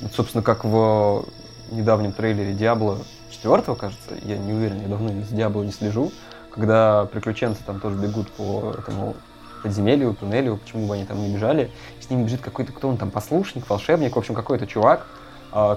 Вот, 0.00 0.14
собственно, 0.14 0.42
как 0.42 0.64
в 0.64 1.26
недавнем 1.70 2.12
трейлере 2.12 2.54
Диабло 2.54 3.00
4, 3.32 3.62
кажется, 3.74 4.14
я 4.24 4.38
не 4.38 4.54
уверен, 4.54 4.80
я 4.80 4.88
давно 4.88 5.10
с 5.22 5.28
Диабло 5.28 5.62
не 5.62 5.72
слежу, 5.72 6.10
когда 6.50 7.04
приключенцы 7.04 7.60
там 7.66 7.80
тоже 7.80 7.98
бегут 7.98 8.30
по 8.32 8.74
этому 8.78 9.14
подземелью, 9.62 10.14
туннелю, 10.14 10.56
почему 10.56 10.86
бы 10.86 10.94
они 10.94 11.04
там 11.04 11.20
не 11.20 11.34
бежали, 11.34 11.70
с 12.00 12.08
ним 12.08 12.24
бежит 12.24 12.40
какой-то, 12.40 12.72
кто 12.72 12.88
он 12.88 12.96
там, 12.96 13.10
послушник, 13.10 13.68
волшебник, 13.68 14.16
в 14.16 14.18
общем, 14.18 14.34
какой-то 14.34 14.66
чувак, 14.66 15.06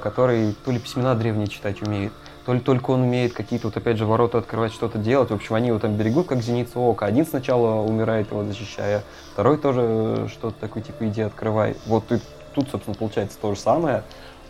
который 0.02 0.56
то 0.66 0.72
ли 0.72 0.80
письмена 0.80 1.16
древние 1.16 1.48
читать 1.48 1.82
умеет, 1.82 2.12
то 2.46 2.54
ли 2.54 2.60
только 2.60 2.92
он 2.92 3.02
умеет 3.02 3.34
какие-то, 3.34 3.68
вот 3.68 3.78
опять 3.78 3.98
же, 3.98 4.06
ворота 4.06 4.40
открывать, 4.40 4.74
что-то 4.74 4.98
делать. 4.98 5.30
В 5.30 5.34
общем, 5.34 5.56
они 5.56 5.68
его 5.68 5.80
там 5.80 5.96
берегут, 5.96 6.28
как 6.28 6.42
зеницу 6.42 6.80
ока. 6.80 7.06
Один 7.06 7.26
сначала 7.26 7.82
умирает, 7.82 8.32
его 8.32 8.44
защищая, 8.44 9.04
второй 9.34 9.58
тоже 9.58 10.28
что-то 10.30 10.60
такое, 10.60 10.84
типа, 10.84 11.08
иди 11.08 11.22
открывай. 11.22 11.76
Вот 11.86 12.12
и 12.12 12.20
тут, 12.56 12.70
собственно, 12.70 12.96
получается 12.96 13.38
то 13.40 13.54
же 13.54 13.60
самое. 13.60 14.04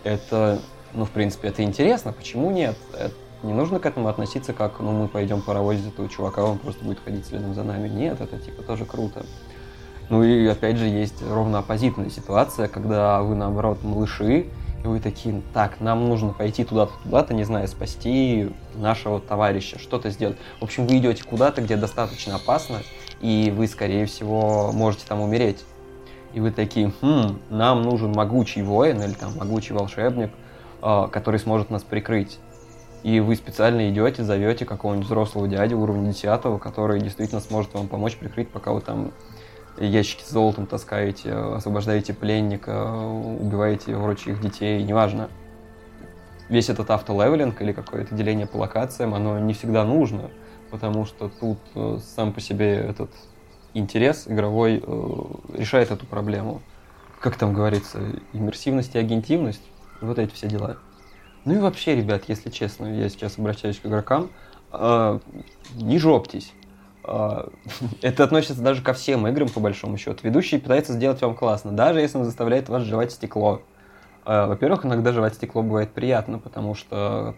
Это, 0.03 0.59
ну, 0.93 1.05
в 1.05 1.09
принципе, 1.09 1.49
это 1.49 1.61
интересно. 1.61 2.13
Почему 2.13 2.51
нет? 2.51 2.77
Это, 2.97 3.13
не 3.43 3.53
нужно 3.53 3.79
к 3.79 3.85
этому 3.85 4.07
относиться 4.07 4.53
как, 4.53 4.79
ну, 4.79 4.91
мы 4.91 5.07
пойдем 5.07 5.41
паровозить 5.41 5.87
этого 5.87 6.07
чувака, 6.09 6.43
он 6.43 6.57
просто 6.57 6.83
будет 6.83 6.99
ходить 7.03 7.25
следом 7.25 7.53
за 7.53 7.63
нами. 7.63 7.87
Нет, 7.89 8.19
это, 8.21 8.37
типа, 8.37 8.63
тоже 8.63 8.85
круто. 8.85 9.25
Ну 10.09 10.23
и, 10.23 10.47
опять 10.47 10.77
же, 10.77 10.85
есть 10.85 11.21
ровно 11.29 11.59
оппозитная 11.59 12.09
ситуация, 12.09 12.67
когда 12.67 13.21
вы, 13.21 13.35
наоборот, 13.35 13.83
малыши, 13.83 14.47
и 14.83 14.87
вы 14.87 14.99
такие, 14.99 15.41
так, 15.53 15.81
нам 15.81 16.07
нужно 16.07 16.31
пойти 16.31 16.63
туда-то, 16.63 16.93
туда-то, 17.03 17.33
не 17.33 17.43
знаю, 17.43 17.67
спасти 17.67 18.49
нашего 18.75 19.19
товарища, 19.19 19.77
что-то 19.77 20.09
сделать. 20.09 20.37
В 20.59 20.63
общем, 20.63 20.87
вы 20.87 20.97
идете 20.97 21.23
куда-то, 21.23 21.61
где 21.61 21.75
достаточно 21.75 22.35
опасно, 22.35 22.81
и 23.19 23.53
вы, 23.55 23.67
скорее 23.67 24.05
всего, 24.05 24.71
можете 24.71 25.05
там 25.05 25.19
умереть. 25.19 25.65
И 26.33 26.39
вы 26.39 26.51
такие, 26.51 26.93
хм, 27.01 27.39
нам 27.49 27.81
нужен 27.81 28.11
могучий 28.11 28.61
воин 28.61 29.01
или 29.01 29.13
там 29.13 29.35
могучий 29.35 29.73
волшебник, 29.73 30.31
э, 30.81 31.07
который 31.11 31.39
сможет 31.39 31.69
нас 31.71 31.83
прикрыть. 31.83 32.39
И 33.03 33.19
вы 33.19 33.35
специально 33.35 33.89
идете, 33.89 34.23
зовете 34.23 34.65
какого-нибудь 34.65 35.07
взрослого 35.07 35.47
дядю 35.47 35.79
уровня 35.79 36.11
10, 36.11 36.59
который 36.59 36.99
действительно 37.01 37.41
сможет 37.41 37.73
вам 37.73 37.87
помочь 37.87 38.17
прикрыть, 38.17 38.49
пока 38.49 38.73
вы 38.73 38.81
там 38.81 39.11
ящики 39.85 40.23
с 40.23 40.29
золотом 40.29 40.65
таскаете, 40.65 41.33
освобождаете 41.33 42.13
пленника, 42.13 42.91
убиваете 42.91 43.95
врочих 43.95 44.41
детей, 44.41 44.83
неважно. 44.83 45.29
Весь 46.49 46.69
этот 46.69 46.89
автолевелинг 46.89 47.61
или 47.61 47.71
какое-то 47.71 48.15
деление 48.15 48.47
по 48.47 48.57
локациям, 48.57 49.13
оно 49.13 49.37
не 49.39 49.53
всегда 49.53 49.85
нужно, 49.85 50.31
потому 50.71 51.05
что 51.05 51.29
тут 51.29 51.59
э, 51.75 51.99
сам 52.15 52.33
по 52.33 52.41
себе 52.41 52.73
этот 52.73 53.11
интерес 53.73 54.27
игровой 54.27 54.83
э, 54.85 55.23
решает 55.53 55.91
эту 55.91 56.05
проблему. 56.05 56.61
Как 57.19 57.35
там 57.35 57.53
говорится, 57.53 57.99
иммерсивность 58.33 58.95
и 58.95 58.99
агентивность, 58.99 59.61
вот 60.01 60.17
эти 60.17 60.33
все 60.33 60.47
дела. 60.47 60.77
Ну 61.45 61.55
и 61.55 61.57
вообще, 61.59 61.95
ребят, 61.95 62.23
если 62.27 62.49
честно, 62.49 62.87
я 62.87 63.09
сейчас 63.09 63.37
обращаюсь 63.37 63.79
к 63.79 63.85
игрокам, 63.85 64.29
э, 64.71 65.19
не 65.75 65.99
жопьтесь. 65.99 66.53
А, 67.11 67.49
это 68.01 68.23
относится 68.23 68.61
даже 68.61 68.83
ко 68.83 68.93
всем 68.93 69.27
играм, 69.27 69.49
по 69.49 69.59
большому 69.59 69.97
счету. 69.97 70.19
Ведущий 70.21 70.59
пытается 70.59 70.93
сделать 70.93 71.21
вам 71.21 71.35
классно, 71.35 71.71
даже 71.71 71.99
если 71.99 72.19
он 72.19 72.25
заставляет 72.25 72.69
вас 72.69 72.83
жевать 72.83 73.11
стекло. 73.11 73.63
А, 74.25 74.45
во-первых, 74.47 74.85
иногда 74.85 75.11
жевать 75.11 75.33
стекло 75.33 75.63
бывает 75.63 75.91
приятно, 75.91 76.37
потому 76.37 76.75
что... 76.75 77.35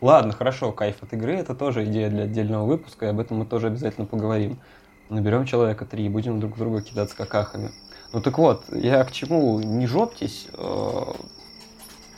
Ладно, 0.00 0.32
хорошо, 0.32 0.70
кайф 0.70 1.02
от 1.02 1.12
игры, 1.12 1.34
это 1.34 1.56
тоже 1.56 1.84
идея 1.84 2.08
для 2.08 2.22
отдельного 2.22 2.64
выпуска, 2.64 3.06
и 3.06 3.08
об 3.08 3.18
этом 3.18 3.38
мы 3.38 3.46
тоже 3.46 3.66
обязательно 3.66 4.06
поговорим. 4.06 4.60
Наберем 5.08 5.44
человека 5.44 5.84
три 5.84 6.06
и 6.06 6.08
будем 6.08 6.38
друг 6.38 6.56
друга 6.56 6.82
кидаться 6.82 7.16
какахами. 7.16 7.72
Ну 8.12 8.20
так 8.20 8.38
вот, 8.38 8.64
я 8.72 9.02
к 9.02 9.10
чему? 9.10 9.58
Не 9.58 9.88
жопьтесь. 9.88 10.46
А, 10.54 11.16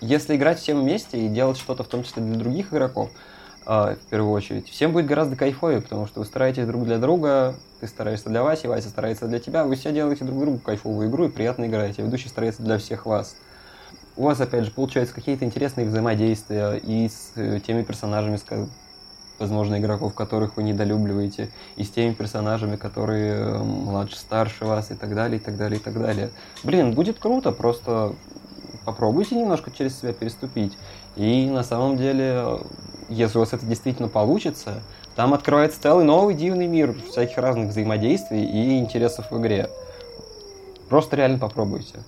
если 0.03 0.37
играть 0.37 0.59
всем 0.59 0.83
вместе 0.83 1.25
и 1.25 1.29
делать 1.29 1.57
что-то 1.57 1.85
в 1.85 1.89
том 1.89 2.03
числе 2.03 2.23
для 2.23 2.37
других 2.37 2.75
игроков, 2.75 3.11
в 3.71 4.11
первую 4.11 4.33
очередь, 4.33 4.69
всем 4.69 4.91
будет 4.91 5.07
гораздо 5.07 5.37
кайфовее, 5.37 5.81
потому 5.81 6.09
что 6.09 6.19
вы 6.19 6.27
стараетесь 6.27 6.67
друг 6.67 6.83
для 6.85 6.99
друга, 6.99 7.55
ты 7.81 7.87
стараешься 7.87 8.29
для 8.29 8.43
Васи, 8.43 8.67
Вася 8.67 8.89
старается 8.89 9.29
для 9.29 9.39
тебя, 9.39 9.63
вы 9.63 9.77
все 9.77 9.93
делаете 9.93 10.25
друг 10.25 10.41
другу 10.41 10.59
кайфовую 10.59 11.09
игру 11.09 11.27
и 11.27 11.29
приятно 11.29 11.67
играете, 11.67 12.03
ведущий 12.03 12.29
старается 12.29 12.65
для 12.65 12.79
всех 12.79 13.07
вас. 13.07 13.37
У 14.17 14.25
вас, 14.25 14.41
опять 14.41 14.65
же, 14.65 14.73
получаются 14.73 15.15
какие-то 15.15 15.45
интересные 15.45 15.87
взаимодействия 15.87 16.79
и 16.79 17.09
с 17.09 17.31
э, 17.37 17.61
теми 17.65 17.85
персонажами, 17.85 18.39
с, 18.39 18.45
возможно, 19.39 19.79
игроков, 19.79 20.15
которых 20.15 20.57
вы 20.57 20.65
недолюбливаете, 20.65 21.49
и 21.77 21.85
с 21.85 21.91
теми 21.91 22.13
персонажами, 22.13 22.75
которые 22.75 23.35
э, 23.35 23.59
младше, 23.59 24.17
старше 24.17 24.65
вас, 24.65 24.91
и 24.91 24.95
так 24.95 25.15
далее, 25.15 25.39
и 25.39 25.41
так 25.41 25.57
далее, 25.57 25.79
и 25.79 25.83
так 25.83 25.95
далее. 25.95 26.31
Блин, 26.65 26.93
будет 26.93 27.21
круто, 27.21 27.53
просто 27.53 28.17
попробуйте 28.85 29.37
немножко 29.37 29.71
через 29.71 29.97
себя 29.97 30.13
переступить. 30.13 30.77
И 31.15 31.49
на 31.49 31.63
самом 31.63 31.97
деле 31.97 32.59
если 33.11 33.39
у 33.39 33.41
вас 33.41 33.53
это 33.53 33.67
действительно 33.67 34.09
получится, 34.09 34.83
там 35.17 35.35
открывается 35.35 35.83
целый 35.83 36.05
новый 36.05 36.35
дивный 36.35 36.67
мир 36.67 36.95
всяких 37.11 37.37
разных 37.39 37.71
взаимодействий 37.71 38.45
и 38.45 38.79
интересов 38.79 39.31
в 39.31 39.39
игре. 39.39 39.69
Просто 40.89 41.17
реально 41.17 41.39
попробуйте. 41.39 41.99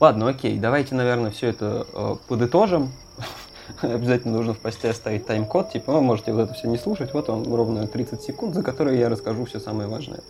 Ладно, 0.00 0.28
окей, 0.28 0.58
давайте, 0.58 0.94
наверное, 0.94 1.30
все 1.30 1.48
это 1.48 1.86
э, 1.92 2.16
подытожим. 2.28 2.92
Обязательно 3.82 4.36
нужно 4.36 4.52
в 4.52 4.58
посте 4.58 4.90
оставить 4.90 5.26
тайм-код, 5.26 5.72
типа 5.72 5.92
вы 5.92 6.00
можете 6.00 6.32
вот 6.32 6.42
это 6.42 6.54
все 6.54 6.68
не 6.68 6.76
слушать, 6.76 7.14
вот 7.14 7.30
он 7.30 7.44
ровно 7.52 7.86
30 7.86 8.22
секунд, 8.22 8.54
за 8.54 8.62
которые 8.62 8.98
я 8.98 9.08
расскажу 9.08 9.44
все 9.46 9.58
самое 9.58 9.88
важное. 9.88 10.20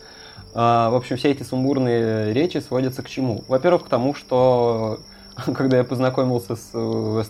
Э, 0.55 0.89
в 0.91 0.95
общем, 0.97 1.17
все 1.17 1.31
эти 1.31 1.43
сумбурные 1.43 2.33
речи 2.33 2.59
сводятся 2.59 3.03
к 3.03 3.09
чему? 3.09 3.43
Во-первых, 3.49 3.87
к 3.87 3.89
тому, 3.89 4.15
что 4.15 5.01
когда 5.55 5.79
я 5.79 5.85
познакомился 5.85 6.57
с 6.57 6.71
э, 6.73 7.23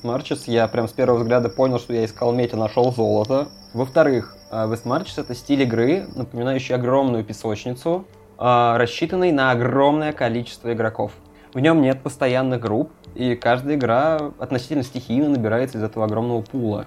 я 0.46 0.68
прям 0.68 0.88
с 0.88 0.92
первого 0.92 1.18
взгляда 1.18 1.48
понял, 1.48 1.78
что 1.78 1.92
я 1.92 2.04
искал 2.04 2.32
медь 2.32 2.52
и 2.52 2.57
нашел 2.57 2.92
золото. 2.92 3.48
Во-вторых, 3.74 4.36
э,— 4.50 4.66
это 5.22 5.34
стиль 5.34 5.62
игры, 5.62 6.07
напоминающий 6.14 6.74
огромную 6.74 7.24
песочницу, 7.24 8.04
рассчитанный 8.38 9.32
на 9.32 9.50
огромное 9.50 10.12
количество 10.12 10.72
игроков. 10.72 11.12
В 11.54 11.61
нем 11.61 11.80
нет 11.80 12.02
постоянных 12.02 12.61
групп, 12.61 12.92
и 13.14 13.34
каждая 13.34 13.76
игра 13.76 14.30
относительно 14.38 14.82
стихийно 14.82 15.30
набирается 15.30 15.78
из 15.78 15.82
этого 15.82 16.04
огромного 16.04 16.42
пула. 16.42 16.84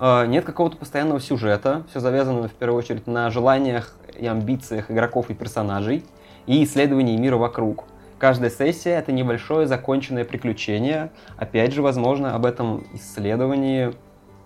Нет 0.00 0.44
какого-то 0.44 0.76
постоянного 0.76 1.20
сюжета, 1.20 1.84
все 1.90 2.00
завязано 2.00 2.48
в 2.48 2.52
первую 2.54 2.76
очередь 2.76 3.06
на 3.06 3.30
желаниях 3.30 3.94
и 4.18 4.26
амбициях 4.26 4.90
игроков 4.90 5.30
и 5.30 5.34
персонажей, 5.34 6.04
и 6.46 6.64
исследовании 6.64 7.16
мира 7.16 7.36
вокруг. 7.36 7.84
Каждая 8.18 8.50
сессия— 8.50 8.90
это 8.98 9.12
небольшое 9.12 9.68
законченное 9.68 10.24
приключение. 10.24 11.10
Опять 11.36 11.72
же, 11.72 11.82
возможно, 11.82 12.34
об 12.34 12.46
этом 12.46 12.84
исследовании 12.94 13.94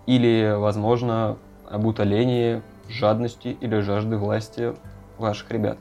или, 0.05 0.55
возможно, 0.55 1.37
об 1.69 1.85
утолении 1.87 2.61
жадности 2.87 3.57
или 3.59 3.79
жажды 3.79 4.17
власти 4.17 4.73
ваших 5.17 5.49
ребят. 5.49 5.79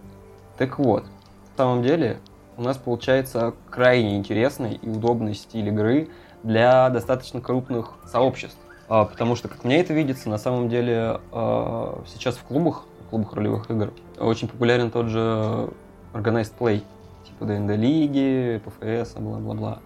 Так 0.56 0.78
вот, 0.78 1.04
в 1.52 1.56
самом 1.58 1.82
деле 1.82 2.18
у 2.56 2.62
нас 2.62 2.78
получается 2.78 3.52
крайне 3.68 4.16
интересный 4.16 4.74
и 4.74 4.88
удобный 4.88 5.34
стиль 5.34 5.68
игры 5.68 6.08
для 6.42 6.88
достаточно 6.88 7.42
крупных 7.42 7.94
сообществ. 8.06 8.58
А, 8.88 9.04
потому 9.04 9.36
что, 9.36 9.48
как 9.48 9.64
мне 9.64 9.80
это 9.80 9.92
видится, 9.92 10.30
на 10.30 10.38
самом 10.38 10.68
деле 10.68 11.20
а, 11.30 12.02
сейчас 12.06 12.36
в 12.36 12.42
клубах, 12.44 12.84
в 13.06 13.10
клубах 13.10 13.34
ролевых 13.34 13.70
игр, 13.70 13.92
очень 14.18 14.48
популярен 14.48 14.90
тот 14.90 15.06
же 15.06 15.68
Organized 16.14 16.52
Play, 16.58 16.82
типа 17.26 17.46
ДНД 17.46 17.76
лиги, 17.76 18.60
ПФС, 18.64 19.14
бла-бла-бла. 19.14 19.80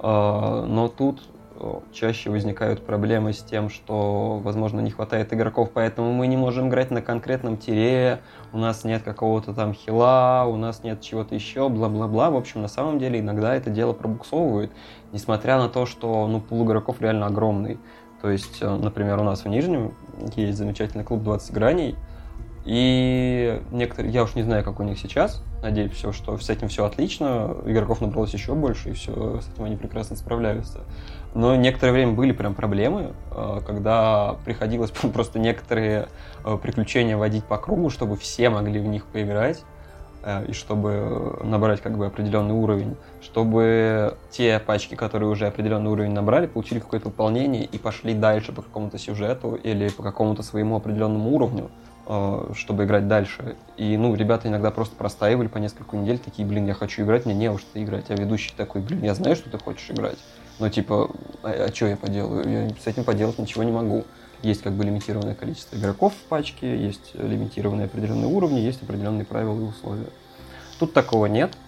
А, 0.00 0.64
но 0.66 0.88
тут 0.88 1.22
чаще 1.92 2.30
возникают 2.30 2.84
проблемы 2.84 3.32
с 3.32 3.38
тем, 3.38 3.68
что, 3.68 4.40
возможно, 4.42 4.80
не 4.80 4.90
хватает 4.90 5.32
игроков, 5.32 5.70
поэтому 5.72 6.12
мы 6.12 6.26
не 6.26 6.36
можем 6.36 6.68
играть 6.68 6.90
на 6.90 7.02
конкретном 7.02 7.56
тире, 7.56 8.20
у 8.52 8.58
нас 8.58 8.84
нет 8.84 9.02
какого-то 9.02 9.52
там 9.54 9.74
хила, 9.74 10.44
у 10.46 10.56
нас 10.56 10.84
нет 10.84 11.00
чего-то 11.00 11.34
еще, 11.34 11.68
бла-бла-бла. 11.68 12.30
В 12.30 12.36
общем, 12.36 12.62
на 12.62 12.68
самом 12.68 12.98
деле 12.98 13.20
иногда 13.20 13.54
это 13.54 13.70
дело 13.70 13.92
пробуксовывает, 13.92 14.70
несмотря 15.12 15.58
на 15.58 15.68
то, 15.68 15.86
что 15.86 16.26
ну, 16.28 16.40
пул 16.40 16.64
игроков 16.64 17.00
реально 17.00 17.26
огромный. 17.26 17.78
То 18.22 18.30
есть, 18.30 18.58
э, 18.60 18.76
например, 18.76 19.20
у 19.20 19.24
нас 19.24 19.44
в 19.44 19.48
Нижнем 19.48 19.92
есть 20.34 20.58
замечательный 20.58 21.04
клуб 21.04 21.22
20 21.22 21.52
граней, 21.52 21.96
и 22.64 23.62
некоторые, 23.70 24.12
я 24.12 24.24
уж 24.24 24.34
не 24.34 24.42
знаю, 24.42 24.64
как 24.64 24.80
у 24.80 24.82
них 24.82 24.98
сейчас, 24.98 25.42
надеюсь, 25.62 25.92
все, 25.92 26.12
что 26.12 26.36
с 26.36 26.50
этим 26.50 26.68
все 26.68 26.84
отлично, 26.84 27.56
игроков 27.64 28.00
набралось 28.00 28.32
еще 28.32 28.54
больше, 28.54 28.90
и 28.90 28.92
все, 28.92 29.40
с 29.40 29.48
этим 29.48 29.64
они 29.64 29.76
прекрасно 29.76 30.16
справляются. 30.16 30.80
Но 31.34 31.54
некоторое 31.56 31.92
время 31.92 32.12
были 32.12 32.32
прям 32.32 32.54
проблемы, 32.54 33.12
э, 33.30 33.60
когда 33.66 34.36
приходилось 34.44 34.90
просто 35.12 35.38
некоторые 35.38 36.08
э, 36.44 36.58
приключения 36.60 37.16
водить 37.16 37.44
по 37.44 37.58
кругу, 37.58 37.90
чтобы 37.90 38.16
все 38.16 38.50
могли 38.50 38.80
в 38.80 38.86
них 38.86 39.06
поиграть 39.06 39.62
э, 40.22 40.46
и 40.48 40.52
чтобы 40.52 41.38
набрать 41.44 41.80
как 41.80 41.96
бы 41.96 42.06
определенный 42.06 42.54
уровень, 42.54 42.96
чтобы 43.20 44.16
те 44.30 44.58
пачки, 44.58 44.94
которые 44.94 45.28
уже 45.28 45.46
определенный 45.46 45.90
уровень 45.90 46.12
набрали, 46.12 46.46
получили 46.46 46.80
какое-то 46.80 47.08
выполнение 47.08 47.64
и 47.64 47.78
пошли 47.78 48.14
дальше 48.14 48.52
по 48.52 48.62
какому-то 48.62 48.98
сюжету 48.98 49.54
или 49.54 49.90
по 49.90 50.02
какому-то 50.02 50.42
своему 50.42 50.76
определенному 50.76 51.34
уровню. 51.34 51.70
Э, 52.10 52.52
чтобы 52.54 52.84
играть 52.84 53.06
дальше. 53.06 53.54
И, 53.76 53.94
ну, 53.98 54.14
ребята 54.14 54.48
иногда 54.48 54.70
просто 54.70 54.96
простаивали 54.96 55.46
по 55.46 55.58
несколько 55.58 55.94
недель, 55.94 56.18
такие, 56.18 56.48
блин, 56.48 56.66
я 56.66 56.72
хочу 56.72 57.02
играть, 57.02 57.26
мне 57.26 57.34
не 57.34 57.50
во 57.50 57.58
что 57.58 57.82
играть. 57.82 58.06
А 58.08 58.14
ведущий 58.14 58.50
такой, 58.56 58.80
блин, 58.80 59.02
я 59.02 59.14
знаю, 59.14 59.36
что 59.36 59.50
ты 59.50 59.58
хочешь 59.58 59.90
играть. 59.90 60.16
Но, 60.58 60.70
типа, 60.70 61.10
а, 61.42 61.66
а 61.66 61.74
что 61.74 61.86
я 61.86 61.98
поделаю? 61.98 62.48
Я 62.48 62.70
с 62.82 62.86
этим 62.86 63.04
поделать 63.04 63.36
ничего 63.36 63.62
не 63.62 63.72
могу. 63.72 64.06
Есть 64.40 64.62
как 64.62 64.72
бы 64.72 64.84
лимитированное 64.84 65.34
количество 65.34 65.76
игроков 65.76 66.14
в 66.14 66.28
пачке, 66.30 66.82
есть 66.82 67.10
лимитированные 67.12 67.84
определенные 67.84 68.28
уровни, 68.28 68.58
есть 68.58 68.82
определенные 68.82 69.26
правила 69.26 69.60
и 69.60 69.64
условия. 69.64 70.08
Тут 70.78 70.94
такого 70.94 71.26
нет. 71.26 71.58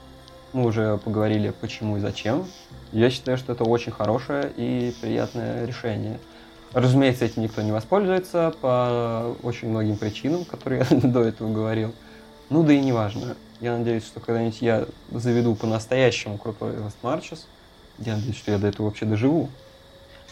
Мы 0.54 0.64
уже 0.64 0.96
поговорили, 1.04 1.52
почему 1.60 1.98
и 1.98 2.00
зачем. 2.00 2.46
Я 2.92 3.10
считаю, 3.10 3.36
что 3.36 3.52
это 3.52 3.64
очень 3.64 3.92
хорошее 3.92 4.50
и 4.56 4.94
приятное 5.02 5.66
решение. 5.66 6.18
Разумеется, 6.72 7.24
этим 7.24 7.42
никто 7.42 7.62
не 7.62 7.72
воспользуется 7.72 8.54
по 8.60 9.34
очень 9.42 9.68
многим 9.68 9.96
причинам, 9.96 10.44
которые 10.44 10.86
я 10.88 11.00
до 11.02 11.22
этого 11.22 11.52
говорил. 11.52 11.92
Ну 12.48 12.62
да 12.62 12.72
и 12.72 12.80
не 12.80 12.92
важно. 12.92 13.36
Я 13.60 13.76
надеюсь, 13.76 14.04
что 14.04 14.20
когда-нибудь 14.20 14.62
я 14.62 14.86
заведу 15.10 15.54
по-настоящему 15.54 16.38
крутой 16.38 16.74
Last 16.74 16.96
Marches. 17.02 17.40
Я 17.98 18.16
надеюсь, 18.16 18.36
что 18.36 18.52
я 18.52 18.58
до 18.58 18.68
этого 18.68 18.86
вообще 18.86 19.04
доживу. 19.04 19.48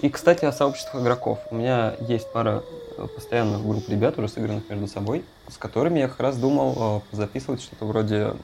И, 0.00 0.08
кстати, 0.08 0.44
о 0.44 0.52
сообществах 0.52 1.02
игроков. 1.02 1.40
У 1.50 1.56
меня 1.56 1.94
есть 2.00 2.30
пара 2.32 2.62
э, 2.96 3.06
постоянных 3.12 3.66
групп 3.66 3.88
ребят, 3.88 4.16
уже 4.16 4.28
сыгранных 4.28 4.68
между 4.70 4.86
собой, 4.86 5.24
с 5.48 5.56
которыми 5.56 5.98
я 5.98 6.08
как 6.08 6.20
раз 6.20 6.36
думал 6.36 7.02
э, 7.12 7.16
записывать 7.16 7.60
что-то 7.60 7.84
вроде 7.84 8.34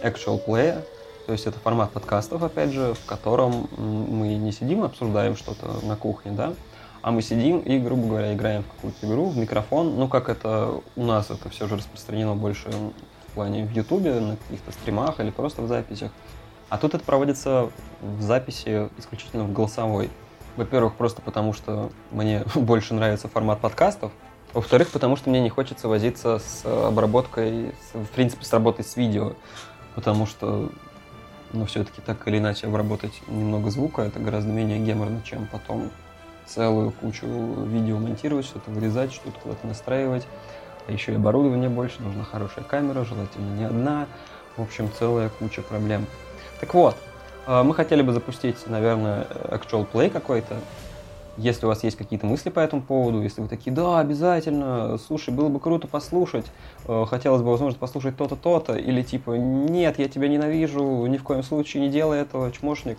actual 0.00 0.40
play, 0.46 0.80
то 1.26 1.32
есть 1.32 1.46
это 1.46 1.58
формат 1.58 1.90
подкастов, 1.90 2.42
опять 2.42 2.70
же, 2.70 2.94
в 2.94 3.04
котором 3.06 3.68
мы 3.76 4.34
не 4.36 4.52
сидим 4.52 4.84
обсуждаем 4.84 5.36
что-то 5.36 5.84
на 5.84 5.96
кухне, 5.96 6.32
да, 6.32 6.54
а 7.04 7.10
мы 7.10 7.20
сидим 7.20 7.58
и, 7.58 7.78
грубо 7.78 8.06
говоря, 8.06 8.32
играем 8.32 8.62
в 8.62 8.68
какую-то 8.68 9.06
игру, 9.06 9.28
в 9.28 9.36
микрофон. 9.36 9.98
Ну, 9.98 10.08
как 10.08 10.30
это 10.30 10.80
у 10.96 11.04
нас 11.04 11.30
это 11.30 11.50
все 11.50 11.68
же 11.68 11.76
распространено 11.76 12.34
больше 12.34 12.70
в 12.70 13.34
плане 13.34 13.66
в 13.66 13.72
Ютубе, 13.72 14.18
на 14.20 14.36
каких-то 14.36 14.72
стримах 14.72 15.20
или 15.20 15.28
просто 15.28 15.60
в 15.60 15.68
записях. 15.68 16.10
А 16.70 16.78
тут 16.78 16.94
это 16.94 17.04
проводится 17.04 17.68
в 18.00 18.22
записи 18.22 18.88
исключительно 18.96 19.44
в 19.44 19.52
голосовой. 19.52 20.08
Во-первых, 20.56 20.94
просто 20.94 21.20
потому 21.20 21.52
что 21.52 21.90
мне 22.10 22.42
больше 22.54 22.94
нравится 22.94 23.28
формат 23.28 23.60
подкастов. 23.60 24.10
Во-вторых, 24.54 24.88
потому 24.88 25.16
что 25.16 25.28
мне 25.28 25.42
не 25.42 25.50
хочется 25.50 25.88
возиться 25.88 26.38
с 26.38 26.64
обработкой, 26.64 27.74
в 27.92 28.08
принципе, 28.14 28.46
с 28.46 28.52
работой 28.54 28.82
с 28.82 28.96
видео. 28.96 29.34
Потому 29.94 30.24
что, 30.24 30.70
ну, 31.52 31.66
все-таки 31.66 32.00
так 32.00 32.26
или 32.26 32.38
иначе 32.38 32.66
обработать 32.66 33.20
немного 33.28 33.68
звука, 33.70 34.00
это 34.00 34.20
гораздо 34.20 34.50
менее 34.50 34.78
геморно, 34.78 35.20
чем 35.22 35.46
потом 35.52 35.90
целую 36.46 36.92
кучу 36.92 37.26
видео 37.64 37.98
монтировать, 37.98 38.46
что-то 38.46 38.70
вырезать, 38.70 39.12
что-то 39.12 39.38
куда-то 39.40 39.66
настраивать. 39.66 40.26
А 40.86 40.92
еще 40.92 41.12
и 41.12 41.16
оборудование 41.16 41.68
больше, 41.68 42.02
нужна 42.02 42.24
хорошая 42.24 42.64
камера, 42.64 43.04
желательно 43.04 43.56
не 43.56 43.64
одна. 43.64 44.06
В 44.56 44.62
общем, 44.62 44.90
целая 44.98 45.30
куча 45.30 45.62
проблем. 45.62 46.06
Так 46.60 46.74
вот, 46.74 46.96
э, 47.46 47.62
мы 47.62 47.74
хотели 47.74 48.02
бы 48.02 48.12
запустить, 48.12 48.66
наверное, 48.66 49.26
actual 49.50 49.86
play 49.90 50.10
какой-то. 50.10 50.56
Если 51.36 51.66
у 51.66 51.68
вас 51.68 51.82
есть 51.82 51.96
какие-то 51.96 52.26
мысли 52.26 52.50
по 52.50 52.60
этому 52.60 52.82
поводу, 52.82 53.20
если 53.20 53.40
вы 53.40 53.48
такие, 53.48 53.72
да, 53.72 53.98
обязательно, 53.98 54.98
слушай, 54.98 55.34
было 55.34 55.48
бы 55.48 55.58
круто 55.58 55.88
послушать, 55.88 56.46
э, 56.86 57.04
хотелось 57.08 57.42
бы, 57.42 57.50
возможно, 57.50 57.78
послушать 57.78 58.16
то-то, 58.16 58.36
то-то, 58.36 58.76
или 58.76 59.02
типа, 59.02 59.32
нет, 59.32 59.98
я 59.98 60.08
тебя 60.08 60.28
ненавижу, 60.28 61.06
ни 61.06 61.16
в 61.16 61.24
коем 61.24 61.42
случае 61.42 61.82
не 61.82 61.88
делай 61.88 62.20
этого, 62.20 62.52
чмошник, 62.52 62.98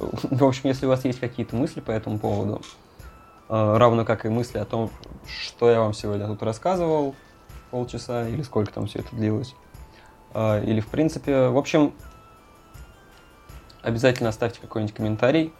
В 0.22 0.44
общем, 0.44 0.62
если 0.64 0.86
у 0.86 0.88
вас 0.88 1.04
есть 1.04 1.20
какие-то 1.20 1.56
мысли 1.56 1.80
по 1.80 1.90
этому 1.90 2.18
поводу, 2.18 2.62
э, 3.48 3.76
равно 3.76 4.04
как 4.04 4.26
и 4.26 4.28
мысли 4.28 4.58
о 4.58 4.64
том, 4.64 4.90
что 5.26 5.70
я 5.70 5.80
вам 5.80 5.92
сегодня 5.92 6.26
тут 6.26 6.42
рассказывал, 6.42 7.14
полчаса 7.70 8.28
или 8.28 8.42
сколько 8.42 8.72
там 8.72 8.86
все 8.86 9.00
это 9.00 9.14
длилось, 9.14 9.54
э, 10.34 10.64
или 10.64 10.80
в 10.80 10.88
принципе, 10.88 11.48
в 11.48 11.58
общем, 11.58 11.92
обязательно 13.82 14.28
оставьте 14.28 14.60
какой-нибудь 14.60 14.94
комментарий. 14.94 15.52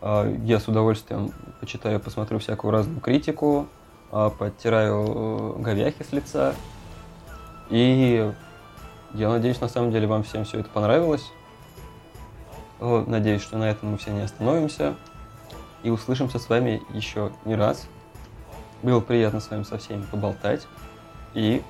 Э, 0.00 0.34
я 0.44 0.60
с 0.60 0.68
удовольствием 0.68 1.32
почитаю, 1.60 2.00
посмотрю 2.00 2.38
всякую 2.38 2.72
разную 2.72 3.00
критику, 3.00 3.68
подтираю 4.10 5.58
говяхи 5.58 6.02
с 6.02 6.12
лица. 6.12 6.54
И 7.68 8.32
я 9.12 9.28
надеюсь, 9.28 9.60
на 9.60 9.68
самом 9.68 9.90
деле 9.90 10.06
вам 10.06 10.22
всем 10.22 10.44
все 10.44 10.60
это 10.60 10.70
понравилось. 10.70 11.30
Надеюсь, 12.80 13.42
что 13.42 13.58
на 13.58 13.70
этом 13.70 13.92
мы 13.92 13.98
все 13.98 14.10
не 14.10 14.20
остановимся. 14.20 14.94
И 15.82 15.90
услышимся 15.90 16.38
с 16.38 16.48
вами 16.48 16.82
еще 16.90 17.32
не 17.44 17.54
раз. 17.54 17.88
Было 18.82 19.00
приятно 19.00 19.40
с 19.40 19.50
вами 19.50 19.62
со 19.64 19.78
всеми 19.78 20.02
поболтать. 20.02 20.66
И 21.34 21.62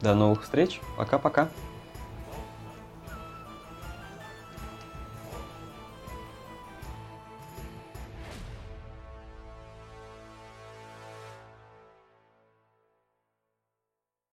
до 0.00 0.14
новых 0.14 0.42
встреч. 0.42 0.80
Пока-пока. 0.96 1.48